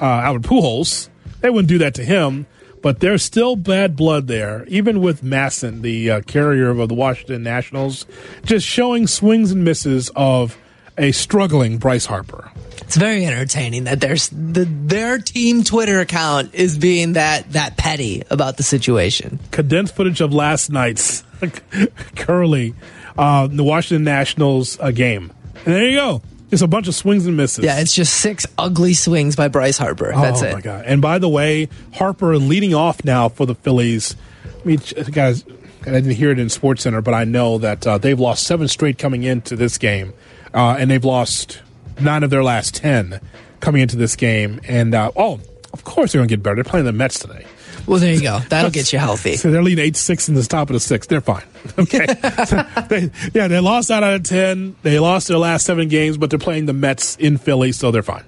uh, 0.00 0.04
Albert 0.04 0.42
Pujols. 0.42 1.08
They 1.40 1.50
wouldn't 1.50 1.68
do 1.68 1.78
that 1.78 1.94
to 1.94 2.04
him, 2.04 2.46
but 2.82 3.00
there's 3.00 3.22
still 3.22 3.56
bad 3.56 3.96
blood 3.96 4.26
there, 4.26 4.64
even 4.66 5.00
with 5.00 5.22
MASN, 5.22 5.82
the 5.82 6.10
uh, 6.10 6.20
carrier 6.22 6.70
of 6.70 6.88
the 6.88 6.94
Washington 6.94 7.42
Nationals, 7.42 8.06
just 8.44 8.66
showing 8.66 9.06
swings 9.06 9.50
and 9.50 9.64
misses 9.64 10.10
of 10.16 10.56
a 10.96 11.12
struggling 11.12 11.78
Bryce 11.78 12.06
Harper. 12.06 12.50
It's 12.82 12.96
very 12.96 13.26
entertaining 13.26 13.84
that 13.84 14.00
there's 14.00 14.28
the 14.30 14.64
their 14.64 15.18
team 15.18 15.62
Twitter 15.62 16.00
account 16.00 16.54
is 16.54 16.78
being 16.78 17.12
that 17.14 17.52
that 17.52 17.76
petty 17.76 18.22
about 18.30 18.56
the 18.56 18.62
situation. 18.62 19.38
condensed 19.50 19.94
footage 19.94 20.20
of 20.20 20.32
last 20.32 20.70
night's 20.70 21.22
Curly, 22.16 22.74
uh, 23.16 23.46
the 23.46 23.62
Washington 23.62 24.04
Nationals 24.04 24.80
uh, 24.80 24.90
game. 24.90 25.32
And 25.66 25.74
there 25.74 25.86
you 25.86 25.96
go. 25.96 26.22
Just 26.50 26.62
a 26.62 26.66
bunch 26.66 26.88
of 26.88 26.94
swings 26.94 27.26
and 27.26 27.36
misses. 27.36 27.64
Yeah, 27.64 27.78
it's 27.78 27.94
just 27.94 28.14
six 28.14 28.46
ugly 28.56 28.94
swings 28.94 29.36
by 29.36 29.48
Bryce 29.48 29.76
Harper. 29.76 30.12
That's 30.12 30.42
oh 30.42 30.46
it. 30.46 30.54
my 30.54 30.60
god! 30.60 30.84
And 30.86 31.02
by 31.02 31.18
the 31.18 31.28
way, 31.28 31.68
Harper 31.94 32.38
leading 32.38 32.74
off 32.74 33.04
now 33.04 33.28
for 33.28 33.44
the 33.44 33.54
Phillies. 33.54 34.16
I 34.44 34.66
mean, 34.66 34.80
guys, 35.10 35.44
I 35.82 35.90
didn't 35.90 36.12
hear 36.12 36.30
it 36.30 36.38
in 36.38 36.48
Sports 36.48 36.82
Center, 36.82 37.02
but 37.02 37.12
I 37.14 37.24
know 37.24 37.58
that 37.58 37.86
uh, 37.86 37.98
they've 37.98 38.18
lost 38.18 38.44
seven 38.44 38.66
straight 38.66 38.98
coming 38.98 39.24
into 39.24 39.56
this 39.56 39.76
game, 39.76 40.14
uh, 40.54 40.76
and 40.78 40.90
they've 40.90 41.04
lost 41.04 41.60
nine 42.00 42.22
of 42.22 42.30
their 42.30 42.42
last 42.42 42.74
ten 42.74 43.20
coming 43.60 43.82
into 43.82 43.96
this 43.96 44.16
game. 44.16 44.60
And 44.66 44.94
uh, 44.94 45.10
oh, 45.16 45.40
of 45.72 45.84
course 45.84 46.12
they're 46.12 46.20
going 46.20 46.28
to 46.28 46.36
get 46.36 46.42
better. 46.42 46.56
They're 46.56 46.64
playing 46.64 46.86
the 46.86 46.92
Mets 46.92 47.18
today. 47.18 47.44
Well, 47.88 47.98
there 47.98 48.12
you 48.14 48.20
go. 48.20 48.40
That'll 48.50 48.70
get 48.70 48.92
you 48.92 48.98
healthy. 48.98 49.36
So 49.38 49.50
they're 49.50 49.62
leading 49.62 49.84
eight 49.84 49.96
six 49.96 50.28
in 50.28 50.34
the 50.34 50.42
top 50.42 50.68
of 50.68 50.74
the 50.74 50.80
sixth. 50.80 51.08
They're 51.08 51.20
fine. 51.20 51.44
Okay. 51.78 52.06
So 52.46 52.62
they, 52.88 53.10
yeah, 53.34 53.48
they 53.48 53.60
lost 53.60 53.90
out 53.90 54.02
out 54.02 54.14
of 54.14 54.22
ten. 54.22 54.76
They 54.82 54.98
lost 54.98 55.28
their 55.28 55.38
last 55.38 55.64
seven 55.66 55.88
games, 55.88 56.16
but 56.16 56.30
they're 56.30 56.38
playing 56.38 56.66
the 56.66 56.72
Mets 56.72 57.16
in 57.16 57.36
Philly, 57.38 57.72
so 57.72 57.90
they're 57.90 58.02
fine. 58.02 58.24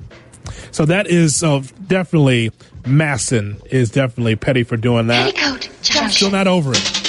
So 0.72 0.84
that 0.86 1.06
is 1.06 1.42
uh, 1.42 1.62
definitely 1.86 2.50
MASN 2.82 3.64
is 3.66 3.90
definitely 3.90 4.36
petty 4.36 4.62
for 4.62 4.76
doing 4.76 5.08
that. 5.08 5.34
Petticoat 5.34 6.12
Still 6.12 6.30
not 6.30 6.46
over 6.46 6.72
it. 6.72 6.99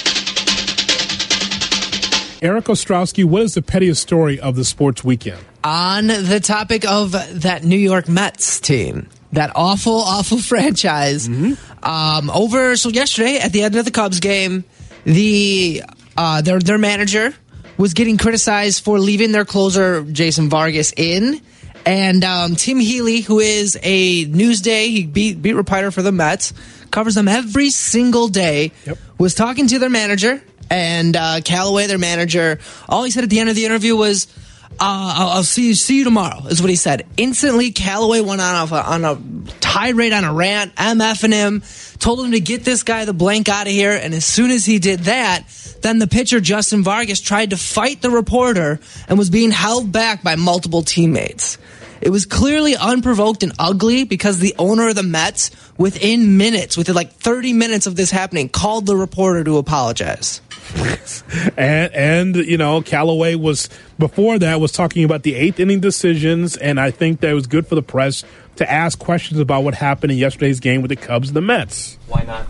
Eric 2.42 2.66
Ostrowski, 2.66 3.24
what 3.24 3.44
is 3.44 3.54
the 3.54 3.62
pettiest 3.62 4.02
story 4.02 4.40
of 4.40 4.56
the 4.56 4.66
sports 4.66 5.04
weekend? 5.04 5.38
On 5.64 6.08
the 6.08 6.40
topic 6.44 6.90
of 6.90 7.12
that 7.44 7.64
New 7.64 7.78
York 7.78 8.10
Mets 8.10 8.60
team, 8.60 9.10
that 9.34 9.52
awful, 9.54 9.98
awful 9.98 10.38
franchise. 10.42 11.28
Um, 11.28 12.32
over 12.32 12.76
so 12.78 12.90
yesterday 12.90 13.38
at 13.38 13.54
the 13.54 13.62
end 13.62 13.76
of 13.76 13.86
the 13.86 13.92
Cubs 13.92 14.20
game, 14.20 14.64
the 15.04 15.84
uh, 16.18 16.42
their 16.42 16.58
their 16.58 16.80
manager 16.80 17.32
was 17.78 17.94
getting 17.94 18.18
criticized 18.18 18.84
for 18.84 18.98
leaving 18.98 19.32
their 19.32 19.46
closer 19.46 20.04
Jason 20.04 20.50
Vargas 20.50 20.94
in. 20.98 21.40
And 21.86 22.24
um, 22.24 22.56
Tim 22.56 22.80
Healey, 22.80 23.22
who 23.22 23.40
is 23.40 23.78
a 23.84 24.26
Newsday, 24.26 24.88
he 24.88 25.06
beat 25.06 25.44
beat 25.44 25.54
reporter 25.54 25.92
for 25.92 26.02
the 26.02 26.12
Mets, 26.12 26.54
covers 26.90 27.14
them 27.14 27.28
every 27.28 27.70
single 27.70 28.30
day. 28.30 28.72
Was 29.20 29.36
talking 29.36 29.68
to 29.68 29.78
their 29.78 29.92
manager 29.92 30.42
and 30.72 31.18
uh, 31.18 31.42
Callaway, 31.44 31.88
their 31.88 32.00
manager. 32.00 32.58
All 32.88 33.04
he 33.04 33.12
said 33.12 33.26
at 33.26 33.30
the 33.30 33.40
end 33.40 33.50
of 33.50 33.56
the 33.56 33.66
interview 33.66 33.96
was, 33.96 34.28
uh, 34.72 34.78
I'll, 34.80 35.28
"I'll 35.28 35.44
see 35.44 35.68
you 35.68 35.76
see 35.76 36.00
you 36.00 36.04
tomorrow," 36.06 36.48
is 36.48 36.62
what 36.62 36.70
he 36.70 36.78
said. 36.78 37.06
Instantly, 37.18 37.72
Callaway 37.72 38.22
went 38.22 38.40
on 38.40 38.70
a, 38.70 38.76
on 38.76 39.06
a 39.06 39.20
tirade, 39.60 40.14
on 40.14 40.24
a 40.24 40.34
rant, 40.34 40.74
MFing 40.76 41.34
him, 41.34 41.62
told 42.00 42.26
him 42.26 42.32
to 42.32 42.40
get 42.40 42.64
this 42.64 42.84
guy 42.84 43.04
the 43.04 43.14
blank 43.14 43.50
out 43.50 43.68
of 43.68 43.74
here. 43.74 43.92
And 43.92 44.14
as 44.14 44.26
soon 44.26 44.50
as 44.50 44.66
he 44.66 44.80
did 44.80 45.02
that, 45.02 45.44
then 45.82 46.00
the 46.00 46.08
pitcher 46.08 46.40
Justin 46.40 46.84
Vargas 46.84 47.20
tried 47.20 47.50
to 47.50 47.58
fight 47.58 48.02
the 48.02 48.10
reporter 48.10 48.80
and 49.10 49.20
was 49.20 49.30
being 49.30 49.52
held 49.52 49.92
back 49.92 50.24
by 50.24 50.36
multiple 50.36 50.84
teammates. 50.84 51.58
It 52.02 52.10
was 52.10 52.26
clearly 52.26 52.76
unprovoked 52.76 53.44
and 53.44 53.52
ugly 53.60 54.06
because 54.06 54.40
the 54.40 54.56
owner 54.58 54.90
of 54.90 54.96
the 54.96 55.04
Mets, 55.04 55.52
within 55.78 56.38
minutes, 56.38 56.76
within 56.76 56.96
like 56.96 57.14
30 57.14 57.54
minutes 57.54 57.86
of 57.86 57.96
this 57.96 58.10
happening, 58.10 58.50
called 58.50 58.88
the 58.88 58.96
reporter 58.96 59.44
to 59.44 59.58
apologize. 59.60 60.42
and 61.58 61.94
and 61.94 62.36
you 62.36 62.58
know 62.58 62.82
Callaway 62.82 63.36
was 63.36 63.70
before 64.00 64.40
that 64.40 64.60
was 64.60 64.72
talking 64.72 65.04
about 65.04 65.24
the 65.24 65.36
eighth 65.36 65.60
inning 65.60 65.80
decisions, 65.80 66.58
and 66.58 66.80
I 66.80 66.92
think 66.92 67.20
that 67.22 67.32
it 67.32 67.34
was 67.34 67.48
good 67.48 67.68
for 67.68 67.76
the 67.76 67.84
press 67.84 68.24
to 68.58 68.72
ask 68.72 69.00
questions 69.00 69.40
about 69.40 69.64
what 69.64 69.74
happened 69.74 70.12
in 70.12 70.18
yesterday's 70.18 70.60
game 70.60 70.82
with 70.82 70.90
the 70.90 70.96
Cubs 70.96 71.30
and 71.30 71.36
the 71.36 71.42
Mets. 71.42 71.98
Why 72.08 72.24
not 72.24 72.46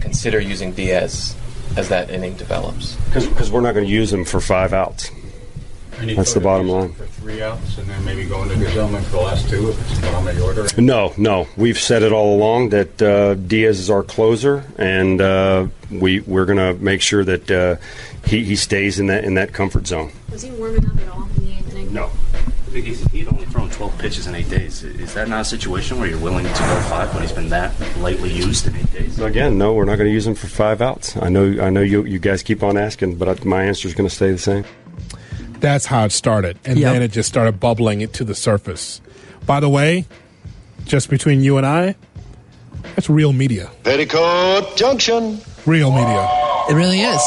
consider 0.00 0.40
using 0.40 0.72
Diaz 0.72 1.36
as 1.76 1.88
that 1.88 2.10
inning 2.10 2.36
develops? 2.36 2.94
Because 3.06 3.50
we're 3.50 3.60
not 3.60 3.74
going 3.74 3.86
to 3.86 3.92
use 3.92 4.12
him 4.12 4.24
for 4.24 4.40
five 4.40 4.72
outs. 4.72 5.10
That's 6.00 6.34
the 6.34 6.40
bottom 6.40 6.68
line. 6.68 6.92
For 6.92 7.06
three 7.06 7.42
outs, 7.42 7.78
and 7.78 7.86
then 7.88 8.04
maybe 8.04 8.24
go 8.24 8.42
into 8.42 8.54
Gsellman 8.56 9.02
for 9.04 9.10
the 9.12 9.22
last 9.22 9.48
two 9.48 9.70
if 9.70 9.90
it's 9.90 10.00
bottom 10.00 10.28
of 10.28 10.36
the 10.36 10.44
order. 10.44 10.66
No, 10.78 11.14
no. 11.16 11.48
We've 11.56 11.78
said 11.78 12.02
it 12.02 12.12
all 12.12 12.36
along 12.36 12.70
that 12.70 13.00
uh, 13.00 13.34
Diaz 13.34 13.80
is 13.80 13.90
our 13.90 14.02
closer, 14.02 14.64
and 14.78 15.20
uh, 15.20 15.68
we 15.90 16.20
we're 16.20 16.44
going 16.44 16.58
to 16.58 16.74
make 16.82 17.00
sure 17.00 17.24
that 17.24 17.50
uh, 17.50 17.76
he, 18.26 18.44
he 18.44 18.56
stays 18.56 18.98
in 18.98 19.06
that 19.06 19.24
in 19.24 19.34
that 19.34 19.52
comfort 19.52 19.86
zone. 19.86 20.12
Was 20.30 20.42
he 20.42 20.50
warming 20.52 20.86
up 20.86 20.96
at 20.98 21.08
all 21.08 21.22
in 21.22 21.44
the 21.44 21.52
eighth 21.52 21.72
inning? 21.72 21.92
No. 21.92 22.10
He's, 22.72 23.02
he'd 23.10 23.28
only 23.28 23.46
thrown 23.46 23.70
12 23.70 23.98
pitches 23.98 24.26
in 24.26 24.34
eight 24.34 24.50
days. 24.50 24.82
Is 24.82 25.14
that 25.14 25.28
not 25.28 25.40
a 25.40 25.44
situation 25.46 25.98
where 25.98 26.10
you're 26.10 26.18
willing 26.18 26.44
to 26.44 26.50
go 26.52 26.80
five 26.90 27.10
when 27.14 27.22
he's 27.22 27.32
been 27.32 27.48
that 27.48 27.72
lightly 27.98 28.30
used 28.30 28.66
in 28.66 28.76
eight 28.76 28.92
days? 28.92 29.18
Again, 29.18 29.56
no, 29.56 29.72
we're 29.72 29.86
not 29.86 29.96
going 29.96 30.08
to 30.08 30.12
use 30.12 30.26
him 30.26 30.34
for 30.34 30.46
five 30.46 30.82
outs. 30.82 31.16
I 31.16 31.30
know 31.30 31.56
I 31.62 31.70
know 31.70 31.80
you 31.80 32.04
you 32.04 32.18
guys 32.18 32.42
keep 32.42 32.62
on 32.62 32.76
asking, 32.76 33.16
but 33.16 33.28
I, 33.28 33.44
my 33.44 33.64
answer 33.64 33.88
is 33.88 33.94
going 33.94 34.08
to 34.08 34.14
stay 34.14 34.30
the 34.30 34.36
same. 34.36 34.64
That's 35.60 35.86
how 35.86 36.04
it 36.04 36.12
started. 36.12 36.58
And 36.64 36.78
Yep. 36.78 36.92
then 36.92 37.02
it 37.02 37.12
just 37.12 37.28
started 37.28 37.58
bubbling 37.60 38.00
it 38.00 38.12
to 38.14 38.24
the 38.24 38.34
surface. 38.34 39.00
By 39.46 39.60
the 39.60 39.68
way, 39.68 40.06
just 40.84 41.08
between 41.10 41.42
you 41.42 41.56
and 41.56 41.66
I, 41.66 41.94
that's 42.94 43.08
real 43.10 43.32
media. 43.32 43.70
Petticoat 43.82 44.76
Junction. 44.76 45.40
Real 45.64 45.90
media. 45.90 46.28
It 46.68 46.74
really 46.74 47.00
is. 47.00 47.22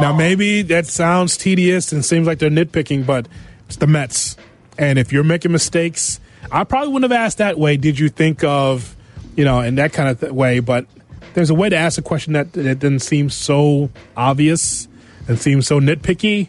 Now, 0.00 0.14
maybe 0.16 0.62
that 0.62 0.86
sounds 0.86 1.36
tedious 1.36 1.92
and 1.92 2.04
seems 2.04 2.26
like 2.26 2.38
they're 2.38 2.50
nitpicking, 2.50 3.06
but 3.06 3.28
it's 3.66 3.76
the 3.76 3.86
Mets. 3.86 4.36
And 4.78 4.98
if 4.98 5.12
you're 5.12 5.22
making 5.24 5.52
mistakes, 5.52 6.18
I 6.50 6.64
probably 6.64 6.92
wouldn't 6.92 7.12
have 7.12 7.20
asked 7.20 7.38
that 7.38 7.58
way. 7.58 7.76
Did 7.76 7.98
you 7.98 8.08
think 8.08 8.42
of, 8.42 8.96
you 9.36 9.44
know, 9.44 9.60
in 9.60 9.76
that 9.76 9.92
kind 9.92 10.08
of 10.08 10.20
th- 10.20 10.32
way? 10.32 10.60
But 10.60 10.86
there's 11.34 11.50
a 11.50 11.54
way 11.54 11.68
to 11.68 11.76
ask 11.76 11.98
a 11.98 12.02
question 12.02 12.32
that, 12.32 12.52
that 12.54 12.78
doesn't 12.78 13.00
seem 13.00 13.30
so 13.30 13.90
obvious 14.16 14.88
and 15.28 15.38
seems 15.38 15.66
so 15.66 15.78
nitpicky, 15.78 16.48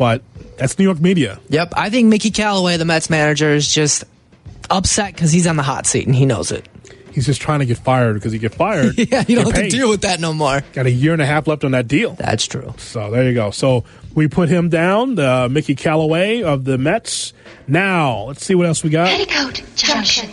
but 0.00 0.22
that's 0.56 0.78
New 0.78 0.84
York 0.86 0.98
media. 0.98 1.38
Yep. 1.50 1.74
I 1.76 1.90
think 1.90 2.08
Mickey 2.08 2.30
Callaway, 2.30 2.78
the 2.78 2.86
Mets 2.86 3.10
manager, 3.10 3.50
is 3.50 3.70
just 3.70 4.02
upset 4.70 5.12
because 5.12 5.30
he's 5.30 5.46
on 5.46 5.56
the 5.56 5.62
hot 5.62 5.84
seat 5.84 6.06
and 6.06 6.16
he 6.16 6.24
knows 6.24 6.50
it. 6.50 6.66
He's 7.12 7.26
just 7.26 7.42
trying 7.42 7.58
to 7.58 7.66
get 7.66 7.76
fired 7.76 8.14
because 8.14 8.32
he 8.32 8.38
get 8.38 8.54
fired. 8.54 8.96
yeah, 9.10 9.24
you 9.28 9.36
don't 9.36 9.54
have 9.54 9.64
to 9.64 9.68
deal 9.68 9.90
with 9.90 10.00
that 10.00 10.18
no 10.18 10.32
more. 10.32 10.62
Got 10.72 10.86
a 10.86 10.90
year 10.90 11.12
and 11.12 11.20
a 11.20 11.26
half 11.26 11.46
left 11.46 11.64
on 11.64 11.72
that 11.72 11.86
deal. 11.86 12.14
That's 12.14 12.46
true. 12.46 12.72
So 12.78 13.10
there 13.10 13.28
you 13.28 13.34
go. 13.34 13.50
So 13.50 13.84
we 14.14 14.26
put 14.26 14.48
him 14.48 14.70
down, 14.70 15.18
uh, 15.18 15.50
Mickey 15.50 15.74
Callaway 15.74 16.42
of 16.42 16.64
the 16.64 16.78
Mets. 16.78 17.34
Now 17.68 18.22
let's 18.22 18.42
see 18.42 18.54
what 18.54 18.64
else 18.64 18.82
we 18.82 18.88
got. 18.88 19.06
Petticoat 19.06 19.62
Junction. 19.76 20.30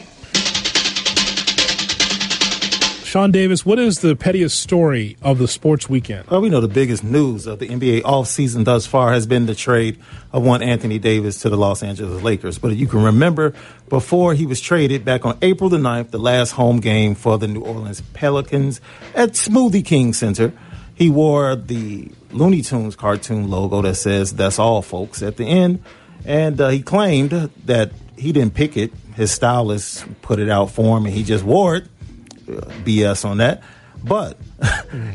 Sean 3.17 3.31
Davis, 3.31 3.65
what 3.65 3.79
is 3.79 4.01
the 4.01 4.15
pettiest 4.15 4.59
story 4.59 5.17
of 5.23 5.39
the 5.39 5.47
sports 5.47 5.89
weekend? 5.89 6.27
Well, 6.27 6.39
we 6.39 6.49
know 6.49 6.61
the 6.61 6.67
biggest 6.67 7.03
news 7.03 7.47
of 7.47 7.57
the 7.57 7.67
NBA 7.67 8.03
offseason 8.03 8.63
thus 8.63 8.85
far 8.85 9.11
has 9.11 9.25
been 9.25 9.47
the 9.47 9.55
trade 9.55 9.97
of 10.31 10.43
one 10.43 10.61
Anthony 10.61 10.99
Davis 10.99 11.39
to 11.39 11.49
the 11.49 11.57
Los 11.57 11.81
Angeles 11.81 12.21
Lakers. 12.21 12.59
But 12.59 12.75
you 12.75 12.85
can 12.85 13.01
remember 13.01 13.55
before 13.89 14.35
he 14.35 14.45
was 14.45 14.61
traded 14.61 15.03
back 15.03 15.25
on 15.25 15.35
April 15.41 15.67
the 15.67 15.79
9th, 15.79 16.11
the 16.11 16.19
last 16.19 16.51
home 16.51 16.79
game 16.79 17.15
for 17.15 17.39
the 17.39 17.47
New 17.47 17.61
Orleans 17.61 18.01
Pelicans 18.13 18.81
at 19.15 19.31
Smoothie 19.31 19.83
King 19.83 20.13
Center, 20.13 20.53
he 20.93 21.09
wore 21.09 21.55
the 21.55 22.11
Looney 22.29 22.61
Tunes 22.61 22.95
cartoon 22.95 23.49
logo 23.49 23.81
that 23.81 23.95
says, 23.95 24.35
That's 24.35 24.59
all, 24.59 24.83
folks, 24.83 25.23
at 25.23 25.37
the 25.37 25.45
end. 25.45 25.83
And 26.23 26.61
uh, 26.61 26.69
he 26.69 26.83
claimed 26.83 27.31
that 27.65 27.93
he 28.15 28.31
didn't 28.31 28.53
pick 28.53 28.77
it. 28.77 28.93
His 29.15 29.31
stylist 29.31 30.05
put 30.21 30.37
it 30.37 30.51
out 30.51 30.69
for 30.69 30.99
him 30.99 31.07
and 31.07 31.15
he 31.15 31.23
just 31.23 31.43
wore 31.43 31.77
it. 31.77 31.87
Uh, 32.47 32.61
BS 32.83 33.25
on 33.25 33.37
that. 33.37 33.61
But 34.03 34.37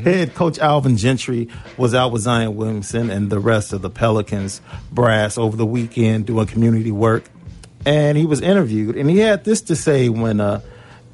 head 0.04 0.34
coach 0.34 0.58
Alvin 0.58 0.96
Gentry 0.96 1.48
was 1.76 1.94
out 1.94 2.12
with 2.12 2.22
Zion 2.22 2.56
Williamson 2.56 3.10
and 3.10 3.30
the 3.30 3.38
rest 3.38 3.72
of 3.72 3.80
the 3.80 3.90
Pelicans 3.90 4.60
brass 4.90 5.38
over 5.38 5.56
the 5.56 5.66
weekend 5.66 6.26
doing 6.26 6.46
community 6.46 6.90
work. 6.90 7.24
And 7.84 8.16
he 8.16 8.26
was 8.26 8.40
interviewed, 8.40 8.96
and 8.96 9.10
he 9.10 9.18
had 9.18 9.44
this 9.44 9.62
to 9.62 9.76
say 9.76 10.08
when 10.08 10.40
uh, 10.40 10.60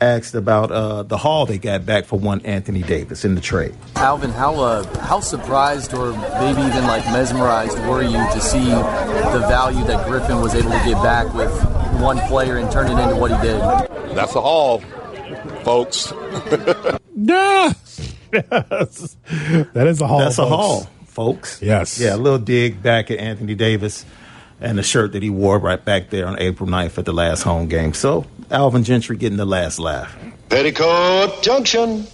asked 0.00 0.34
about 0.34 0.70
uh, 0.70 1.02
the 1.02 1.16
haul 1.16 1.46
they 1.46 1.58
got 1.58 1.86
back 1.86 2.04
for 2.04 2.18
one 2.18 2.40
Anthony 2.42 2.82
Davis 2.82 3.24
in 3.24 3.34
the 3.34 3.40
trade. 3.40 3.74
Alvin, 3.96 4.30
how 4.30 4.56
uh, 4.56 4.84
how 5.00 5.20
surprised 5.20 5.94
or 5.94 6.12
maybe 6.12 6.60
even 6.60 6.86
like 6.86 7.04
mesmerized 7.06 7.78
were 7.86 8.02
you 8.02 8.18
to 8.32 8.40
see 8.40 8.66
the 8.66 9.44
value 9.48 9.84
that 9.84 10.06
Griffin 10.06 10.40
was 10.40 10.54
able 10.54 10.70
to 10.70 10.84
get 10.84 11.02
back 11.02 11.32
with 11.34 11.50
one 12.00 12.18
player 12.28 12.58
and 12.58 12.70
turn 12.70 12.86
it 12.86 13.02
into 13.02 13.16
what 13.16 13.30
he 13.30 13.36
did? 13.46 13.60
That's 14.14 14.34
a 14.34 14.40
haul, 14.40 14.82
folks. 15.64 16.12
Yeah. 17.20 17.72
Yes. 18.32 19.16
That 19.72 19.86
is 19.88 20.00
a 20.00 20.06
haul. 20.06 20.20
That's 20.20 20.38
a 20.38 20.42
folks. 20.42 20.54
haul, 20.54 20.80
folks. 21.06 21.60
Yes. 21.60 21.98
Yeah, 21.98 22.14
a 22.14 22.16
little 22.16 22.38
dig 22.38 22.80
back 22.80 23.10
at 23.10 23.18
Anthony 23.18 23.56
Davis 23.56 24.06
and 24.60 24.78
the 24.78 24.84
shirt 24.84 25.12
that 25.12 25.22
he 25.24 25.28
wore 25.30 25.58
right 25.58 25.84
back 25.84 26.10
there 26.10 26.26
on 26.26 26.38
April 26.38 26.68
9th 26.70 26.96
at 26.96 27.04
the 27.06 27.12
last 27.12 27.42
home 27.42 27.66
game. 27.66 27.92
So 27.92 28.24
Alvin 28.52 28.84
Gentry 28.84 29.16
getting 29.16 29.36
the 29.36 29.44
last 29.44 29.80
laugh. 29.80 30.16
Petticoat 30.48 31.42
Junction. 31.42 32.06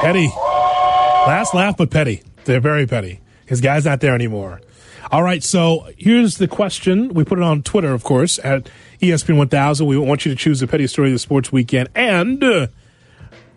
Petty. 0.00 0.28
Last 0.28 1.52
laugh, 1.52 1.76
but 1.76 1.90
petty. 1.90 2.22
They're 2.44 2.60
very 2.60 2.86
petty. 2.86 3.18
His 3.46 3.60
guy's 3.60 3.84
not 3.84 4.00
there 4.00 4.14
anymore. 4.14 4.60
All 5.10 5.24
right, 5.24 5.42
so 5.42 5.88
here's 5.98 6.36
the 6.38 6.46
question. 6.46 7.12
We 7.12 7.24
put 7.24 7.38
it 7.38 7.44
on 7.44 7.62
Twitter, 7.62 7.92
of 7.92 8.04
course, 8.04 8.38
at 8.44 8.70
ESPN 9.00 9.36
1000. 9.36 9.86
We 9.86 9.98
want 9.98 10.24
you 10.24 10.30
to 10.32 10.36
choose 10.36 10.60
the 10.60 10.66
petty 10.66 10.86
story 10.86 11.08
of 11.08 11.14
the 11.14 11.18
sports 11.18 11.50
weekend 11.50 11.88
and 11.94 12.42
uh, 12.42 12.66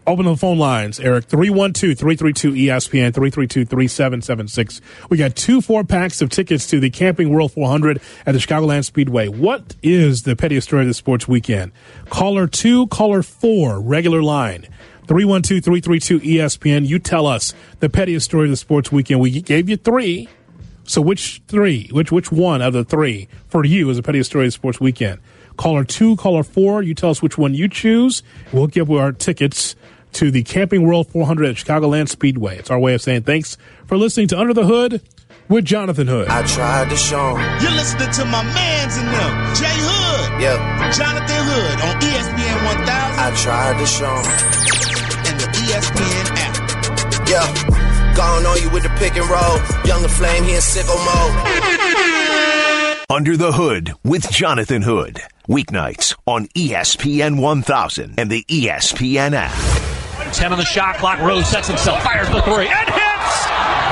open 0.08 0.26
the 0.26 0.36
phone 0.36 0.58
lines, 0.58 1.00
Eric. 1.00 1.26
312 1.26 1.98
332 1.98 2.52
ESPN 2.52 3.14
332 3.14 3.66
3776. 3.66 4.82
We 5.10 5.18
got 5.18 5.36
two 5.36 5.62
four 5.62 5.84
packs 5.84 6.22
of 6.22 6.30
tickets 6.30 6.68
to 6.68 6.80
the 6.80 6.90
Camping 6.90 7.30
World 7.30 7.52
400 7.52 8.02
at 8.26 8.32
the 8.32 8.40
Chicagoland 8.40 8.86
Speedway. 8.86 9.28
What 9.28 9.76
is 9.82 10.24
the 10.24 10.36
pettiest 10.36 10.68
story 10.68 10.84
of 10.84 10.88
the 10.88 10.94
sports 10.94 11.28
weekend? 11.28 11.72
Caller 12.10 12.48
two, 12.48 12.88
caller 12.88 13.24
four, 13.24 13.80
regular 13.82 14.22
line. 14.22 14.68
312 15.08 15.64
332 15.64 16.20
ESPN. 16.20 16.88
You 16.88 17.00
tell 17.00 17.28
us 17.28 17.54
the 17.80 17.90
pettiest 17.90 18.26
story 18.26 18.46
of 18.46 18.52
the 18.52 18.58
sports 18.58 18.92
weekend. 18.92 19.20
We 19.20 19.42
gave 19.42 19.70
you 19.70 19.78
three. 19.78 20.30
So 20.86 21.02
which 21.02 21.42
three, 21.48 21.88
which 21.92 22.12
which 22.12 22.32
one 22.32 22.62
of 22.62 22.74
the 22.74 22.84
three 22.84 23.30
for 23.48 23.64
you 23.64 23.90
is 23.90 23.98
the 23.98 24.04
pettiest 24.04 24.30
story 24.30 24.46
of 24.46 24.48
the 24.50 24.52
sports 24.52 24.82
weekend? 24.82 25.20
Caller 25.58 25.84
two, 25.84 26.16
caller 26.18 26.44
four. 26.44 26.82
You 26.82 26.94
tell 26.94 27.10
us 27.10 27.22
which 27.22 27.38
one 27.38 27.54
you 27.54 27.68
choose. 27.68 28.24
We'll 28.52 28.68
give 28.68 28.90
you 28.90 28.98
our 28.98 29.12
tickets 29.12 29.76
to 30.14 30.30
the 30.32 30.44
Camping 30.44 30.86
World 30.86 31.08
400 31.08 31.46
at 31.50 31.56
Chicagoland 31.56 32.08
Speedway. 32.10 32.58
It's 32.58 32.70
our 32.70 32.80
way 32.80 32.94
of 32.94 33.02
saying 33.02 33.24
thanks 33.24 33.58
for 33.88 33.98
listening 33.98 34.28
to 34.30 34.40
Under 34.40 34.54
the 34.54 34.66
Hood 34.66 35.02
with 35.50 35.66
Jonathan 35.66 36.08
Hood. 36.08 36.28
I 36.30 36.44
tried 36.46 36.90
to 36.90 36.96
show 36.98 37.36
'em. 37.38 37.62
You're 37.62 37.72
listening 37.72 38.12
to 38.12 38.26
my 38.26 38.44
mans 38.44 38.98
in 38.98 39.06
them, 39.06 39.56
Jay 39.56 39.66
Hood, 39.74 40.42
Yep, 40.42 40.60
Jonathan 40.94 41.46
Hood 41.46 41.82
on 41.82 42.02
ESPN 42.02 42.66
1000 42.66 43.20
I 43.20 43.32
tried 43.36 43.78
to 43.80 43.86
show 43.86 44.06
'em. 44.06 44.26
and 45.26 45.40
the 45.40 45.48
ESPN 45.66 46.28
app. 46.38 47.28
Yeah. 47.28 48.14
Gone 48.16 48.46
on 48.46 48.62
you 48.62 48.70
with 48.70 48.84
the 48.84 48.90
pick 49.00 49.16
and 49.18 49.28
roll. 49.28 49.58
Younger 49.86 50.08
flame, 50.10 50.44
here 50.44 50.56
in 50.58 50.62
sicko 50.62 50.96
mode. 51.06 52.98
Under 53.10 53.36
the 53.38 53.52
Hood 53.52 53.94
with 54.04 54.30
Jonathan 54.32 54.82
Hood. 54.84 55.20
Weeknights 55.48 56.16
on 56.26 56.48
ESPN 56.56 57.36
1000 57.36 58.16
and 58.18 58.32
the 58.32 58.44
ESPN 58.48 59.34
app. 59.36 59.52
10 60.32 60.52
on 60.54 60.58
the 60.58 60.64
shot 60.64 60.96
clock. 60.98 61.20
Rose 61.20 61.46
sets 61.48 61.68
himself, 61.68 62.02
fires 62.02 62.32
the 62.32 62.40
three, 62.48 62.72
and 62.72 62.88
hits! 62.88 63.36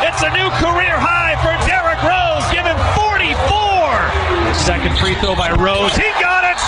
It's 0.08 0.24
a 0.24 0.32
new 0.32 0.47
career 0.64 0.95
high 0.95 1.36
for 1.43 1.52
Derrick 1.68 1.99
Rose. 2.08 2.47
Give 2.56 2.64
him 2.64 2.80
44. 2.95 4.56
Second 4.64 4.95
free 4.95 5.16
throw 5.20 5.36
by 5.36 5.52
Rose. 5.52 5.91
He 5.91 6.08
got 6.24 6.47
it. 6.47 6.60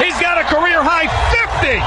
He's 0.00 0.16
got 0.16 0.40
a 0.40 0.44
career 0.48 0.80
high 0.80 1.04
50. 1.60 1.84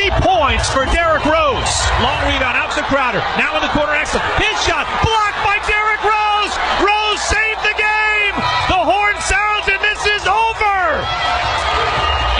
50 0.00 0.24
points 0.24 0.72
for 0.72 0.88
Derrick 0.88 1.28
Rose. 1.28 1.72
Long 2.00 2.24
rebound 2.32 2.56
out 2.56 2.72
to 2.80 2.82
Crowder. 2.88 3.20
Now 3.36 3.60
in 3.60 3.62
the 3.62 3.72
corner, 3.76 3.92
excellent. 3.92 4.24
His 4.40 4.56
shot 4.64 4.88
blocked 5.04 5.40
by 5.44 5.60
Derrick 5.68 6.00
Rose. 6.00 6.54
Rose 6.80 7.20
saved 7.28 7.60
the 7.60 7.70
game. 7.76 7.76
The 7.76 7.79
horn 8.90 9.14
sounds 9.22 9.70
and 9.70 9.78
this 9.86 10.02
is 10.18 10.26
over. 10.26 10.78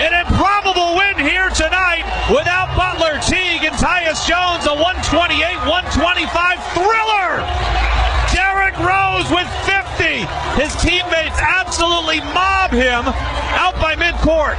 An 0.02 0.10
improbable 0.18 0.98
win 0.98 1.14
here 1.22 1.46
tonight 1.54 2.02
without 2.26 2.74
Butler, 2.74 3.22
Teague, 3.22 3.62
and 3.62 3.76
Tyus 3.78 4.26
Jones. 4.26 4.66
A 4.66 4.74
128-125 4.74 6.58
thriller. 6.74 7.30
Derrick 8.34 8.74
Rose 8.82 9.30
with 9.30 9.46
50. 9.62 10.26
His 10.58 10.74
teammates 10.82 11.38
absolutely 11.38 12.18
mob 12.34 12.72
him 12.72 13.06
out 13.54 13.78
by 13.78 13.94
midcourt. 13.94 14.58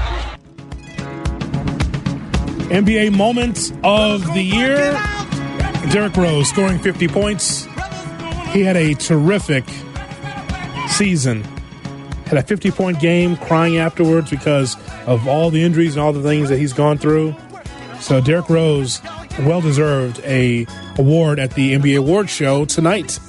NBA 2.72 3.12
moment 3.18 3.74
of 3.84 4.34
the 4.34 4.44
year. 4.44 4.94
Derrick 5.92 6.16
Rose 6.16 6.48
scoring 6.48 6.80
50 6.80 7.08
points. 7.10 7.66
He 8.54 8.62
had 8.62 8.78
a 8.78 8.94
terrific 8.94 9.66
season. 10.88 11.44
Had 12.32 12.40
a 12.40 12.44
50 12.44 12.72
point 12.72 12.98
game, 13.02 13.36
crying 13.36 13.76
afterwards 13.76 14.30
because 14.30 14.78
of 15.06 15.28
all 15.28 15.50
the 15.50 15.62
injuries 15.62 15.98
and 15.98 16.02
all 16.02 16.14
the 16.14 16.24
things 16.24 16.48
that 16.48 16.58
he's 16.58 16.72
gone 16.72 16.98
through. 16.98 17.36
So 18.00 18.22
Derrick 18.22 18.50
Rose, 18.50 19.02
well 19.42 19.60
deserved 19.60 20.22
a 20.24 20.66
award 20.98 21.40
at 21.40 21.56
the 21.56 21.74
NBA 21.74 21.98
Awards 21.98 22.32
show 22.32 22.64
tonight. 22.64 23.20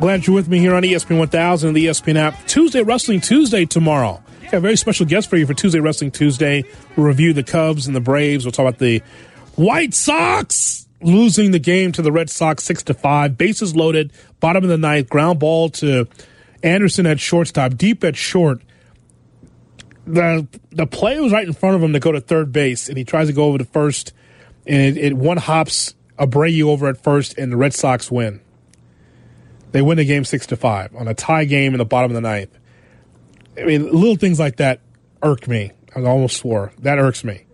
Glad 0.00 0.26
you're 0.26 0.36
with 0.36 0.48
me 0.48 0.58
here 0.58 0.74
on 0.74 0.82
ESPN 0.82 1.18
1000 1.18 1.68
and 1.68 1.74
the 1.74 1.86
ESPN 1.86 2.16
app. 2.16 2.46
Tuesday 2.46 2.82
Wrestling 2.82 3.22
Tuesday 3.22 3.64
tomorrow. 3.64 4.22
Got 4.42 4.54
a 4.54 4.60
very 4.60 4.76
special 4.76 5.06
guest 5.06 5.30
for 5.30 5.38
you 5.38 5.46
for 5.46 5.54
Tuesday 5.54 5.80
Wrestling 5.80 6.10
Tuesday. 6.10 6.62
We'll 6.96 7.06
review 7.06 7.32
the 7.32 7.42
Cubs 7.42 7.86
and 7.86 7.96
the 7.96 8.00
Braves. 8.00 8.44
We'll 8.44 8.52
talk 8.52 8.68
about 8.68 8.80
the 8.80 9.02
White 9.56 9.94
Sox 9.94 10.86
losing 11.00 11.52
the 11.52 11.58
game 11.58 11.90
to 11.92 12.02
the 12.02 12.12
Red 12.12 12.28
Sox 12.28 12.64
six 12.64 12.82
to 12.82 12.92
five. 12.92 13.38
Bases 13.38 13.74
loaded, 13.74 14.12
bottom 14.40 14.62
of 14.62 14.68
the 14.68 14.76
ninth, 14.76 15.08
ground 15.08 15.38
ball 15.38 15.70
to 15.70 16.06
Anderson 16.62 17.06
at 17.06 17.20
shortstop, 17.20 17.76
deep 17.76 18.04
at 18.04 18.16
short. 18.16 18.62
The 20.06 20.46
the 20.70 20.86
play 20.86 21.18
was 21.20 21.32
right 21.32 21.46
in 21.46 21.52
front 21.52 21.76
of 21.76 21.82
him 21.82 21.92
to 21.92 22.00
go 22.00 22.12
to 22.12 22.20
third 22.20 22.52
base, 22.52 22.88
and 22.88 22.98
he 22.98 23.04
tries 23.04 23.28
to 23.28 23.32
go 23.32 23.44
over 23.44 23.58
to 23.58 23.64
first, 23.64 24.12
and 24.66 24.80
it, 24.80 24.96
it 24.96 25.14
one 25.14 25.36
hops 25.36 25.94
Abreu 26.18 26.62
over 26.64 26.88
at 26.88 27.02
first, 27.02 27.38
and 27.38 27.52
the 27.52 27.56
Red 27.56 27.74
Sox 27.74 28.10
win. 28.10 28.40
They 29.72 29.82
win 29.82 29.98
the 29.98 30.04
game 30.04 30.24
six 30.24 30.46
to 30.48 30.56
five 30.56 30.94
on 30.96 31.06
a 31.06 31.14
tie 31.14 31.44
game 31.44 31.74
in 31.74 31.78
the 31.78 31.84
bottom 31.84 32.10
of 32.10 32.14
the 32.14 32.20
ninth. 32.20 32.50
I 33.56 33.64
mean, 33.64 33.84
little 33.84 34.16
things 34.16 34.40
like 34.40 34.56
that 34.56 34.80
irk 35.22 35.46
me. 35.46 35.72
I 35.94 36.02
almost 36.02 36.36
swore 36.36 36.72
that 36.80 36.98
irks 36.98 37.24
me 37.24 37.46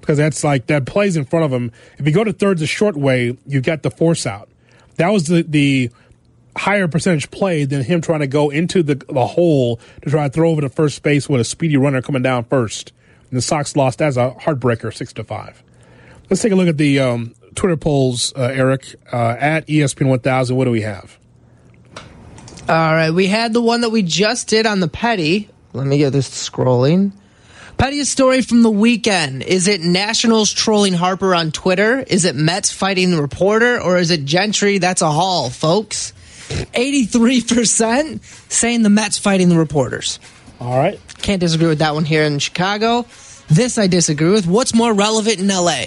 because 0.00 0.18
that's 0.18 0.44
like 0.44 0.66
that 0.66 0.86
plays 0.86 1.16
in 1.16 1.24
front 1.24 1.44
of 1.44 1.52
him. 1.52 1.72
If 1.98 2.06
you 2.06 2.12
go 2.12 2.22
to 2.22 2.32
third 2.32 2.58
the 2.58 2.66
short 2.66 2.96
way, 2.96 3.36
you 3.44 3.60
get 3.60 3.82
the 3.82 3.90
force 3.90 4.24
out. 4.24 4.48
That 4.96 5.08
was 5.08 5.26
the 5.26 5.42
the 5.42 5.90
higher 6.56 6.88
percentage 6.88 7.30
play 7.30 7.64
than 7.64 7.82
him 7.82 8.00
trying 8.00 8.20
to 8.20 8.26
go 8.26 8.50
into 8.50 8.82
the 8.82 8.94
the 8.94 9.26
hole 9.26 9.80
to 10.02 10.10
try 10.10 10.26
to 10.26 10.32
throw 10.32 10.50
over 10.50 10.60
to 10.62 10.68
first 10.68 11.02
base 11.02 11.28
with 11.28 11.40
a 11.40 11.44
speedy 11.44 11.76
runner 11.76 12.02
coming 12.02 12.22
down 12.22 12.44
first. 12.44 12.92
And 13.30 13.36
the 13.36 13.42
Sox 13.42 13.76
lost 13.76 14.00
as 14.00 14.16
a 14.16 14.30
heartbreaker, 14.32 14.94
six 14.94 15.12
to 15.14 15.24
five. 15.24 15.62
Let's 16.30 16.42
take 16.42 16.52
a 16.52 16.56
look 16.56 16.68
at 16.68 16.76
the 16.76 17.00
um, 17.00 17.34
Twitter 17.54 17.76
polls, 17.76 18.32
uh, 18.36 18.42
Eric 18.42 18.96
uh, 19.12 19.36
at 19.38 19.66
ESPN 19.66 20.08
1000. 20.08 20.56
What 20.56 20.64
do 20.64 20.70
we 20.70 20.82
have? 20.82 21.18
All 22.68 22.94
right, 22.94 23.10
we 23.10 23.28
had 23.28 23.52
the 23.52 23.60
one 23.60 23.82
that 23.82 23.90
we 23.90 24.02
just 24.02 24.48
did 24.48 24.66
on 24.66 24.80
the 24.80 24.88
petty. 24.88 25.48
Let 25.72 25.86
me 25.86 25.98
get 25.98 26.10
this 26.10 26.28
scrolling. 26.28 27.12
Pettiest 27.78 28.10
story 28.10 28.40
from 28.40 28.62
the 28.62 28.70
weekend. 28.70 29.42
Is 29.42 29.68
it 29.68 29.82
Nationals 29.82 30.50
trolling 30.50 30.94
Harper 30.94 31.34
on 31.34 31.52
Twitter? 31.52 32.00
Is 32.00 32.24
it 32.24 32.34
Mets 32.34 32.72
fighting 32.72 33.10
the 33.10 33.20
reporter? 33.20 33.80
Or 33.80 33.98
is 33.98 34.10
it 34.10 34.24
Gentry? 34.24 34.78
That's 34.78 35.02
a 35.02 35.10
haul, 35.10 35.50
folks. 35.50 36.14
83% 36.48 38.22
saying 38.50 38.82
the 38.82 38.90
Mets 38.90 39.18
fighting 39.18 39.48
the 39.48 39.58
reporters. 39.58 40.18
All 40.60 40.76
right. 40.78 41.00
Can't 41.18 41.40
disagree 41.40 41.68
with 41.68 41.78
that 41.80 41.94
one 41.94 42.04
here 42.04 42.22
in 42.22 42.38
Chicago. 42.38 43.06
This 43.48 43.78
I 43.78 43.86
disagree 43.86 44.30
with. 44.30 44.46
What's 44.46 44.74
more 44.74 44.92
relevant 44.92 45.38
in 45.38 45.48
LA? 45.48 45.86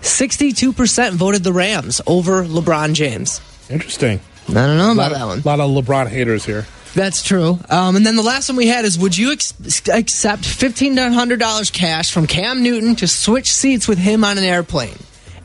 62% 0.00 1.12
voted 1.12 1.44
the 1.44 1.52
Rams 1.52 2.00
over 2.06 2.44
LeBron 2.44 2.94
James. 2.94 3.40
Interesting. 3.68 4.20
I 4.48 4.52
don't 4.52 4.78
know 4.78 4.92
about 4.92 5.12
that 5.12 5.24
one. 5.26 5.40
A 5.40 5.42
lot 5.42 5.60
of 5.60 5.70
LeBron 5.70 6.08
haters 6.08 6.44
here. 6.44 6.66
That's 6.94 7.22
true. 7.22 7.58
Um, 7.68 7.96
and 7.96 8.06
then 8.06 8.16
the 8.16 8.22
last 8.22 8.48
one 8.48 8.56
we 8.56 8.68
had 8.68 8.84
is 8.84 8.98
Would 8.98 9.18
you 9.18 9.32
ex- 9.32 9.52
accept 9.88 10.42
$1,500 10.44 11.72
cash 11.72 12.10
from 12.10 12.26
Cam 12.26 12.62
Newton 12.62 12.96
to 12.96 13.06
switch 13.06 13.52
seats 13.52 13.86
with 13.86 13.98
him 13.98 14.24
on 14.24 14.38
an 14.38 14.44
airplane? 14.44 14.96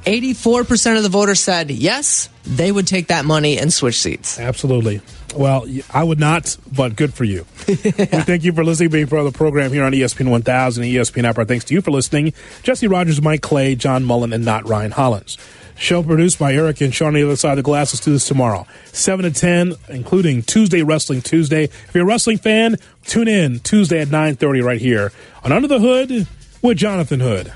84% 0.05 0.97
of 0.97 1.03
the 1.03 1.09
voters 1.09 1.39
said 1.39 1.69
yes, 1.69 2.29
they 2.45 2.71
would 2.71 2.87
take 2.87 3.07
that 3.07 3.25
money 3.25 3.57
and 3.57 3.71
switch 3.71 3.99
seats. 3.99 4.39
Absolutely. 4.39 5.01
Well, 5.35 5.65
I 5.93 6.03
would 6.03 6.19
not, 6.19 6.57
but 6.71 6.95
good 6.95 7.13
for 7.13 7.23
you. 7.23 7.45
we 7.67 7.75
thank 7.75 8.43
you 8.43 8.51
for 8.51 8.63
listening, 8.63 8.89
being 8.89 9.07
part 9.07 9.25
of 9.25 9.31
the 9.31 9.37
program 9.37 9.71
here 9.71 9.83
on 9.83 9.93
ESPN 9.93 10.29
1000 10.29 10.83
and 10.83 10.91
ESPN 10.91 11.23
app. 11.23 11.37
Our 11.37 11.45
thanks 11.45 11.65
to 11.65 11.73
you 11.73 11.81
for 11.81 11.91
listening. 11.91 12.33
Jesse 12.63 12.87
Rogers, 12.87 13.21
Mike 13.21 13.41
Clay, 13.41 13.75
John 13.75 14.03
Mullen, 14.03 14.33
and 14.33 14.43
not 14.43 14.67
Ryan 14.67 14.91
Hollins. 14.91 15.37
Show 15.77 16.03
produced 16.03 16.37
by 16.37 16.53
Eric 16.53 16.81
and 16.81 16.93
Sean 16.93 17.07
on 17.09 17.13
the 17.15 17.23
other 17.23 17.35
side 17.35 17.51
of 17.51 17.57
the 17.57 17.63
glass. 17.63 17.93
Let's 17.93 18.05
do 18.05 18.11
this 18.11 18.27
tomorrow. 18.27 18.67
7 18.91 19.23
to 19.23 19.31
10, 19.31 19.73
including 19.89 20.43
Tuesday 20.43 20.83
Wrestling 20.83 21.21
Tuesday. 21.21 21.63
If 21.63 21.91
you're 21.95 22.03
a 22.03 22.07
wrestling 22.07 22.37
fan, 22.37 22.75
tune 23.05 23.27
in 23.27 23.59
Tuesday 23.59 23.99
at 23.99 24.09
9.30 24.09 24.63
right 24.63 24.81
here 24.81 25.11
on 25.43 25.51
Under 25.51 25.67
the 25.67 25.79
Hood 25.79 26.27
with 26.61 26.77
Jonathan 26.77 27.19
Hood 27.19 27.47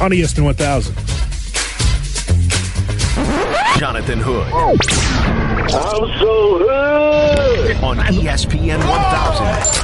on 0.00 0.10
ESPN 0.10 0.44
1000. 0.44 1.20
Jonathan 3.78 4.18
Hood. 4.20 4.46
I'm 4.52 6.18
so 6.18 6.58
hood. 6.58 7.76
On 7.82 7.96
ESPN 7.96 8.78
1000 8.78 9.79